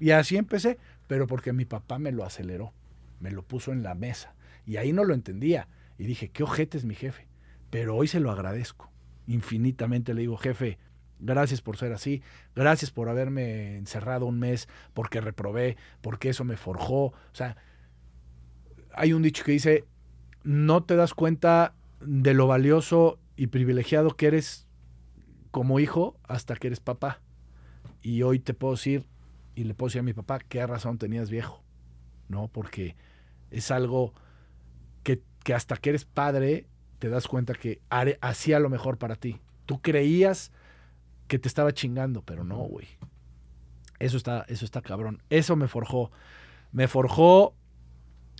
[0.00, 0.78] Y así empecé,
[1.08, 2.72] pero porque mi papá me lo aceleró,
[3.18, 4.34] me lo puso en la mesa.
[4.66, 5.68] Y ahí no lo entendía.
[5.96, 7.28] Y dije, qué ojete es mi jefe.
[7.70, 8.90] Pero hoy se lo agradezco.
[9.26, 10.78] Infinitamente le digo, jefe,
[11.18, 12.22] gracias por ser así,
[12.54, 17.06] gracias por haberme encerrado un mes, porque reprobé, porque eso me forjó.
[17.06, 17.56] O sea,
[18.94, 19.84] hay un dicho que dice,
[20.42, 24.68] no te das cuenta de lo valioso y privilegiado que eres
[25.50, 27.20] como hijo hasta que eres papá.
[28.02, 29.06] Y hoy te puedo decir,
[29.54, 31.64] y le puedo decir a mi papá, qué razón tenías viejo,
[32.28, 32.48] ¿no?
[32.48, 32.96] Porque
[33.50, 34.12] es algo
[35.46, 36.66] que, hasta que eres padre
[36.98, 37.80] te das cuenta que
[38.20, 39.38] hacía lo mejor para ti.
[39.64, 40.50] Tú creías
[41.28, 42.88] que te estaba chingando, pero no, güey.
[44.00, 45.22] Eso está, eso está cabrón.
[45.30, 46.10] Eso me forjó.
[46.72, 47.54] Me forjó.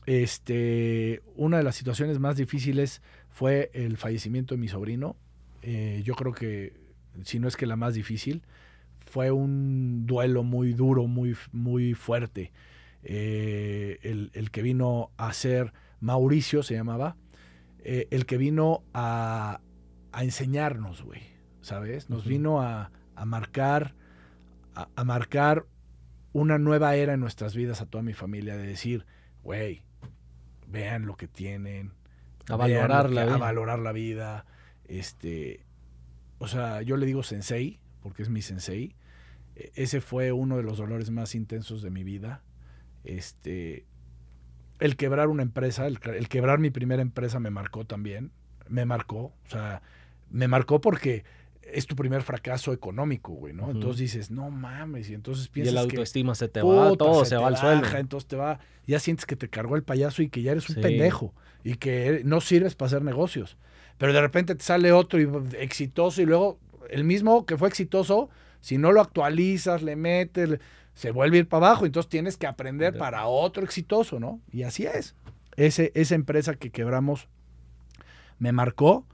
[0.07, 1.23] Este.
[1.37, 5.15] Una de las situaciones más difíciles fue el fallecimiento de mi sobrino.
[5.63, 6.73] Eh, yo creo que,
[7.23, 8.43] si no es que la más difícil,
[9.09, 12.51] fue un duelo muy duro, muy, muy fuerte.
[13.05, 17.17] Eh, el, el que vino a ser Mauricio se llamaba.
[17.89, 19.61] eh, el que vino a,
[20.13, 21.23] a enseñarnos, güey.
[21.61, 22.11] ¿Sabes?
[22.11, 23.95] Nos vino a, a marcar
[24.75, 25.67] a, a marcar
[26.33, 29.07] una nueva era en nuestras vidas a toda mi familia, de decir,
[29.43, 29.83] güey,
[30.69, 31.93] vean lo que tienen,
[32.49, 33.35] A valorar que- la vida.
[33.35, 34.45] a valorar la vida,
[34.85, 35.65] este,
[36.39, 38.95] o sea, yo le digo sensei, porque es mi sensei,
[39.55, 42.43] E- ese fue uno de los dolores más intensos de mi vida,
[43.05, 43.87] este,
[44.81, 48.31] el quebrar una empresa, el, el quebrar mi primera empresa me marcó también,
[48.69, 49.83] me marcó, o sea,
[50.31, 51.25] me marcó porque
[51.63, 53.71] es tu primer fracaso económico, güey, ¿no?
[53.71, 57.05] Entonces dices, no mames, y entonces Y piensas el que autoestima se te va, puta,
[57.05, 57.87] todo se, va al suelo.
[57.99, 60.77] Entonces te va, ya sientes que te cargó el payaso y que ya eres un
[60.77, 60.81] Sí.
[60.81, 61.35] pendejo
[61.65, 63.57] y que eres- no sirves para hacer negocios.
[63.99, 65.29] Pero de repente te sale otro y,
[65.59, 68.31] exitoso y luego el mismo que fue exitoso,
[68.61, 70.61] si no lo actualizas, le metes,
[70.97, 71.87] se vuelve a ir para abajo.
[71.87, 74.41] Entonces tienes que aprender De- para otro exitoso, ¿no?
[74.51, 75.15] Y así es.
[75.57, 77.29] Ese, esa empresa que quebramos
[78.41, 79.07] me marcó.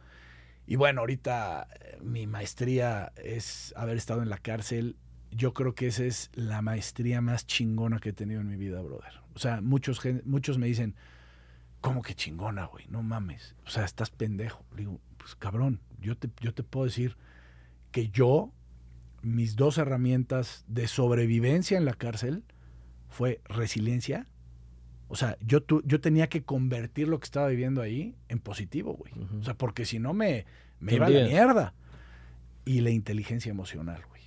[0.66, 4.96] Y bueno, ahorita eh, mi maestría es haber estado en la cárcel.
[5.30, 8.80] Yo creo que esa es la maestría más chingona que he tenido en mi vida,
[8.80, 9.12] brother.
[9.34, 10.94] O sea, muchos, muchos me dicen,
[11.80, 12.86] ¿cómo que chingona, güey?
[12.88, 13.54] No mames.
[13.66, 14.64] O sea, estás pendejo.
[14.72, 17.16] Le digo, pues cabrón, yo te, yo te puedo decir
[17.90, 18.52] que yo,
[19.22, 22.44] mis dos herramientas de sobrevivencia en la cárcel
[23.08, 24.26] fue resiliencia.
[25.08, 28.94] O sea, yo, tu- yo tenía que convertir lo que estaba viviendo ahí en positivo,
[28.94, 29.12] güey.
[29.40, 30.46] O sea, porque si no me,
[30.80, 31.74] me iba a la mierda.
[32.64, 34.22] Y la inteligencia emocional, güey.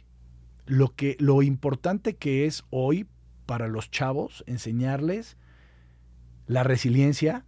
[0.67, 3.07] Lo, que, lo importante que es hoy
[3.45, 5.37] para los chavos enseñarles
[6.47, 7.45] la resiliencia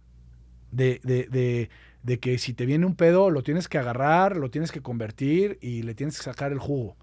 [0.70, 1.70] de, de- de
[2.02, 5.58] de que si te viene un pedo, lo tienes que agarrar, lo tienes que convertir
[5.60, 6.96] y le tienes que sacar el jugo.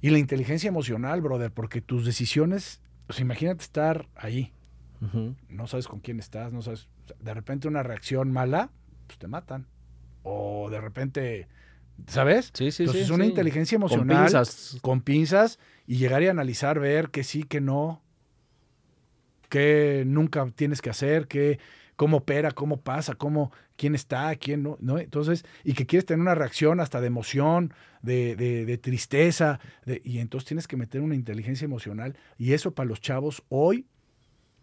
[0.00, 2.80] Y la inteligencia emocional, brother, porque tus decisiones,
[3.18, 4.52] imagínate estar ahí,
[5.48, 6.88] no sabes con quién estás, no sabes,
[7.20, 8.70] de repente una reacción mala,
[9.06, 9.66] pues te matan.
[10.22, 11.48] O de repente,
[12.06, 12.50] ¿sabes?
[12.52, 13.30] Sí, sí, Entonces sí, una sí.
[13.30, 14.78] inteligencia Con emocional pinzas.
[14.82, 18.02] con pinzas y llegar y analizar, ver que sí, que no,
[19.48, 21.58] que nunca tienes que hacer, que
[21.98, 25.00] cómo opera, cómo pasa, cómo, quién está, quién no, ¿no?
[25.00, 30.00] Entonces, y que quieres tener una reacción hasta de emoción, de, de- de tristeza, de-
[30.04, 32.16] y entonces tienes que meter una inteligencia emocional.
[32.38, 33.84] Y eso para los chavos, hoy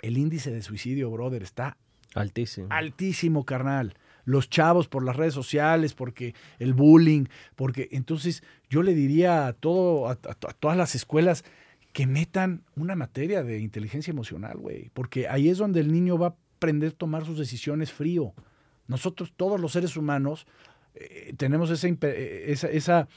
[0.02, 1.76] el índice de suicidio, brother, está
[2.14, 2.68] Altísimo.
[2.72, 3.96] altísimo, carnal.
[4.24, 7.26] Los chavos por las redes sociales, porque el bullying,
[7.58, 11.44] porque entonces yo le diría a todo, a, a- a todas las escuelas
[11.92, 16.36] que metan una materia de inteligencia emocional, güey, porque ahí es donde el niño va
[16.56, 18.34] aprender a tomar sus decisiones frío.
[18.88, 20.46] Nosotros, todos los seres humanos,
[20.96, 23.08] eh, tenemos esa, eh, esa, esa-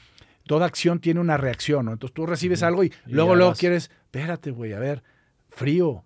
[0.45, 1.93] toda acción tiene una reacción, ¿no?
[1.93, 3.59] Entonces tú recibes algo y Y luego, ya luego vas.
[3.59, 5.03] quieres, espérate, güey, a ver,
[5.49, 6.03] frío.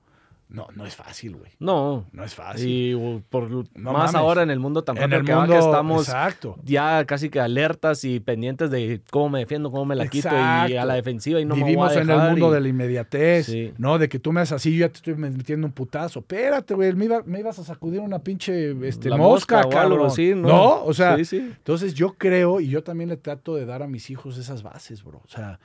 [0.53, 1.51] No, no es fácil, güey.
[1.59, 2.05] No.
[2.11, 2.69] No es fácil.
[2.69, 4.15] Y por No más mames.
[4.15, 7.29] ahora en el mundo tan en el que va, mundo que estamos exacto ya casi
[7.31, 10.93] que alertas y pendientes de cómo me defiendo, cómo me la quito y a la
[10.93, 13.45] defensiva y no vivimos me voy a en el dejar mundo y- de la inmediatez
[13.47, 13.73] Sí.
[13.79, 16.75] no de que tú me haces así yo ya te estoy metiendo un putazo espérate
[16.75, 20.83] güey me, iba- me ibas a sacudir una pinche este, La mosca, mosca algo ¿no?
[20.85, 21.37] o sea Sí, sí.
[21.37, 25.03] entonces yo creo y yo también le trato de dar a mis hijos esas bases
[25.03, 25.59] bro o sea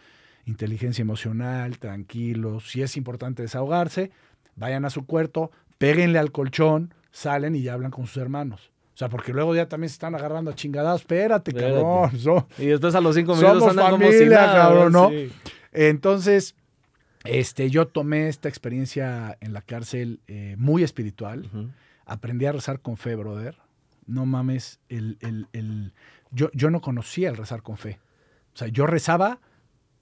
[0.47, 4.11] inteligencia emocional tranquilos si es importante desahogarse
[4.59, 8.99] vayan a su cuarto péguenle al colchón salen y ya hablan con sus hermanos o
[8.99, 11.03] sea, porque luego ya también se están agarrando a chingadas.
[11.03, 11.75] Espérate, Espérate.
[11.81, 12.19] cabrón.
[12.19, 15.09] so- Y después a los cinco minutos Somos andan como si familia, nada, cabrón, ¿no?
[15.11, 15.33] Sí.
[15.71, 16.57] Entonces,
[17.23, 21.49] este, yo tomé esta experiencia en la cárcel eh, muy espiritual.
[22.07, 23.57] Aprendí a rezar con fe, brother.
[24.09, 25.93] No mames, el, el- el-
[26.33, 28.01] yo, yo no conocía el rezar con fe.
[28.53, 29.39] O sea, yo rezaba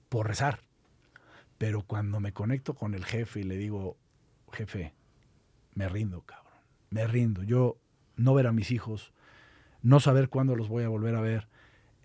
[0.09, 0.61] por rezar.
[1.59, 3.95] Pero cuando me conecto con el jefe y le digo,
[4.51, 4.93] jefe,
[5.73, 6.53] me rindo, cabrón.
[6.89, 7.43] Me rindo.
[7.43, 7.77] Yo
[8.15, 9.13] no ver a mis hijos,
[9.81, 11.47] no saber cuándo los voy a volver a ver,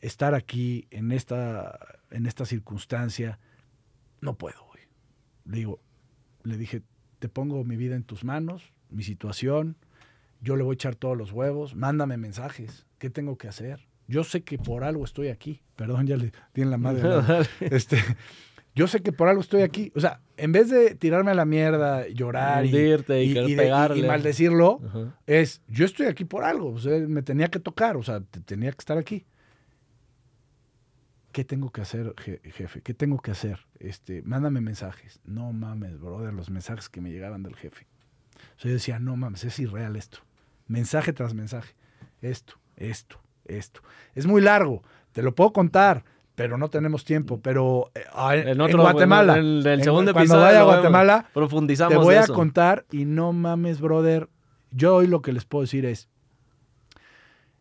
[0.00, 1.78] estar aquí en esta,
[2.10, 3.38] en esta circunstancia,
[4.20, 4.82] no puedo, güey.
[5.44, 5.80] Le digo,
[6.42, 6.82] le dije,
[7.18, 9.76] te pongo mi vida en tus manos, mi situación,
[10.40, 13.88] yo le voy a echar todos los huevos, mándame mensajes, ¿qué tengo que hacer?
[14.08, 15.62] Yo sé que por algo estoy aquí.
[15.76, 17.02] Perdón, ya le di en la madre.
[17.02, 17.24] ¿no?
[17.60, 18.02] este,
[18.74, 19.92] yo sé que por algo estoy aquí.
[19.94, 23.98] O sea, en vez de tirarme a la mierda, llorar y, Hundirte y pegarle.
[24.04, 24.80] y maldecirlo,
[25.26, 28.40] es, yo estoy aquí por algo, o sea, me tenía que tocar, o sea, te-
[28.40, 29.26] tenía que estar aquí.
[31.32, 32.82] ¿Qué tengo que hacer, je- jefe?
[32.82, 33.66] ¿Qué tengo que hacer?
[33.78, 35.20] Este, mándame mensajes.
[35.24, 37.86] No mames, brother, los mensajes que me llegaban del jefe.
[38.56, 40.18] O sea, yo decía, no mames, es irreal esto.
[40.66, 41.74] Mensaje tras mensaje.
[42.20, 43.80] Esto, esto, esto.
[44.14, 44.82] Es muy largo,
[45.12, 47.40] te lo puedo contar, pero no tenemos tiempo.
[47.40, 48.04] Pero eh,
[48.42, 48.56] en,
[48.92, 49.80] Guatemala, en el- en-
[50.12, 50.64] cuando episodio vaya a.
[50.64, 54.28] Guatemala, Profundizamos te voy a contar y no mames, brother.
[54.70, 56.08] Yo hoy lo que les puedo decir es,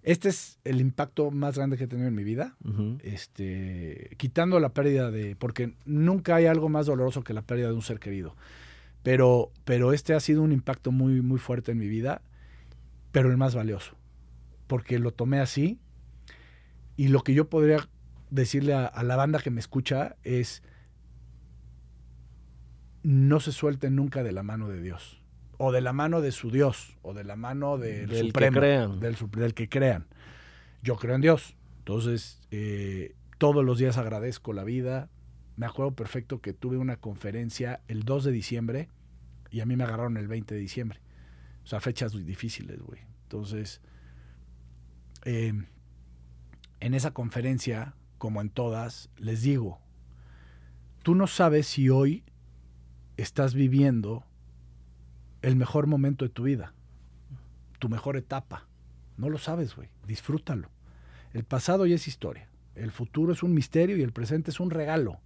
[0.03, 2.55] este es el impacto más grande que he tenido en mi vida.
[3.03, 7.73] Este, quitando la pérdida de, porque nunca hay algo más doloroso que la pérdida de
[7.73, 8.35] un ser querido.
[9.03, 12.21] Pero, pero este ha sido un impacto muy, muy fuerte en mi vida,
[13.11, 13.95] pero el más valioso,
[14.67, 15.79] porque lo tomé así.
[16.97, 17.87] Y lo que yo podría
[18.31, 20.63] decirle a, a la banda que me escucha es,
[23.03, 25.21] no se suelten nunca de la mano de Dios,
[25.57, 28.59] o de la mano de su Dios, o de la mano del, Del que Supremo,
[28.59, 28.99] crean.
[28.99, 30.07] Del, que crean.
[30.81, 35.09] Yo creo en Dios, entonces eh, todos los días agradezco la vida.
[35.57, 38.89] Me acuerdo perfecto que tuve una conferencia el 2 de diciembre
[39.51, 40.99] y a mí me agarraron el 20 de diciembre.
[41.63, 43.01] O sea, fechas muy difíciles, güey.
[43.23, 43.81] Entonces,
[45.25, 45.53] eh,
[46.79, 49.79] en esa conferencia, como en todas, les digo,
[51.01, 52.23] tú no sabes si hoy
[53.17, 54.23] estás viviendo
[55.41, 56.75] el mejor momento de tu vida,
[57.79, 58.67] tu mejor etapa.
[59.17, 59.89] No lo sabes, güey.
[60.05, 60.69] Disfrútalo.
[61.33, 62.47] El pasado ya es historia.
[62.75, 65.19] El futuro es un misterio y el presente es un regalo.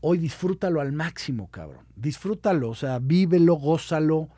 [0.00, 1.86] Hoy disfrútalo al máximo, cabrón.
[1.96, 4.28] Disfrútalo, o sea, vívelo, gózalo,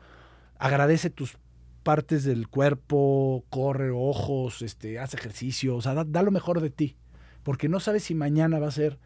[0.57, 1.37] agradece tus
[1.83, 6.71] partes del cuerpo, corre ojos, este, haz ejercicio, o sea, da, da lo mejor de
[6.71, 6.95] ti.
[7.43, 8.99] Porque no sabes si mañana va a ser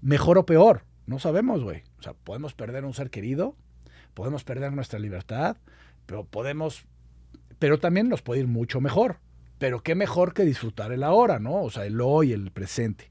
[0.00, 0.84] mejor o peor.
[1.06, 1.82] No sabemos, güey.
[1.98, 3.56] O sea, podemos perder un ser querido,
[4.14, 5.56] podemos perder nuestra libertad,
[6.06, 6.84] pero podemos,
[7.58, 9.18] pero también nos puede ir mucho mejor.
[9.58, 11.62] Pero qué mejor que disfrutar el ahora, ¿no?
[11.62, 13.10] O sea, el hoy, el presente.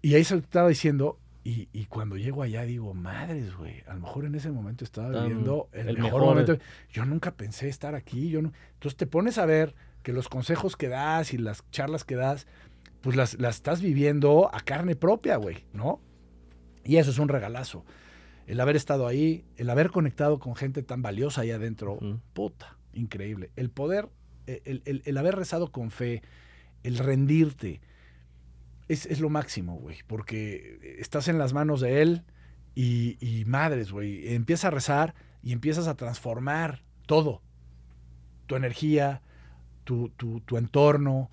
[0.00, 3.94] Y ahí se lo estaba diciendo, Y, y cuando llego allá digo, madres, güey, a
[3.94, 6.22] lo mejor en ese momento estaba viviendo el, el mejor, mejor.
[6.22, 6.58] momento.
[6.90, 8.30] Yo nunca pensé estar aquí.
[8.30, 8.52] Yo no...
[8.74, 9.74] Entonces te pones a ver
[10.04, 12.46] que los consejos que das y las charlas que das,
[13.02, 16.00] pues las, las estás viviendo a carne propia, güey, ¿no?
[16.84, 17.84] Y eso es un regalazo.
[18.46, 21.98] El haber estado ahí, el haber conectado con gente tan valiosa ahí adentro,
[22.32, 23.50] puta, increíble.
[23.56, 24.08] El poder,
[24.46, 26.22] eh, el, el- el haber rezado con fe,
[26.82, 27.80] el rendirte,
[28.88, 32.22] es, es lo máximo, güey, porque estás en las manos de él
[32.74, 37.42] y, y madres, güey, empiezas a rezar y empiezas a transformar todo,
[38.46, 39.22] tu energía,
[39.84, 41.30] tu, tu, tu entorno,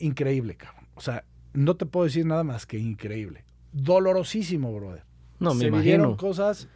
[0.00, 0.86] increíble, cabrón.
[0.94, 3.44] O sea, no te puedo decir nada más que increíble.
[3.72, 5.04] Dolorosísimo, brother.
[5.38, 6.16] No, me Se vivieron imagino.
[6.16, 6.68] cosas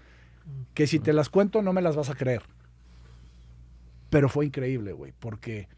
[0.75, 2.43] que si te las cuento no me las vas a creer.
[4.11, 5.69] Pero fue increíble, güey, porque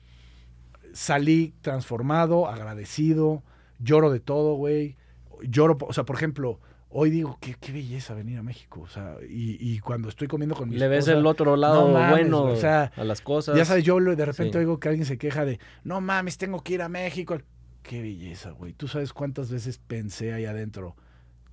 [0.92, 3.42] salí transformado, agradecido,
[3.78, 4.96] lloro de todo, güey.
[5.42, 8.80] Lloro, o sea, por ejemplo, hoy digo, qué, qué belleza venir a México.
[8.80, 11.94] O sea, y, y cuando estoy comiendo con mi Le ves el otro lado no
[11.94, 13.56] mames, bueno o sea, a las cosas.
[13.56, 14.58] ya sabes, yo de repente Sí.
[14.58, 17.38] oigo que alguien se queja de, no mames, tengo que ir a México.
[17.82, 18.72] Qué belleza, güey.
[18.72, 20.96] Tú sabes cuántas veces pensé ahí adentro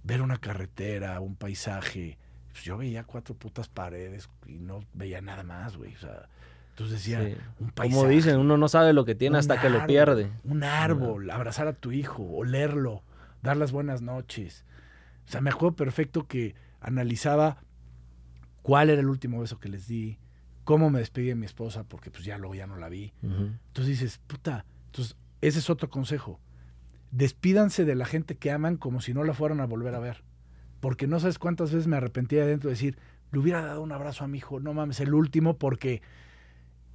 [0.03, 2.18] ver una carretera, un paisaje.
[2.51, 5.93] Pues yo veía cuatro putas paredes y no veía nada más, güey.
[5.95, 6.27] O sea,
[6.72, 7.35] entonces decía, Sí.
[7.60, 7.99] un paisaje.
[7.99, 10.31] Como dicen, uno no sabe lo que tiene hasta que lo pierde.
[10.43, 13.03] Un árbol, abrazar a tu hijo, olerlo,
[13.43, 14.65] dar las buenas noches.
[15.28, 17.64] O sea, me acuerdo perfecto que analizaba
[18.62, 20.20] cuál era el último beso que les di,
[20.64, 23.14] cómo me despedí de mi esposa, porque pues ya luego ya no la vi.
[23.22, 26.40] Entonces dices, puta, entonces ese es otro consejo.
[27.12, 30.24] Despídanse de la gente que aman como si no la fueran a volver a ver.
[30.80, 32.98] Porque no sabes cuántas veces me arrepentí de adentro de decir,
[33.32, 36.02] le hubiera dado un abrazo a mi hijo, no mames, el último, porque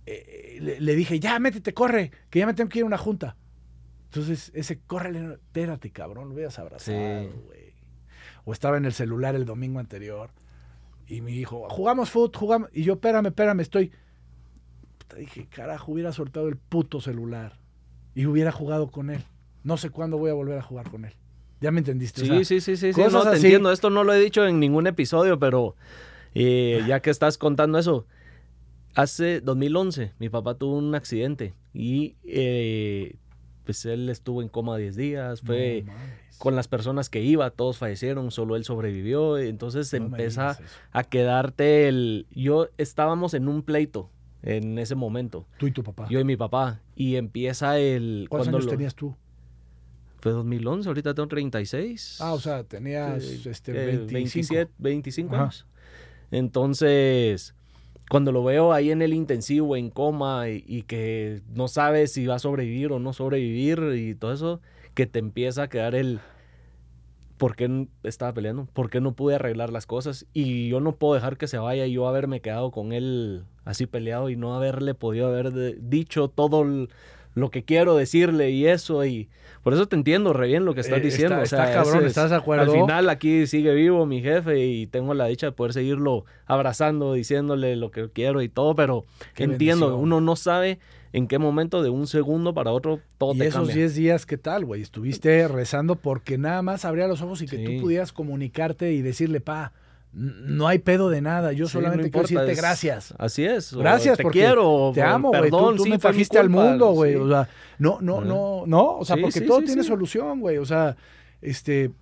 [0.06, 2.98] eh, le, le dije, ya, métete, corre, que ya me tengo que ir a una
[2.98, 3.36] junta.
[4.04, 7.28] Entonces, ese, córrele, espérate, cabrón, lo hubieras abrazado, Sí.
[8.48, 10.30] O estaba en el celular el domingo anterior
[11.06, 12.70] y mi hijo, jugamos fútbol, jugamos.
[12.72, 13.92] Y yo, espérame, espérame, estoy.
[14.96, 17.58] Puta, dije, carajo, hubiera soltado el puto celular
[18.14, 19.22] y hubiera jugado con él.
[19.64, 21.12] No sé cuándo voy a volver a jugar con él.
[21.60, 22.22] ¿Ya me entendiste?
[22.22, 23.44] O Sí, sea, sí, sí, sí, sí, no te así.
[23.44, 23.70] entiendo.
[23.70, 25.76] Esto no lo he dicho en ningún episodio, pero
[26.34, 28.06] eh, ya que estás contando eso,
[28.94, 33.16] hace 2011 mi papá tuvo un accidente y eh,
[33.68, 35.92] pues él estuvo en coma 10 días, fue no
[36.38, 40.58] con las personas que iba, todos fallecieron, solo él sobrevivió, entonces No empieza
[40.92, 42.26] a quedarte el...
[42.30, 44.08] Yo estábamos en un pleito
[44.42, 46.06] en ese momento, Tú y tu papá.
[46.08, 48.26] yo y mi papá, y empieza el...
[48.30, 49.14] ¿Cuántos años lo- tenías tú?
[50.20, 52.16] Fue 2011, ahorita tengo 36.
[52.22, 54.14] Ah, o sea, tenías Eh, este, eh, 25.
[54.14, 55.42] 27, 25 Ajá.
[55.44, 55.66] años.
[56.30, 57.54] Entonces,
[58.08, 62.36] cuando lo veo ahí en el intensivo, en coma, y, que no sabes si va
[62.36, 64.60] a sobrevivir o no sobrevivir y todo eso,
[64.94, 66.20] que te empieza a quedar el...
[67.36, 68.66] ¿Por qué estaba peleando?
[68.72, 70.26] ¿Por qué no pude arreglar las cosas?
[70.32, 74.28] Y yo no puedo dejar que se vaya yo haberme quedado con él así peleado
[74.28, 75.52] y no haberle podido haber
[75.88, 76.88] dicho todo el-
[77.34, 79.04] lo que quiero decirle y eso.
[79.04, 79.28] Y
[79.62, 81.40] por eso te entiendo re bien lo que estás Eh, diciendo.
[81.42, 82.72] está- o sea, está cabrón, es- ¿estás de acuerdo?
[82.72, 87.12] Al final aquí sigue vivo mi jefe y tengo la dicha de poder seguirlo abrazando,
[87.14, 90.02] diciéndole lo que quiero y todo, pero Qué entiendo, bendición.
[90.04, 90.78] uno no sabe
[91.12, 93.74] en qué momento de un segundo para otro todo Y te esos cambia.
[93.76, 94.82] 10 días, ¿qué tal, güey?
[94.82, 97.64] Estuviste rezando porque nada más abría los ojos y que Sí.
[97.64, 99.72] tú pudieras comunicarte y decirle, pa,
[100.12, 101.52] no hay pedo de nada.
[101.52, 103.14] Yo Sí, solamente no quiero importa, decirte es- gracias.
[103.18, 103.74] Así es.
[103.74, 104.92] Gracias te porque quiero.
[104.94, 105.50] te amo, güey.
[105.50, 107.12] Tú, Perdón, tú sí, me trajiste al mundo, güey.
[107.14, 107.18] sí.
[107.18, 107.48] O sea,
[107.78, 108.96] no, no, no, no.
[108.98, 110.56] O sea, porque todo tiene solución, güey.
[110.58, 110.96] O sea,
[111.40, 111.92] este,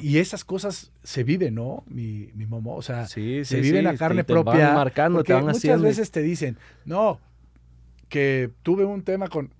[0.00, 1.84] y esas cosas se viven, ¿no?
[1.86, 3.44] Mi, mi mamá, o sea, se viven
[3.82, 4.72] sí, a carne te- te van propia.
[4.72, 5.84] marcando, porque te van muchas haciendo.
[5.84, 7.20] veces te dicen, no,
[8.08, 9.52] que tuve un tema con...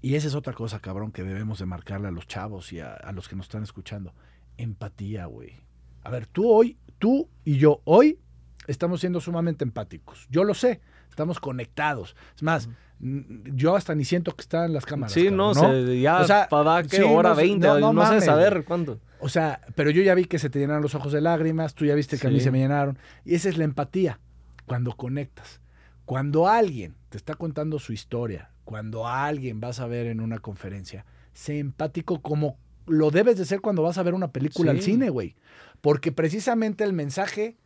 [0.00, 2.92] Y esa es otra cosa, cabrón, que debemos de marcarle a los chavos y a,
[2.94, 4.14] a los que nos están escuchando.
[4.56, 5.60] Empatía, güey.
[6.02, 8.20] A ver, tú hoy, tú y yo hoy
[8.68, 10.28] estamos siendo sumamente empáticos.
[10.30, 10.80] Yo lo sé,
[11.10, 12.14] estamos conectados.
[12.36, 12.68] Es más,
[13.00, 15.12] yo hasta ni siento que están las cámaras.
[15.12, 17.78] Sí, cabrón, no, se- ya O sea, para qué sí, hora no sé- 20, no,
[17.80, 18.64] no, no sé saber güey.
[18.64, 19.00] cuánto.
[19.18, 21.84] O sea, pero yo ya vi que se te llenaron los ojos de lágrimas, tú
[21.86, 22.96] ya viste que a mí se me llenaron.
[23.24, 24.20] Y esa es la empatía,
[24.66, 25.60] cuando conectas.
[26.04, 31.04] Cuando alguien te está contando su historia, cuando alguien vas a ver en una conferencia,
[31.32, 34.76] sé empático como lo debes de ser cuando vas a ver una película Sí.
[34.78, 35.34] al cine, güey.
[35.82, 37.56] Porque precisamente el mensaje,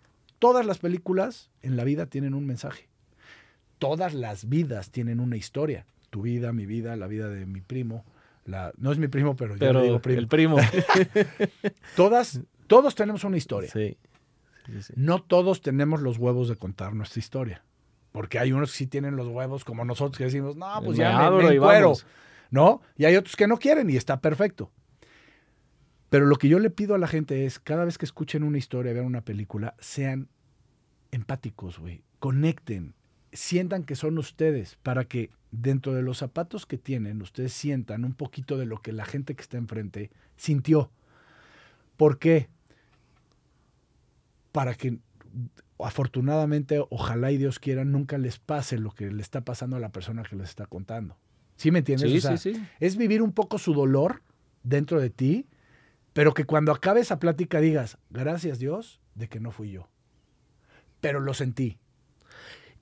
[0.41, 2.89] todas las películas en la vida tienen un mensaje.
[3.79, 5.87] Todas las vidas tienen una historia.
[6.11, 8.05] Tu vida, mi vida, la vida de mi primo.
[8.45, 10.19] La, no es mi primo, pero, yo le digo primo.
[10.19, 10.57] el primo.
[11.97, 13.71] Todas, todos tenemos una historia.
[13.71, 13.97] sí.
[14.67, 14.93] Sí, sí.
[14.97, 17.63] No todos tenemos los huevos de contar nuestra historia.
[18.11, 21.05] Porque hay unos que sí tienen los huevos, como nosotros, que decimos, no, pues Me
[21.05, 22.07] ya me, me y encuero", vamos.
[22.51, 22.81] ¿No?
[22.97, 24.73] Y hay otros que no quieren y está perfecto.
[26.11, 28.59] Pero lo que yo le pido a la gente es, cada vez que escuchen una
[28.59, 30.29] historia, vean una película, sean
[31.11, 32.03] empáticos, güey.
[32.19, 32.95] Conecten,
[33.33, 38.15] sientan que son ustedes, para que dentro de los zapatos que tienen, ustedes sientan un
[38.15, 40.91] poquito de lo que la gente que está enfrente sintió.
[41.97, 42.49] ¿Por qué?
[44.53, 44.99] Para que
[45.79, 49.91] afortunadamente, ojalá y Dios quiera, nunca les pase lo que le está pasando a la
[49.91, 51.17] persona que les está contando.
[51.57, 52.11] ¿Sí me entiendes?
[52.11, 52.63] Sí, O sea, sí, sí.
[52.81, 54.23] Es vivir un poco su dolor
[54.63, 55.47] dentro de ti,
[56.17, 59.87] pero que cuando acabe esa plática digas, gracias Dios de que no fui yo.
[61.03, 61.77] Pero lo sentí.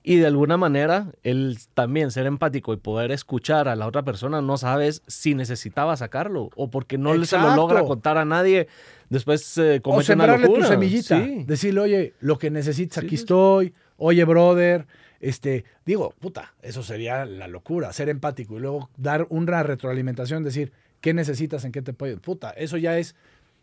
[0.03, 4.41] Y de alguna manera, el también ser empático y poder escuchar a la otra persona,
[4.41, 7.55] no sabes si necesitaba sacarlo o porque no se lo Exacto.
[7.57, 8.67] logra contar a nadie.
[9.09, 10.67] Después eh, O comete una sembrarle tu locura.
[10.69, 11.21] semillita.
[11.21, 11.43] Sí.
[11.45, 13.23] Decirle, oye, lo que necesitas, Sí, aquí sí.
[13.23, 13.73] estoy.
[13.97, 14.87] Oye, brother.
[15.19, 20.71] Este, digo, puta, eso sería la locura, ser empático y luego dar una retroalimentación, decir,
[21.05, 21.63] ¿qué necesitas?
[21.65, 22.19] ¿En qué te puedo?
[22.19, 23.15] Puta, eso ya es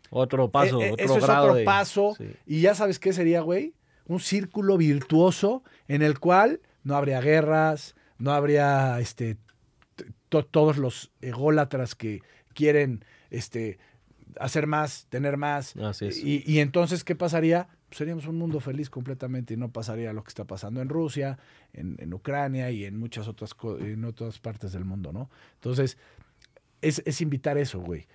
[0.09, 2.13] Otro paso, Eh, eh, otro eso es grado otro de- paso.
[2.17, 2.25] Sí.
[2.45, 3.73] Y ya sabes qué sería, güey.
[4.05, 9.35] Un círculo virtuoso en el cual no habría guerras, no habría este,
[10.29, 12.21] to- todos los ególatras que
[12.53, 13.77] quieren este,
[14.39, 15.75] hacer más, tener más.
[15.75, 16.23] Así es.
[16.23, 17.67] Y, y entonces, ¿qué pasaría?
[17.89, 21.37] Pues seríamos un mundo feliz completamente y no pasaría lo que está pasando en Rusia,
[21.73, 25.29] en, en Ucrania y en muchas otras, en otras partes del mundo, ¿no?
[25.55, 25.97] Entonces,
[26.83, 28.07] es, es invitar eso, güey.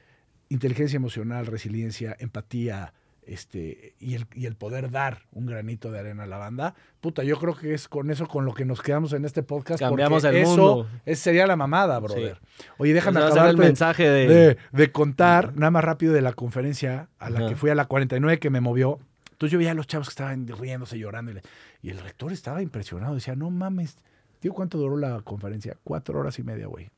[0.48, 2.94] Inteligencia emocional, resiliencia, empatía,
[3.26, 6.74] este, y el, y el poder dar un granito de arena a la banda.
[7.02, 9.78] Puta, yo creo que es con eso con lo que nos quedamos en este podcast.
[9.80, 10.88] Cambiamos el eso mundo.
[11.04, 12.38] es- sería la mamada, brother.
[12.78, 14.26] Oye, déjame ser acabar el mensaje de...
[14.28, 17.84] de, de contar nada más rápido de la conferencia a la que fui a la
[17.84, 18.98] 49 que me movió.
[19.32, 21.30] Entonces yo veía a los chavos que estaban riéndose, llorando.
[21.32, 21.42] Y, le-
[21.82, 23.14] y el rector estaba impresionado.
[23.14, 23.98] Decía, no mames.
[24.40, 25.76] Digo, ¿cuánto duró la conferencia?
[25.84, 26.88] Cuatro horas y media, güey.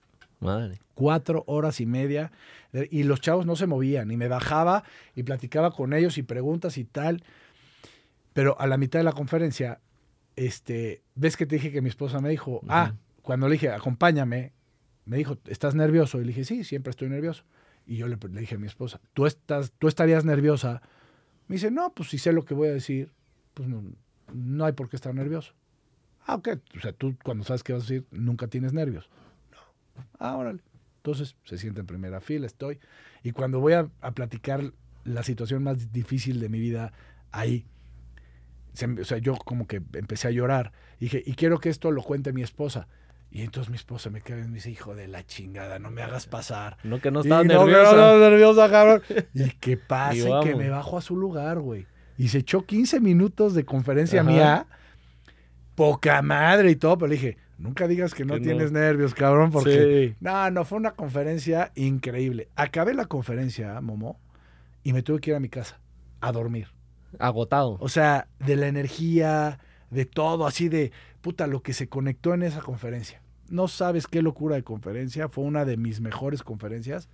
[0.41, 0.81] Madre.
[0.95, 2.33] Cuatro horas y media.
[2.73, 4.11] Eh, Y los chavos no se movían.
[4.11, 4.85] Y me bajaba
[5.15, 7.23] y platicaba con ellos y preguntas y tal.
[8.33, 9.81] Pero a la mitad de la conferencia,
[10.37, 14.53] este, ¿ves que te dije que mi esposa me dijo, ah, cuando le dije, acompáñame,
[15.05, 16.19] me dijo, ¿estás nervioso?
[16.19, 17.45] Y le dije, sí, siempre estoy nervioso.
[17.87, 20.81] Y yo le, le dije a mi esposa, ¿tú, estás, ¿tú estarías nerviosa?
[21.49, 23.13] Me dice, no, pues si sé lo que voy a decir,
[23.55, 23.83] pues no,
[24.33, 25.53] no hay por qué estar nervioso.
[26.27, 26.49] Ah, ok.
[26.77, 29.11] O sea, tú cuando sabes qué vas a decir, nunca tienes nervios.
[30.01, 30.07] No.
[30.19, 30.61] Ah, órale.
[30.97, 32.79] Entonces se siente en primera fila, estoy.
[33.23, 34.73] Y cuando voy a, a platicar
[35.05, 36.93] la situación más difícil de mi vida,
[37.33, 37.67] ahí,
[38.75, 40.73] se o sea, yo como que empecé a llorar.
[40.99, 42.87] Y dije, y quiero que esto lo cuente mi esposa.
[43.33, 46.03] Y entonces mi esposa me queda y me dice, hijo de la chingada, no me
[46.03, 46.79] hagas pasar.
[46.83, 48.19] No que no Y estaba no, que no nerviosa.
[48.19, 49.03] nerviosa, cabrón.
[49.35, 49.79] Y que
[50.13, 51.87] Y y, que me bajo a su lugar, güey.
[52.19, 54.31] Y se echó 15 minutos de conferencia Ajá.
[54.31, 54.67] mía.
[55.75, 58.47] Poca madre y todo, pero le dije, nunca digas que no Que no.
[58.47, 60.11] tienes nervios, cabrón, porque...
[60.11, 60.17] Sí.
[60.21, 62.49] No, no, fue una conferencia increíble.
[62.57, 64.19] Acabé la conferencia, Momo,
[64.83, 65.81] y me tuve que ir a mi casa
[66.21, 66.69] a dormir.
[67.19, 67.77] Agotado.
[67.81, 69.59] O sea, de la energía,
[69.91, 73.23] de todo, así de, puta, lo que se conectó en esa conferencia.
[73.49, 75.29] No sabes qué locura de conferencia.
[75.29, 77.09] Fue una de mis mejores conferencias.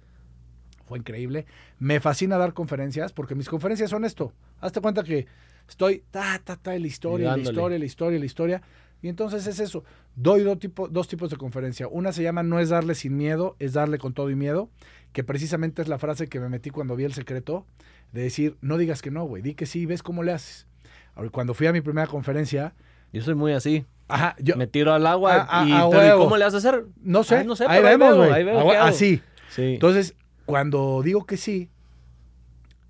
[0.84, 1.46] Fue increíble.
[1.78, 4.32] Me fascina dar conferencias porque mis conferencias son esto.
[4.60, 5.26] Hazte cuenta que
[5.68, 8.62] estoy, ta, ta, ta, la historia, la historia, la historia, la historia.
[9.02, 9.84] Y entonces es eso.
[10.14, 11.86] Doy dos, tipo- dos tipos de conferencia.
[11.88, 14.70] Una se llama No es darle sin miedo, es darle con todo y miedo.
[15.12, 17.66] Que precisamente es la frase que me metí cuando vi el secreto.
[18.12, 19.42] De decir, no digas que no, güey.
[19.42, 20.66] Di que sí, ves cómo le haces.
[21.14, 22.74] Ahora, Cuando fui a mi primera conferencia,
[23.12, 23.84] Yo soy muy así.
[24.08, 26.24] ajá, yo, Me tiro al agua A- a- y, a pero, ¿y huevo.
[26.24, 26.84] ¿cómo le vas a hacer?
[27.02, 28.48] no sé, Ay, no sé, ahí vemos, güey.
[28.76, 28.86] Ah.
[28.86, 29.20] Así.
[29.50, 29.74] Sí.
[29.74, 30.14] Entonces,
[30.44, 31.70] cuando digo que sí,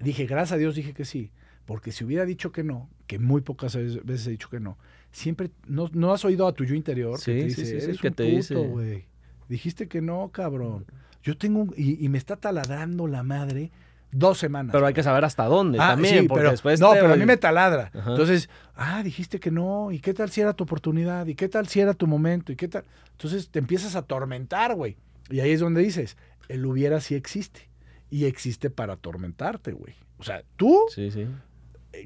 [0.00, 1.30] dije, gracias a Dios dije que sí,
[1.66, 4.78] porque si hubiera dicho que no, que muy pocas veces he dicho que no,
[5.12, 7.84] siempre, no, no has oído a tu yo interior Sí, que te dice, sí, sí,
[7.84, 9.04] eres que un te puto, güey.
[9.48, 10.86] Dijiste que no, cabrón.
[11.22, 13.70] Yo tengo un, y, y me está taladrando la madre
[14.12, 14.72] dos semanas.
[14.72, 17.12] pero hay que saber hasta dónde Ah, también, sí, porque pero, después no, te- pero
[17.12, 17.90] a mí me taladra.
[17.92, 18.10] Ajá.
[18.10, 21.26] Entonces, ah, dijiste que no, ¿y qué tal si era tu oportunidad?
[21.26, 22.52] ¿Y qué tal si era tu momento?
[22.52, 22.84] ¿Y qué tal?
[23.12, 24.96] Entonces te empiezas a atormentar, güey.
[25.30, 26.16] Y ahí es donde dices,
[26.48, 27.68] el hubiera sí existe.
[28.10, 29.94] Y existe para atormentarte, güey.
[30.18, 31.26] O sea, tú, Sí, sí.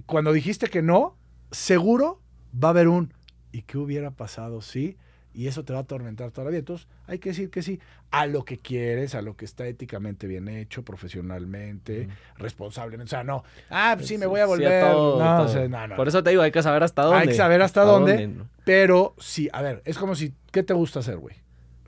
[0.06, 1.16] Cuando dijiste que no,
[1.50, 2.20] seguro
[2.52, 3.12] va a haber un,
[3.52, 4.60] ¿y qué hubiera pasado?
[4.62, 4.96] Sí.
[5.32, 6.58] Y eso te va a atormentar todavía.
[6.58, 7.78] Entonces, hay que decir que sí
[8.10, 13.08] a lo que quieres, a lo que está éticamente bien hecho, profesionalmente, responsablemente.
[13.08, 14.80] O sea, no, ah, pues sí, me voy a Sí, volver.
[14.82, 15.46] todo, no, todo.
[15.46, 17.20] o sea, no, no, Por eso te digo, hay que saber hasta dónde.
[17.20, 18.26] Hay que saber hasta dónde.
[18.26, 18.48] ¿no?
[18.64, 21.36] Pero sí, a ver, es como si, ¿qué te gusta hacer, güey?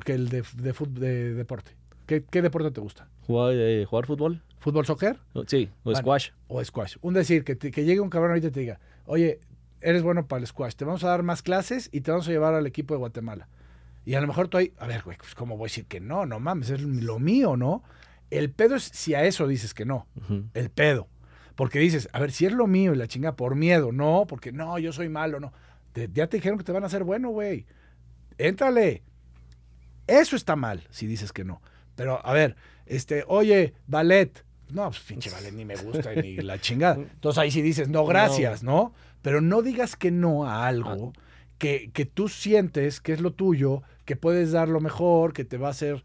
[0.04, 1.72] Que el de, de, fut- de deporte.
[2.06, 3.08] ¿Qué, qué deporte te gusta?
[3.26, 4.40] ¿Jugar, eh, jugar fútbol?
[4.62, 5.98] ¿Fútbol, soccer Sí, o Bueno.
[5.98, 6.28] squash.
[6.48, 6.96] o squash?
[7.02, 9.40] Un decir, que, te- que llegue un cabrón ahorita y te diga, oye,
[9.80, 12.30] eres bueno para el squash, te vamos a dar más clases y te vamos a
[12.30, 13.48] llevar al equipo de Guatemala.
[14.04, 16.00] Y a lo mejor tú ahí, a ver, güey, pues cómo voy a decir que
[16.00, 17.82] no, no mames, es lo mío, ¿no?
[18.30, 20.06] El pedo es si a eso dices que no.
[20.54, 21.08] El pedo.
[21.56, 24.52] Porque dices, a ver, si es lo mío y la chinga por miedo, no, porque
[24.52, 25.52] no, yo soy malo, no.
[25.92, 27.66] Te- ya te dijeron que te van a hacer bueno, güey.
[28.38, 29.02] Éntrale.
[30.06, 31.60] Eso está mal si dices que no.
[31.94, 32.56] Pero, a ver,
[32.86, 34.44] este, oye, ballet.
[34.72, 36.96] No, pues pinche ballet ni me gusta ni la chingada.
[36.96, 38.92] Entonces ahí sí dices, no, gracias, ¿no?
[39.22, 41.12] Pero no digas que no a algo
[41.58, 45.58] que, que tú sientes que es lo tuyo, que puedes dar lo mejor, que te
[45.58, 46.02] va a hacer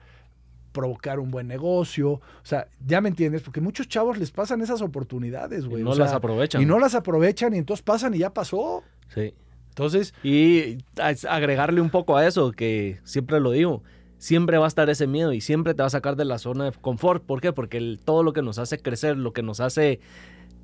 [0.72, 2.12] provocar un buen negocio.
[2.12, 5.82] O sea, ya me entiendes, porque muchos chavos les pasan esas oportunidades, güey.
[5.82, 6.62] Y no O sea, las aprovechan.
[6.62, 8.84] Y no las aprovechan y entonces pasan y ya pasó.
[9.08, 9.34] Sí.
[9.70, 10.78] Entonces, Y
[11.28, 13.84] agregarle un poco a eso, que siempre lo digo,
[14.18, 16.66] siempre va a estar ese miedo y siempre te va a sacar de la zona
[16.66, 17.24] de confort.
[17.24, 17.54] ¿Por qué?
[17.54, 20.00] Porque el- todo lo que nos hace crecer, lo que nos hace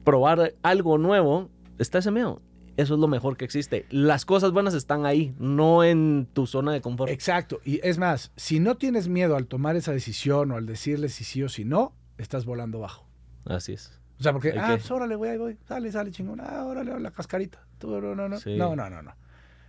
[0.04, 1.50] probar algo nuevo,
[1.80, 2.42] está ese miedo.
[2.76, 3.86] Eso es lo mejor que existe.
[3.92, 7.12] Las cosas buenas están ahí, no en tu zona de confort.
[7.12, 7.60] exacto.
[7.64, 11.24] Y es más, si no tienes miedo al tomar esa decisión o al decirle si
[11.24, 13.06] sí o si no, estás volando bajo.
[13.46, 14.00] Así es.
[14.20, 17.12] O sea, porque, ah, pues órale, güey, ahí voy, sale, sale, chingón, ah, órale, la
[17.12, 17.64] cascarita.
[17.78, 18.56] Tú, no, no, no, Sí.
[18.58, 19.14] no, no, no, no.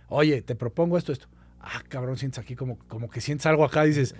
[0.07, 1.27] Oye, te propongo esto, esto.
[1.67, 4.13] Ah, cabrón, sientes aquí como, como que sientes algo acá, dices,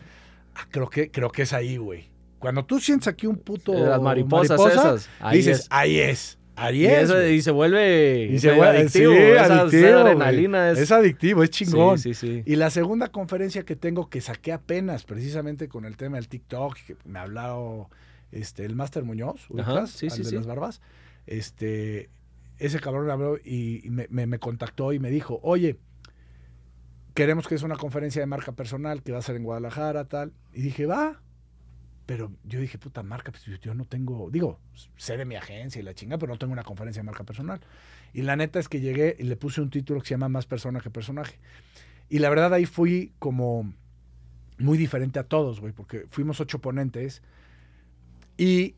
[0.56, 2.10] ah, creo que, creo que es ahí, güey.
[2.40, 5.68] Cuando tú sientes aquí un puto Las mariposas mariposa, esas, ahí dices, es.
[5.70, 7.04] ahí es, ahí Y, es.
[7.04, 9.12] eso- y se vuelve Y se medio vuelve- adictivo.
[9.14, 10.80] sí, esa, adictivo, adrenalina es...
[10.80, 12.00] Es adictivo, es chingón.
[12.00, 12.44] Sí, sí, sí.
[12.46, 16.76] Y la segunda conferencia que tengo que saqué apenas, precisamente con el tema del TikTok,
[16.86, 17.90] que me ha hablado
[18.32, 20.82] este, el Máster Muñoz, Ajá, sí, Al de las barbas.
[21.28, 22.10] Este,
[22.58, 25.78] ese cabrón me habló y, y me, me- me contactó y me dijo, oye,
[27.16, 30.34] queremos que es una conferencia de marca personal que va a ser en Guadalajara, tal.
[30.54, 31.22] Y dije, va.
[32.06, 34.60] Pero yo dije, puta marca, pues yo- no tengo, digo,
[34.96, 37.62] sé de mi agencia y la chinga, pero no tengo una conferencia de marca personal.
[38.14, 40.46] Y la neta es que llegué y le puse un título que se llama Más
[40.46, 41.40] persona que personaje.
[42.08, 43.74] Y la verdad ahí fui como
[44.60, 47.24] muy diferente a todos, güey, porque fuimos ocho ponentes
[48.38, 48.76] y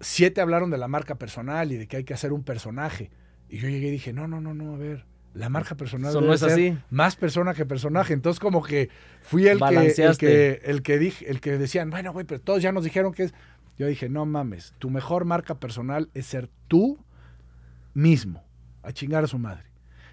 [0.00, 3.10] siete hablaron de la marca personal y de que hay que hacer un personaje.
[3.48, 5.06] Y yo llegué y dije, no, no, no, no, a ver,
[5.36, 6.78] la marca personal Eso debe no es ser así.
[6.90, 8.14] más persona que personaje.
[8.14, 8.88] Entonces como que
[9.20, 12.62] fui el que, el que, el que dije, el que decían, bueno, güey, pero todos
[12.62, 13.34] ya nos dijeron que es.
[13.78, 16.98] Yo dije, no mames, tu mejor marca personal es ser tú
[17.92, 18.42] mismo,
[18.82, 19.64] a chingar a su madre.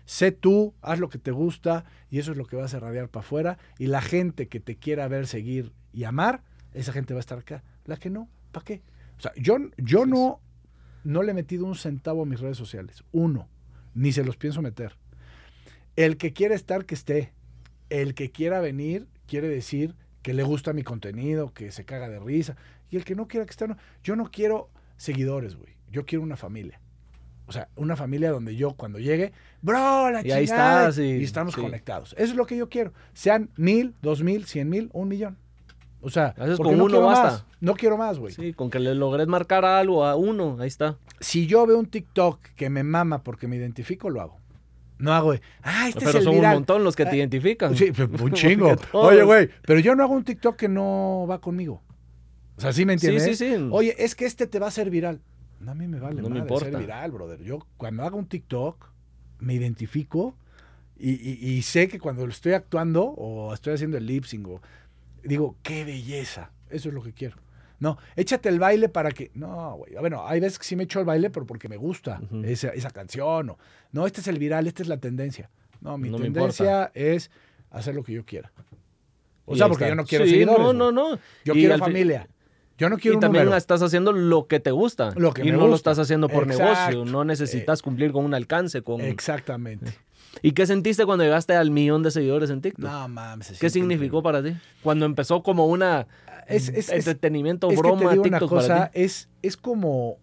[0.05, 3.07] Sé tú, haz lo que te gusta y eso es lo que vas a irradiar
[3.07, 3.57] para afuera.
[3.79, 6.43] Y la gente que te quiera ver, seguir y amar,
[6.73, 7.63] esa gente va a estar acá.
[7.85, 8.81] La que no, ¿para qué?
[9.17, 10.41] O sea, yo, yo no,
[11.05, 13.05] no le he metido un centavo a mis redes sociales.
[13.13, 13.47] Uno.
[13.95, 14.97] Ni se los pienso meter.
[15.95, 17.31] El que quiere estar, que esté.
[17.89, 22.19] El que quiera venir, quiere decir que le gusta mi contenido, que se caga de
[22.19, 22.55] risa.
[22.89, 23.77] Y el que no quiera que esté, no.
[24.03, 25.73] Yo no quiero seguidores, güey.
[25.91, 26.79] Yo quiero una familia.
[27.45, 31.17] O sea, una familia donde yo cuando llegue, bro, la Y ahí chingada", estás, y-
[31.17, 31.61] y estamos sí.
[31.61, 32.13] conectados.
[32.17, 32.93] Eso es lo que yo quiero.
[33.13, 35.37] Sean mil, dos mil, cien mil, un millón.
[36.01, 37.23] O sea, Haces con no uno basta.
[37.23, 37.45] más.
[37.59, 38.33] No quiero más, güey.
[38.33, 40.97] Sí, con que le logres marcar algo a uno, ahí está.
[41.19, 44.37] Si yo veo un TikTok que me mama porque me identifico, lo hago.
[45.03, 47.75] No hago, ah, este Pero es el son un montón los que te Ah, identifican.
[47.75, 48.73] Sí, pues, un chingo.
[48.93, 51.81] Oye, güey, pero yo no hago un TikTok que no va conmigo.
[52.55, 53.37] O sea, ¿sí me Sí, entiendes?
[53.37, 53.67] sí, sí.
[53.71, 55.19] Oye, es que este te va a hacer viral.
[55.59, 56.69] No, a mí me vale No me importa.
[56.71, 57.41] ser viral, brother.
[57.43, 58.89] Yo cuando hago un TikTok
[59.39, 60.37] me identifico
[60.97, 64.47] y, y- y sé que cuando lo estoy actuando o estoy haciendo el lip sync
[64.47, 64.61] o
[65.25, 66.51] digo, qué belleza.
[66.69, 67.35] Eso es lo que quiero.
[67.79, 69.31] No, échate el baile para que.
[69.33, 69.93] No, güey.
[69.99, 72.89] Bueno, hay veces que sí me echo el baile, pero porque me gusta esa, esa
[72.91, 73.49] canción.
[73.51, 73.57] O,
[73.91, 75.49] no, este es el viral, esta es la tendencia.
[75.81, 77.29] No, mi No tendencia es
[77.71, 78.51] hacer lo que yo quiera.
[79.45, 79.89] O Y sea, porque está.
[79.89, 80.61] yo no quiero Sí, seguidores.
[80.63, 81.19] No, no, no.
[81.43, 82.29] Yo Y quiero familia.
[82.77, 83.57] Yo no quiero y un también número.
[83.57, 85.11] estás haciendo lo que te gusta.
[85.15, 86.63] Lo que y me no lo estás haciendo por Exacto.
[86.63, 87.11] Eh, negocio.
[87.11, 88.81] No necesitas cumplir con un alcance.
[88.81, 89.01] Con...
[89.01, 89.93] Exactamente.
[90.41, 92.83] ¿Y qué sentiste cuando llegaste al millón de seguidores en TikTok?
[92.89, 93.59] No mames.
[93.59, 94.23] ¿Qué significó increíble.
[94.23, 94.55] para ti?
[94.81, 96.07] Cuando empezó como una
[96.47, 99.01] Es- es- es- entretenimiento, Es que broma, te digo una TikTok para cosa, ti.
[99.01, 100.17] es, es como.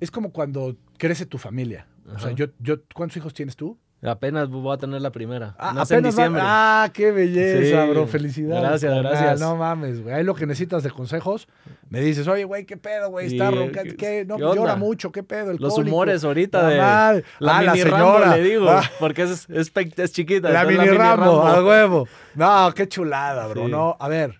[0.00, 1.86] Es como cuando crece tu familia.
[2.14, 3.78] O sea, yo, yo, ¿cuántos hijos tienes tú?
[4.02, 5.56] Apenas voy a tener la primera.
[5.58, 6.42] Ah, Nace en apenas va- diciembre.
[6.44, 7.90] Ah, qué belleza, Sí.
[7.90, 8.06] bro.
[8.06, 8.62] Felicidades.
[8.62, 9.40] Gracias, gracias.
[9.40, 10.14] No mames, güey.
[10.14, 11.48] Ahí lo que necesitas de consejos,
[11.88, 13.28] me dices, oye, güey, ¿qué pedo, güey?
[13.28, 14.26] Está Y, ronca, ¿qué-.
[14.26, 15.52] No, qué pues, llora mucho, ¿qué pedo?
[15.52, 15.96] El Los cólico.
[15.96, 17.24] humores ahorita La de madre.
[17.38, 18.36] la Ah, la mini Rambo, señora.
[18.36, 18.82] le digo, Ah.
[19.00, 20.50] porque es, es, es chiquita.
[20.50, 21.42] La mini Rambo, Rambo.
[21.46, 22.08] a huevo.
[22.34, 23.64] No, qué chulada, bro.
[23.64, 23.70] Sí.
[23.70, 24.38] No, a ver,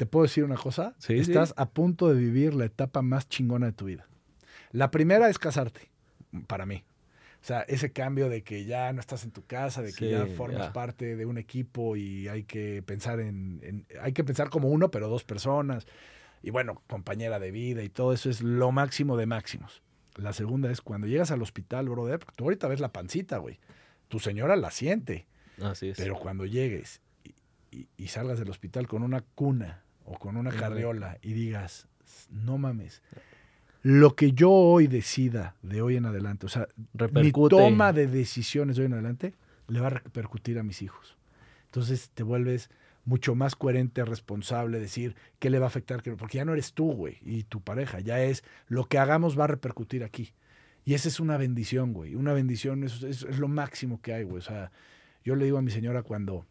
[0.00, 0.94] ¿te puedo decir una cosa?
[0.98, 1.54] Sí, Estás sí.
[1.58, 4.08] a punto de vivir la etapa más chingona de tu vida.
[4.72, 5.90] La primera es casarte,
[6.46, 6.84] para mí.
[7.42, 10.10] O sea, ese cambio de que ya no estás en tu casa, de que Sí,
[10.10, 10.72] ya formas ya.
[10.72, 14.90] parte de un equipo y hay que pensar en, en- hay que pensar como uno,
[14.90, 15.86] pero dos personas.
[16.42, 19.82] Y bueno, compañera de vida y todo eso es lo máximo de máximos.
[20.16, 23.58] La segunda es cuando llegas al hospital, brother, porque tú ahorita ves la pancita, güey.
[24.08, 25.26] Tu señora la siente.
[25.62, 25.98] Así es.
[25.98, 27.34] Pero cuando llegues y,
[27.76, 31.88] y- y salgas del hospital con una cuna o con una carriola y digas,
[32.30, 33.02] no mames,
[33.82, 37.54] lo que yo hoy decida de hoy en adelante, o sea, Repercute.
[37.56, 39.34] mi toma de decisiones de hoy en adelante
[39.68, 41.16] le va a repercutir a mis hijos.
[41.66, 42.68] Entonces te vuelves
[43.04, 46.92] mucho más coherente, responsable, decir qué le va a afectar, porque ya no eres tú,
[46.92, 50.32] güey, y tu pareja, ya es lo que hagamos va a repercutir aquí.
[50.84, 52.14] Y esa es una bendición, güey.
[52.14, 54.38] Una bendición es, es- es lo máximo que hay, güey.
[54.38, 54.72] O sea,
[55.24, 56.46] yo le digo a mi señora cuando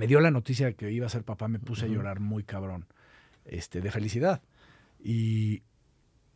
[0.00, 2.42] me dio la noticia de que iba a ser papá, me puse a llorar muy
[2.42, 2.86] cabrón,
[3.44, 4.40] este, de felicidad.
[4.98, 5.62] Y,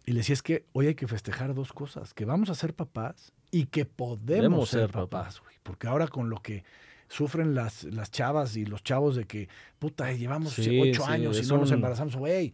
[0.04, 2.74] y le decía, es que hoy hay que festejar dos cosas, que vamos a ser
[2.74, 5.40] papás y que podemos Podemos ser ser papás.
[5.40, 5.54] güey.
[5.62, 6.62] Porque ahora con lo que
[7.08, 11.42] sufren las, las chavas y los chavos de que, puta, llevamos Sí, ocho sí, años
[11.42, 12.52] y no nos embarazamos, güey.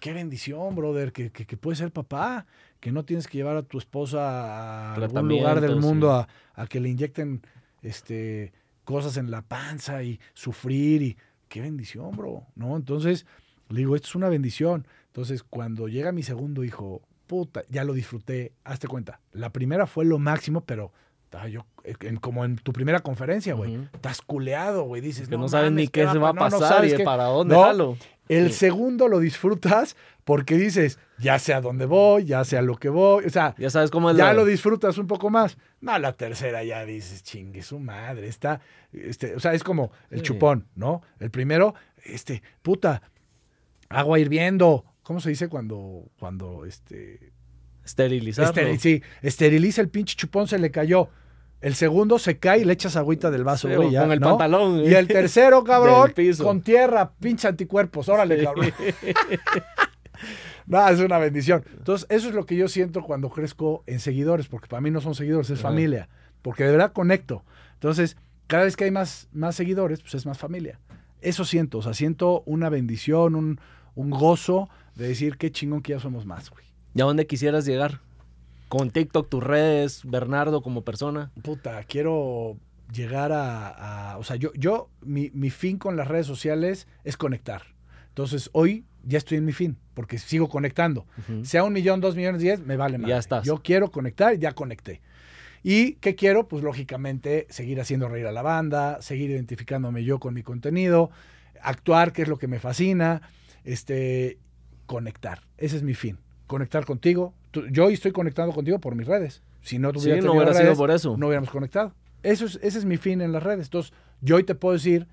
[0.00, 2.46] Qué bendición, brother, que, que, que puedes ser papá,
[2.80, 6.32] que no tienes que llevar a tu esposa a algún lugar del mundo sí.
[6.54, 7.42] a, a que le inyecten
[7.82, 8.54] este,
[8.88, 11.16] cosas en la panza y sufrir y
[11.48, 12.74] qué bendición, bro, ¿no?
[12.74, 13.26] Entonces,
[13.68, 14.86] le digo, esto es una bendición.
[15.08, 19.20] Entonces, cuando llega mi segundo hijo, puta, ya lo disfruté, hazte cuenta.
[19.32, 20.90] La primera fue lo máximo, pero
[21.24, 25.36] estaba yo, eh, en- como en tu primera conferencia, güey, estás culeado, güey, dices, Que
[25.36, 27.04] no, sabes mames, ni qué se va a no, no pasar sabes y qué".
[27.04, 27.96] para dónde No, jalo.
[28.28, 28.58] El Sí.
[28.58, 32.88] segundo lo disfrutas porque dices, ya sé a dónde voy, ya sé a lo que
[32.90, 35.56] voy, o sea, Ya sabes cómo es ya la- lo disfrutas un poco más.
[35.80, 38.60] No, la tercera ya dices, chingue su madre, está,
[38.92, 40.24] este, o sea, es como el Sí.
[40.24, 41.00] chupón, ¿no?
[41.18, 41.74] El primero,
[42.04, 43.00] este, puta,
[43.88, 44.84] agua hirviendo.
[45.02, 47.32] ¿Cómo se dice cuando, cuando, este,
[47.84, 48.52] esterilizarlo.
[48.52, 51.08] esteri- sí, esteriliza el pinche chupón, se le cayó.
[51.60, 54.20] El segundo se cae y le echas agüita del vaso, Sí, güey, ya, con el
[54.20, 54.28] ¿no?
[54.38, 54.80] pantalón.
[54.84, 56.12] Y el tercero, cabrón,
[56.42, 58.44] con tierra, pinche anticuerpos, órale, Sí.
[58.44, 58.72] cabrón.
[60.66, 61.64] No, es una bendición.
[61.78, 65.00] Entonces, eso es lo que yo siento cuando crezco en seguidores, porque para mí no
[65.00, 65.68] son seguidores, es Ajá.
[65.68, 66.08] familia,
[66.42, 67.42] porque de verdad conecto.
[67.74, 68.16] Entonces,
[68.48, 70.78] cada vez que hay más, más seguidores, pues es más familia.
[71.22, 73.60] Eso siento, o sea, siento una bendición, un,
[73.94, 76.64] un gozo de decir qué chingón que ya somos más, güey.
[76.94, 78.00] ¿Y a dónde quisieras llegar?
[78.68, 81.30] Con TikTok, tus redes, Bernardo como persona.
[81.42, 82.58] Puta, quiero
[82.92, 87.16] llegar a, a- o sea, yo, yo, mi, mi fin con las redes sociales es
[87.16, 87.62] conectar.
[88.08, 91.06] Entonces, hoy ya estoy en mi fin, porque sigo conectando.
[91.44, 93.08] Sea un millón, dos millones, diez, me vale más.
[93.08, 93.44] Ya estás.
[93.46, 95.00] Yo quiero conectar, ya conecté.
[95.62, 96.46] ¿Y qué quiero?
[96.48, 101.10] Pues lógicamente seguir haciendo reír a la banda, seguir identificándome yo con mi contenido,
[101.62, 103.22] actuar, que es lo que me fascina,
[103.64, 104.38] este,
[104.86, 105.42] conectar.
[105.56, 106.18] Ese es mi fin.
[106.48, 107.32] Conectar contigo.
[107.52, 109.42] Tú- yo hoy estoy conectado contigo por mis redes.
[109.62, 111.16] Si no Sí, tuviera no tenido hubiera sido por eso.
[111.16, 111.94] no hubiéramos conectado.
[112.24, 113.66] Eso es, ese es mi fin en las redes.
[113.66, 115.06] Entonces, yo hoy te puedo decir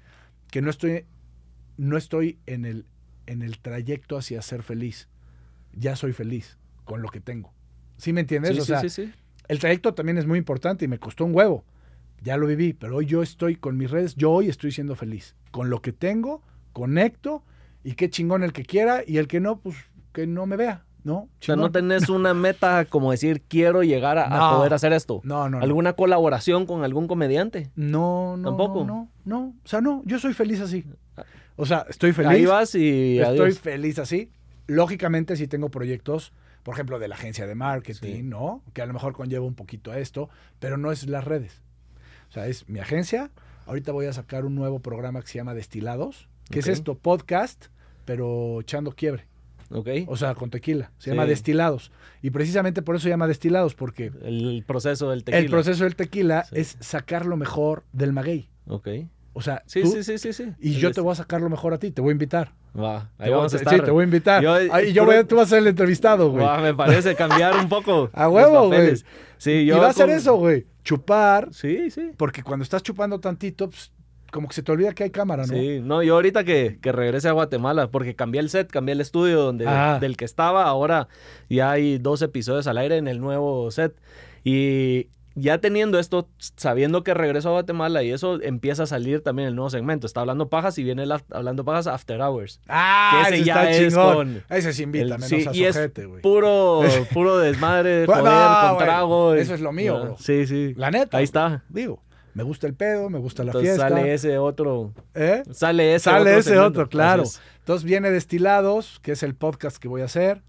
[0.49, 1.05] que no estoy,
[1.77, 2.85] no estoy en el,
[3.27, 5.07] en el trayecto hacia ser feliz.
[5.73, 7.53] Ya soy feliz con lo que tengo.
[7.97, 8.53] ¿Sí me entiendes?
[8.55, 9.13] Sí, o sí, sea, sí, sí.
[9.47, 11.63] el trayecto también es muy importante y me costó un huevo.
[12.23, 15.35] Ya lo viví, pero hoy yo estoy con mis redes, yo hoy estoy siendo feliz.
[15.51, 16.41] Con lo que tengo,
[16.73, 17.43] conecto
[17.83, 19.75] y qué chingón el que quiera y el que no, pues
[20.13, 21.15] que no me vea, ¿no?
[21.18, 25.22] O sea, no tenés una meta como decir, quiero llegar a, poder hacer esto.
[25.23, 25.64] No, no, no.
[25.64, 27.69] ¿Alguna colaboración con algún comediante?
[27.76, 28.84] No, no, ¿Tampoco?
[28.84, 29.53] no, no, no.
[29.64, 30.84] O sea, no, yo soy feliz así.
[31.56, 32.32] O sea, estoy feliz.
[32.32, 33.60] Ahí vas y estoy adiós.
[33.60, 34.32] feliz así.
[34.68, 36.34] Lógicamente, si tengo proyectos,
[36.64, 38.23] por ejemplo, de la agencia de marketing, Sí.
[38.23, 38.64] ¿no?
[38.73, 40.30] Que a lo mejor conlleva un poquito a esto,
[40.60, 41.61] pero no es las redes.
[42.30, 43.30] O sea, es mi agencia.
[43.68, 46.27] Ahorita voy a sacar un nuevo programa que se llama Destilados.
[46.49, 46.65] ¿Qué Ok.
[46.65, 46.95] es esto?
[46.98, 47.68] Podcast,
[48.06, 49.27] pero echando quiebre.
[49.71, 49.87] Ok.
[50.07, 50.91] O sea, con tequila.
[50.97, 51.09] Se Sí.
[51.11, 51.91] llama Destilados.
[52.21, 55.39] Y precisamente por eso se llama Destilados, porque El proceso del tequila.
[55.43, 56.55] el proceso del tequila Sí.
[56.57, 58.49] es sacar lo mejor del maguey.
[58.67, 58.87] Ok.
[59.33, 60.53] O sea, Sí, tú- sí, sí, sí, sí.
[60.59, 62.53] y yo te voy a sacar lo mejor a ti, te voy a invitar.
[62.77, 63.83] Va, ahí Te voy- vamos a sí, estar.
[63.83, 64.41] te voy a invitar.
[64.43, 66.45] Yo- Ahí yo voy a- tú vas a ser el entrevistado, güey.
[66.45, 68.09] Va, me parece cambiar un poco.
[68.13, 68.93] A huevo, güey.
[69.37, 70.65] Sí, y yo va a ser eso, güey.
[70.83, 72.11] Chupar, Sí, sí.
[72.15, 73.91] porque cuando estás chupando tantito, pues,
[74.35, 75.53] como que se te olvida que hay cámara, ¿no?
[75.53, 78.99] Sí, no, yo ahorita que, que regrese a Guatemala, porque cambié el set, cambié el
[79.01, 79.97] estudio donde, Ah.
[80.01, 81.07] del que estaba, ahora
[81.49, 83.95] ya hay dos episodios al aire en el nuevo set.
[84.43, 85.07] Y
[85.37, 89.55] ya teniendo esto, sabiendo que regreso a Guatemala y eso empieza a salir también el
[89.55, 90.07] nuevo segmento.
[90.07, 92.61] Está hablando pajas y viene el hablando pajas After Hours.
[92.69, 94.15] Ah, Que ese ese ya está es chingón.
[94.15, 96.21] con Ese sí invítame, El- no sí, seas y es ojete, güey.
[96.21, 96.81] Puro,
[97.13, 99.33] puro desmadre, Bueno, joder, con trago.
[99.35, 100.15] eso es lo mío, bro.
[100.19, 100.73] Sí, sí.
[100.77, 101.17] La neta.
[101.17, 101.63] Ahí está.
[101.69, 102.01] Digo,
[102.35, 103.89] me gusta el pedo, me gusta la Entonces fiesta.
[103.89, 104.93] sale ese otro.
[105.15, 105.41] ¿Eh?
[105.51, 106.67] Sale ese Sale otro ese segmento.
[106.69, 107.23] otro, claro.
[107.59, 110.43] Entonces viene Destilados, que es el podcast que voy a hacer.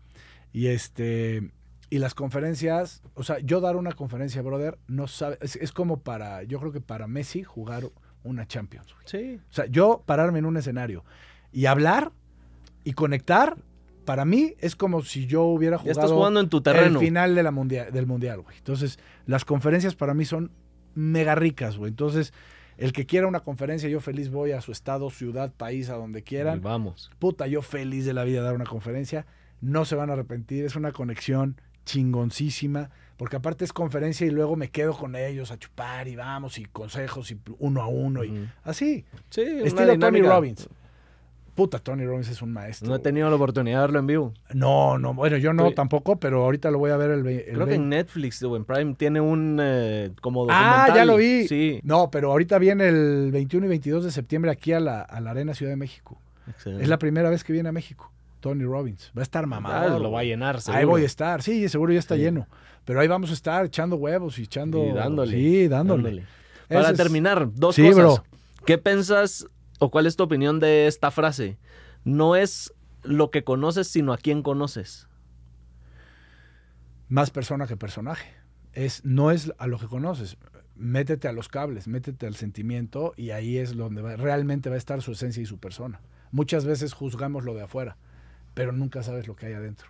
[0.53, 1.51] Y este.
[1.89, 5.39] Y las conferencias, o sea, yo dar una conferencia, brother, no sabe.
[5.41, 7.89] Es, es como para, yo creo que para Messi jugar
[8.25, 8.93] una Champions.
[8.93, 9.07] güey.
[9.07, 9.41] Sí.
[9.49, 11.05] O sea, yo pararme en un escenario
[11.53, 12.11] y hablar
[12.83, 13.57] y conectar,
[14.05, 16.99] para mí es como si yo hubiera Ya jugado estás jugando en tu terreno.
[16.99, 18.57] el final de la mundial, del mundial, güey.
[18.59, 20.51] Entonces, las conferencias para mí son
[20.97, 21.91] mega ricas, güey.
[21.91, 22.33] Entonces,
[22.79, 26.19] El que quiera una conferencia, yo feliz voy a su estado, ciudad, país, a donde
[26.19, 26.61] Y quieran.
[26.61, 27.11] vamos.
[27.19, 29.25] Puta, yo feliz de la vida dar una conferencia.
[29.63, 34.57] No se van a arrepentir, es una conexión chingoncísima, porque aparte es conferencia y luego
[34.57, 38.47] me quedo con ellos a chupar y vamos y consejos y uno a uno y
[38.65, 39.05] así.
[39.31, 40.21] Sí, Estilo Tony.
[40.21, 40.69] Robbins.
[41.57, 42.89] Puta, Tony Robbins es un maestro.
[42.89, 44.33] No he tenido la oportunidad de verlo en vivo.
[44.55, 47.45] No, no, bueno, yo no Estoy- tampoco, pero ahorita lo voy a ver el, Creo
[47.45, 47.75] que 20.
[47.75, 50.95] en Netflix o en Prime tiene un eh, como Ah, documental.
[50.95, 51.49] ya lo vi.
[51.49, 51.81] Sí.
[51.83, 55.31] No, pero ahorita viene el 21 y 22 de septiembre aquí a la, a la
[55.33, 56.21] Arena Ciudad de México.
[56.49, 56.85] Excelente.
[56.85, 58.13] Es la primera vez que viene a México.
[58.41, 59.11] Tony Robbins.
[59.17, 60.01] Va a estar Ah, mamador.
[60.01, 61.43] lo va a llenar, Ahí voy a estar.
[61.43, 62.21] Sí, seguro ya está Sí.
[62.21, 62.47] lleno.
[62.85, 64.85] Pero ahí vamos a estar echando huevos y echando.
[64.87, 65.33] Y dándole.
[65.33, 66.25] Sí, dándole.
[66.69, 67.97] Para terminar, dos Sí, cosas.
[67.97, 68.25] bro.
[68.65, 69.47] ¿Qué piensas
[69.79, 71.59] o cuál es tu opinión de esta frase?
[72.05, 72.73] No es
[73.03, 75.09] lo que conoces, sino a quién conoces.
[77.09, 78.33] Más persona que personaje.
[78.73, 80.37] Es, no es a lo que conoces.
[80.75, 84.79] Métete a los cables, métete al sentimiento y ahí es donde va- realmente va a
[84.79, 86.01] estar su esencia y su persona.
[86.33, 87.97] Muchas veces juzgamos lo de afuera,
[88.55, 89.89] pero nunca sabes lo que hay adentro.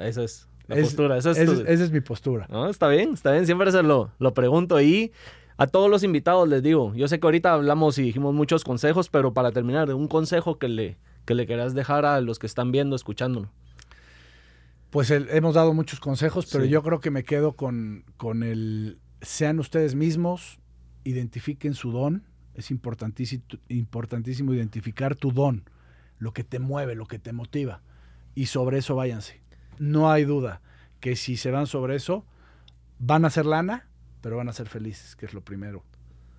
[0.00, 1.16] Esa es la Es- postura.
[1.18, 2.46] Esa es esa tu- es- esa es mi postura.
[2.50, 3.46] No, está bien, está bien.
[3.46, 4.80] Siempre se lo, lo pregunto.
[4.80, 5.12] Y
[5.56, 9.08] a todos los invitados les digo, yo sé que ahorita hablamos y dijimos muchos consejos,
[9.08, 12.72] pero para terminar, un consejo que le, que le quieras dejar a los que están
[12.72, 13.50] viendo, escuchándonos.
[14.90, 16.70] Pues el- hemos dado muchos consejos, pero Sí.
[16.70, 20.58] yo creo que me quedo con, con el sean ustedes mismos,
[21.04, 22.24] identifiquen su don.
[22.54, 25.64] Es importantísimo, importantísimo identificar tu don,
[26.18, 27.80] lo que te mueve, lo que te motiva.
[28.34, 29.40] Y sobre eso váyanse.
[29.78, 30.60] No hay duda
[31.00, 32.26] que si se van sobre eso,
[32.98, 33.88] van a ser lana,
[34.22, 35.84] pero van a ser felices, que es lo primero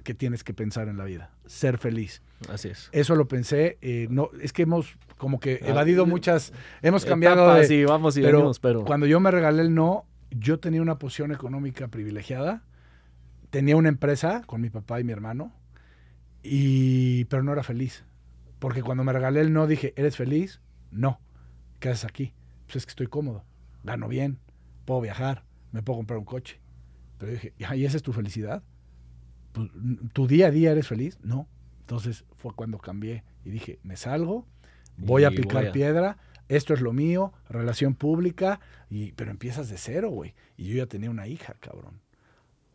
[0.03, 1.31] que tienes que pensar en la vida.
[1.45, 2.21] Ser feliz.
[2.49, 2.89] Así es.
[2.91, 3.77] Eso lo pensé.
[3.81, 6.51] eh, no, es que hemos como que Ah, evadido eh, muchas,
[6.81, 8.83] hemos cambiado de, y vamos y pero, venimos, pero...
[8.83, 12.63] cuando yo me regalé el no, yo tenía una posición económica privilegiada,
[13.49, 15.53] tenía una empresa con mi papá y mi hermano,
[16.41, 18.03] y pero no era feliz.
[18.59, 20.61] Porque cuando me regalé el no dije, ¿eres feliz?
[20.91, 21.19] No.
[21.79, 22.33] ¿Qué haces aquí?
[22.65, 23.43] Pues es que estoy cómodo,
[23.83, 24.39] gano bien,
[24.85, 26.59] puedo viajar, me puedo comprar un coche.
[27.23, 28.63] Pero dije, "Ah, ¿y esa es tu felicidad?
[29.53, 29.69] Pues,
[30.11, 31.17] ¿Tu día a día eres feliz?
[31.23, 31.47] No.
[31.79, 34.45] Entonces fue cuando cambié y dije, me salgo,
[34.97, 36.17] voy a picar voy a- piedra,
[36.49, 38.59] esto es lo mío, relación pública,
[38.89, 40.33] y, pero empiezas de cero, güey.
[40.57, 42.01] Y yo ya tenía una hija, cabrón.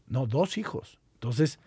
[0.07, 0.99] No, dos hijos.
[1.15, 1.59] Entonces,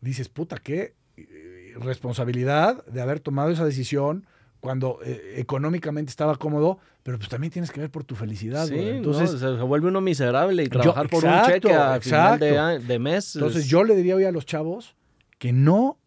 [0.00, 4.26] dices, puta, qué eh, responsabilidad de haber tomado esa decisión
[4.60, 8.74] cuando eh, económicamente estaba cómodo, pero pues también tienes que ver por tu felicidad, Sí,
[8.74, 8.86] güey.
[8.90, 12.38] no, Entonces, se, se vuelve uno miserable y Yo- trabajar por un cheque a final
[12.40, 13.36] de, de mes.
[13.36, 14.96] Entonces es- yo le diría hoy a los chavos
[15.38, 15.98] que no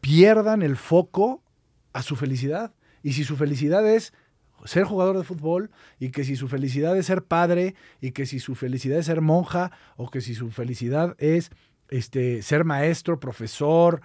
[0.00, 1.42] pierdan el foco
[1.92, 2.72] a su felicidad.
[3.02, 4.12] Y si su felicidad es
[4.64, 8.40] ser jugador de fútbol, y que si su felicidad es ser padre, y que si
[8.40, 11.50] su felicidad es ser monja, o que si su felicidad es
[11.90, 14.00] este, ser maestro, profesor,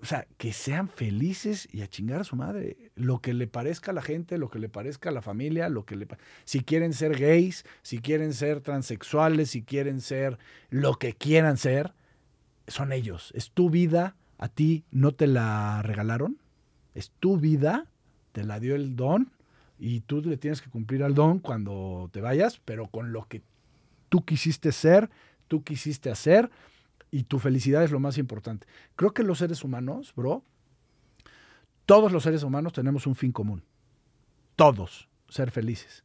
[0.00, 2.76] o sea, que sean felices y a chingar a su madre.
[2.94, 5.84] Lo que le parezca a la gente, lo que le parezca a la familia, lo
[5.84, 6.06] que le
[6.44, 10.38] si quieren ser gays, si quieren ser transexuales, si quieren ser
[10.70, 11.92] lo que quieran ser,
[12.68, 13.32] son ellos.
[13.34, 16.38] Es tu vida, a ti no te la regalaron,
[16.94, 17.86] es tu vida,
[18.32, 19.32] te la dio el don
[19.78, 23.42] y tú le tienes que cumplir al don cuando te vayas, pero con lo que
[24.08, 25.10] tú quisiste ser,
[25.48, 26.50] tú quisiste hacer
[27.16, 28.66] y tu felicidad es lo más importante.
[28.94, 30.44] Creo que los seres humanos, bro,
[31.86, 33.62] todos los seres humanos tenemos un fin común.
[34.54, 36.04] Todos, ser felices.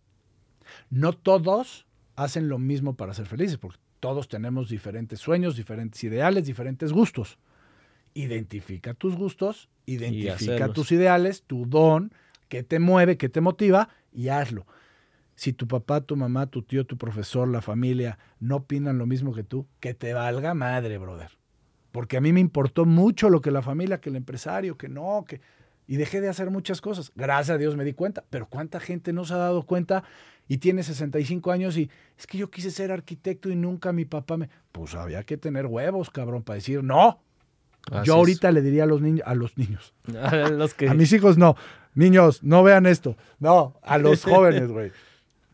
[0.90, 1.86] No todos
[2.16, 7.38] hacen lo mismo para ser felices, porque todos tenemos diferentes sueños, diferentes ideales, diferentes gustos.
[8.14, 12.14] Identifica tus gustos, identifica tus ideales, tu don,
[12.48, 14.66] qué te mueve, qué te motiva y hazlo.
[15.36, 19.34] Si tu papá, tu mamá, tu tío, tu profesor, la familia no opinan lo mismo
[19.34, 21.32] que tú, que te valga madre, brother.
[21.92, 25.26] Porque a mí me importó mucho lo que la familia, que el empresario, que no,
[25.28, 25.42] que...
[25.88, 27.12] Y dejé de hacer muchas cosas.
[27.16, 28.24] Gracias a Dios me di cuenta.
[28.30, 30.04] Pero ¿cuánta gente no se ha dado cuenta
[30.48, 34.38] y tiene 65 años y es que yo quise ser arquitecto y nunca mi papá
[34.38, 34.50] me...
[34.72, 37.20] Pues había que tener huevos, cabrón, para decir no.
[37.92, 38.18] Así yo es.
[38.18, 40.88] ahorita le diría a los niños, a los niños, A los que...
[40.88, 41.56] a mis hijos no.
[41.94, 43.18] Niños, no vean esto.
[43.40, 44.92] No, a los jóvenes, güey.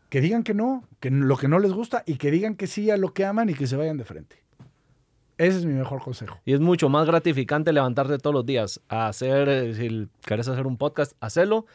[0.08, 2.90] Que digan que no, que lo que no les gusta y que digan que sí
[2.90, 4.36] a lo que aman y que se vayan de frente.
[5.36, 6.36] Ese es mi mejor consejo.
[6.44, 10.66] Y es mucho más gratificante levantarte todos los días a hacer, eh, si querés hacer
[10.66, 11.66] un podcast, hacerlo,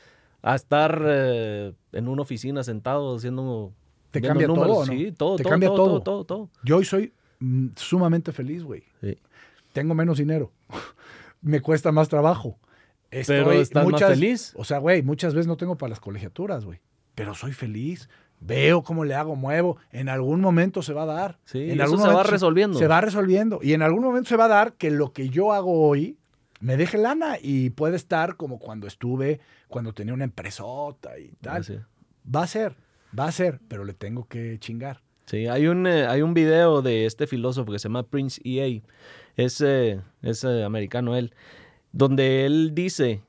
[0.41, 3.71] a estar eh, en una oficina sentado haciendo...
[4.11, 4.67] Te cambia números.
[4.67, 4.91] todo, ¿no?
[4.91, 5.87] Sí, todo, Te todo, cambia todo, todo.
[5.87, 6.49] todo, todo, todo.
[6.63, 8.83] Yo hoy soy mm, sumamente feliz, güey.
[9.01, 9.17] Sí.
[9.71, 10.51] Tengo menos dinero.
[11.41, 12.59] Me cuesta más trabajo.
[13.27, 14.53] Pero estás más feliz.
[14.55, 16.79] O sea, güey, muchas veces no tengo para las colegiaturas, güey.
[17.15, 18.09] Pero soy feliz.
[18.45, 19.77] Veo cómo le hago, muevo.
[19.91, 21.39] En algún momento se va a dar.
[21.45, 22.79] Sí, en eso algún se va momento resolviendo.
[22.79, 23.59] Se va resolviendo.
[23.61, 26.17] Y en algún momento se va a dar que lo que yo hago hoy
[26.59, 31.63] me deje lana y puede estar como cuando estuve, cuando tenía una empresota y tal.
[31.63, 31.77] Sí.
[32.33, 32.77] Va a ser,
[33.17, 35.01] va a ser, pero le tengo que chingar.
[35.25, 38.81] Sí, hay un, eh, hay un video de este filósofo que se llama Prince EA,
[39.35, 41.33] es, eh, es eh, americano él,
[41.91, 43.21] donde él dice,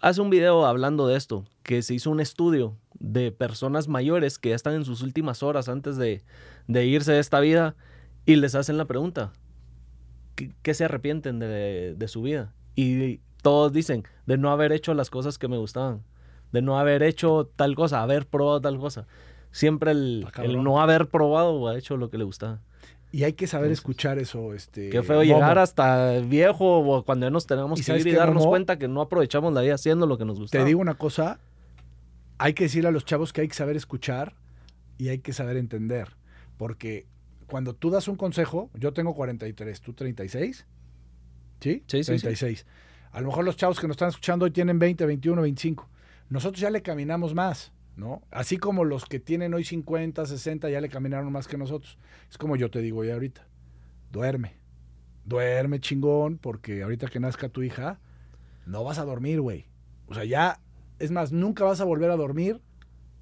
[0.00, 4.50] hace un video hablando de esto, que se hizo un estudio de personas mayores que
[4.50, 6.22] ya están en sus últimas horas antes de,
[6.68, 7.74] de irse de esta vida
[8.26, 9.32] y les hacen la pregunta,
[10.36, 12.52] ¿qué, qué se arrepienten de, de su vida?
[12.76, 16.02] Y todos dicen, de no haber hecho las cosas que me gustaban,
[16.52, 19.06] de no haber hecho tal cosa, haber probado tal cosa.
[19.50, 22.60] Siempre el, Ah, el no haber probado ha hecho lo que le gustaba.
[23.12, 24.54] Y hay que saber Entonces, escuchar eso.
[24.54, 25.24] Este, Qué feo Momo.
[25.24, 28.86] llegar hasta viejo o cuando ya nos tenemos ¿Y que ir y darnos cuenta que
[28.86, 30.56] no aprovechamos la vida haciendo lo que nos gusta.
[30.58, 31.40] Te digo una cosa,
[32.40, 34.34] hay que decirle a los chavos que hay que saber escuchar
[34.96, 36.16] y hay que saber entender.
[36.56, 37.06] Porque
[37.46, 40.66] cuando tú das un consejo, yo tengo 43, tú 36,
[41.60, 41.84] ¿sí?
[41.86, 42.04] Sí, sí, sí.
[42.04, 42.64] 36.
[43.12, 45.86] A lo mejor los chavos que nos están escuchando hoy tienen 20, 21, 25.
[46.30, 48.22] Nosotros ya le caminamos más, ¿no?
[48.30, 51.98] Así como los que tienen hoy 50, 60 ya le caminaron más que nosotros.
[52.30, 53.46] Es como yo te digo ya ahorita,
[54.10, 54.54] duerme.
[55.26, 58.00] Duerme chingón porque ahorita que nazca tu hija,
[58.64, 59.66] no vas a dormir, güey.
[60.06, 60.58] O sea, ya,
[61.00, 62.60] es más, nunca vas a volver a dormir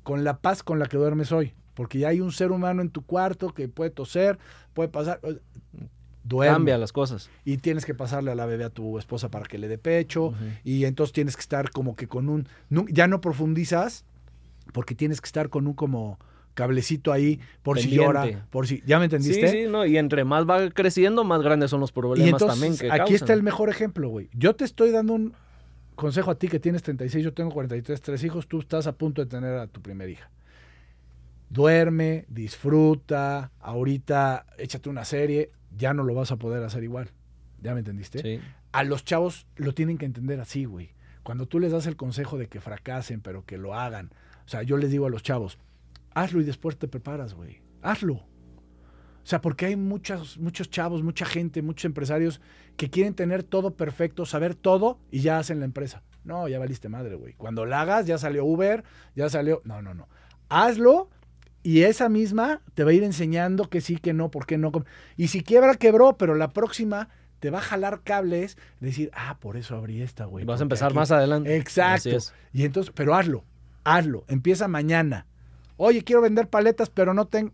[0.03, 1.55] con la paz con la que duermes hoy.
[1.75, 4.39] Porque ya hay un ser humano en tu cuarto que puede toser,
[4.75, 5.21] puede pasar.
[6.25, 6.55] Duerme.
[6.55, 7.31] Cambia las cosas.
[7.45, 10.35] Y tienes que pasarle a la bebé a tu esposa para que le dé pecho.
[10.65, 12.49] Y entonces tienes que estar como que con un.
[12.89, 14.05] Ya no profundizas,
[14.73, 16.19] porque tienes que estar con un como
[16.55, 18.83] cablecito ahí por si llora, por si.
[18.85, 19.49] ¿Ya me entendiste?
[19.49, 22.49] Sí, sí, no, y entre más va creciendo, más grandes son los Y problemas entonces,
[22.49, 23.15] también que aquí causan.
[23.15, 24.29] está el mejor ejemplo, güey.
[24.33, 25.35] Yo te estoy dando un
[25.99, 29.21] consejo a ti que tienes 36, yo tengo 43, tres hijos, tú estás a punto
[29.21, 30.31] de tener a tu primera hija.
[31.51, 37.11] Duerme, disfruta, ahorita échate una serie, ya no lo vas a poder hacer igual.
[37.61, 38.21] ¿Ya me entendiste?
[38.21, 38.41] Sí.
[38.71, 40.95] A los chavos lo tienen que entender así, güey.
[41.25, 44.11] Cuando tú les das el consejo de que fracasen, pero que lo hagan.
[44.47, 45.59] O sea, yo les digo a los chavos,
[46.15, 47.61] hazlo y después te preparas, güey.
[47.83, 48.15] Hazlo.
[48.15, 48.25] O
[49.25, 52.41] sea, porque hay muchos, muchos chavos, mucha gente, muchos empresarios
[52.79, 56.03] que quieren tener todo perfecto, saber todo y ya hacen la empresa.
[56.25, 57.35] No, ya valiste madre, güey.
[57.35, 58.85] Cuando la hagas, ya salió Uber,
[59.15, 59.61] ya salió.
[59.65, 60.09] No, no, no.
[60.49, 61.11] Hazlo
[61.63, 64.71] y esa misma te va a ir enseñando que sí, que no, por qué no.
[65.17, 67.09] Y si quiebra, quebró, pero la próxima
[67.41, 70.45] te va a jalar cables, decir, ah, por eso abrí esta, güey.
[70.45, 71.57] Vas a empezar aquí- más adelante.
[71.57, 72.17] Exacto.
[72.53, 73.45] Y entonces, pero hazlo,
[73.85, 74.25] hazlo.
[74.29, 75.27] Empieza mañana.
[75.77, 77.53] Oye, quiero vender paletas, pero no tengo.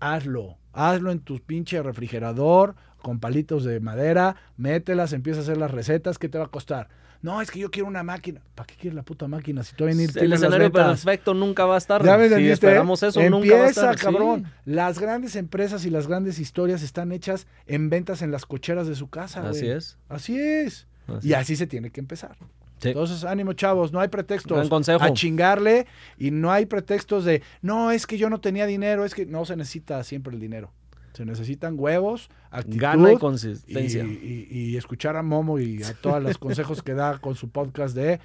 [0.00, 0.58] Hazlo.
[0.72, 2.74] Hazlo en tu pinche refrigerador
[3.04, 6.88] con palitos de madera, mételas, empieza a hacer las recetas, ¿qué te va a costar?
[7.20, 8.40] No, es que yo quiero una máquina.
[8.54, 11.66] ¿Para qué quieres la puta máquina si todavía ni El tienes las escenario perfecto nunca
[11.66, 12.02] va a estar.
[12.02, 12.66] ¿Ya me si entendiste?
[12.66, 13.98] esperamos eso, nunca va a Empieza, estar.
[13.98, 14.04] Sí.
[14.04, 14.46] cabrón.
[14.64, 18.94] Las grandes empresas y las grandes historias están hechas en ventas en las cocheras de
[18.94, 19.52] su casa, güey.
[19.52, 19.98] Así es.
[20.08, 20.86] Así es.
[21.06, 22.36] Así Y así se tiene que empezar.
[22.78, 22.88] Sí.
[22.88, 25.02] Entonces, ánimo, chavos, no hay pretextos consejo.
[25.02, 25.86] a chingarle
[26.18, 29.44] y no hay pretextos de, no, es que yo no tenía dinero, es que no
[29.44, 30.72] se necesita siempre el dinero.
[31.14, 34.04] Se necesitan huevos, actitud Gana y consistencia.
[34.04, 37.94] y- y escuchar a Momo y a todos los consejos que da con su podcast
[37.96, 38.20] de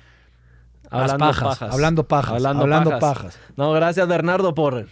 [0.91, 1.73] Hablando pajas, pajas.
[1.73, 2.33] Hablando pajas.
[2.35, 3.01] Hablando Hablando, pajas.
[3.35, 3.39] pajas.
[3.55, 4.87] No, gracias Bernardo por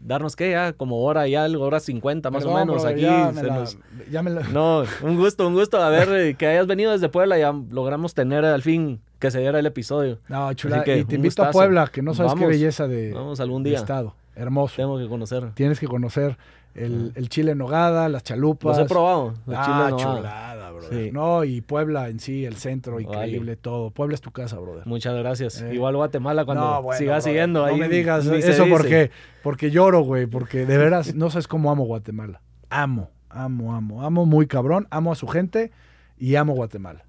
[0.00, 3.02] darnos que ya como hora y algo, hora 50 más o menos brother, aquí.
[3.02, 3.78] ya me se la- nos-
[4.10, 5.82] ya me la- No, un gusto, un gusto.
[5.82, 9.40] A ver, eh, que hayas venido desde Puebla, ya logramos tener al fin que se
[9.40, 10.20] diera el episodio.
[10.28, 10.82] No, chula.
[10.84, 11.50] Que, y te invito a.
[11.50, 13.78] Puebla, que no sabes qué belleza de, Vamos algún de día.
[13.80, 14.14] estado.
[14.36, 14.76] Hermoso.
[14.76, 15.50] Tengo que conocer.
[15.54, 16.36] Tienes que conocer
[16.76, 18.76] el, el chile en nogada, las chalupas.
[18.78, 19.34] Los he probado.
[19.46, 21.04] los Ah, chulada, brother.
[21.06, 21.10] Sí.
[21.12, 23.90] No, y Puebla en sí, el centro, increíble, todo.
[23.90, 24.86] Puebla es tu casa, brother.
[24.86, 25.62] Muchas gracias.
[25.62, 25.74] Eh.
[25.74, 27.80] Igual Guatemala cuando no, bueno, sigas brother, siguiendo no ahí.
[27.80, 29.10] me digas eso porque,
[29.42, 30.26] porque lloro, güey.
[30.26, 32.42] Porque de veras no sabes cómo amo Guatemala.
[32.68, 34.02] Amo, amo, amo.
[34.02, 34.86] Amo muy cabrón.
[34.90, 35.72] Amo a su gente
[36.18, 37.04] y amo Guatemala.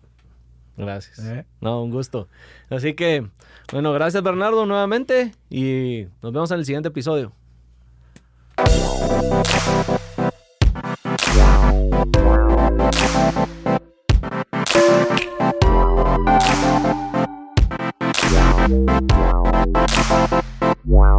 [0.78, 1.20] Gracias.
[1.20, 1.46] ¿eh?
[1.60, 2.28] No, un gusto.
[2.70, 3.28] Así que,
[3.74, 7.34] bueno, gracias Bernardo nuevamente y nos vemos en el siguiente episodio.
[20.86, 21.17] Wow.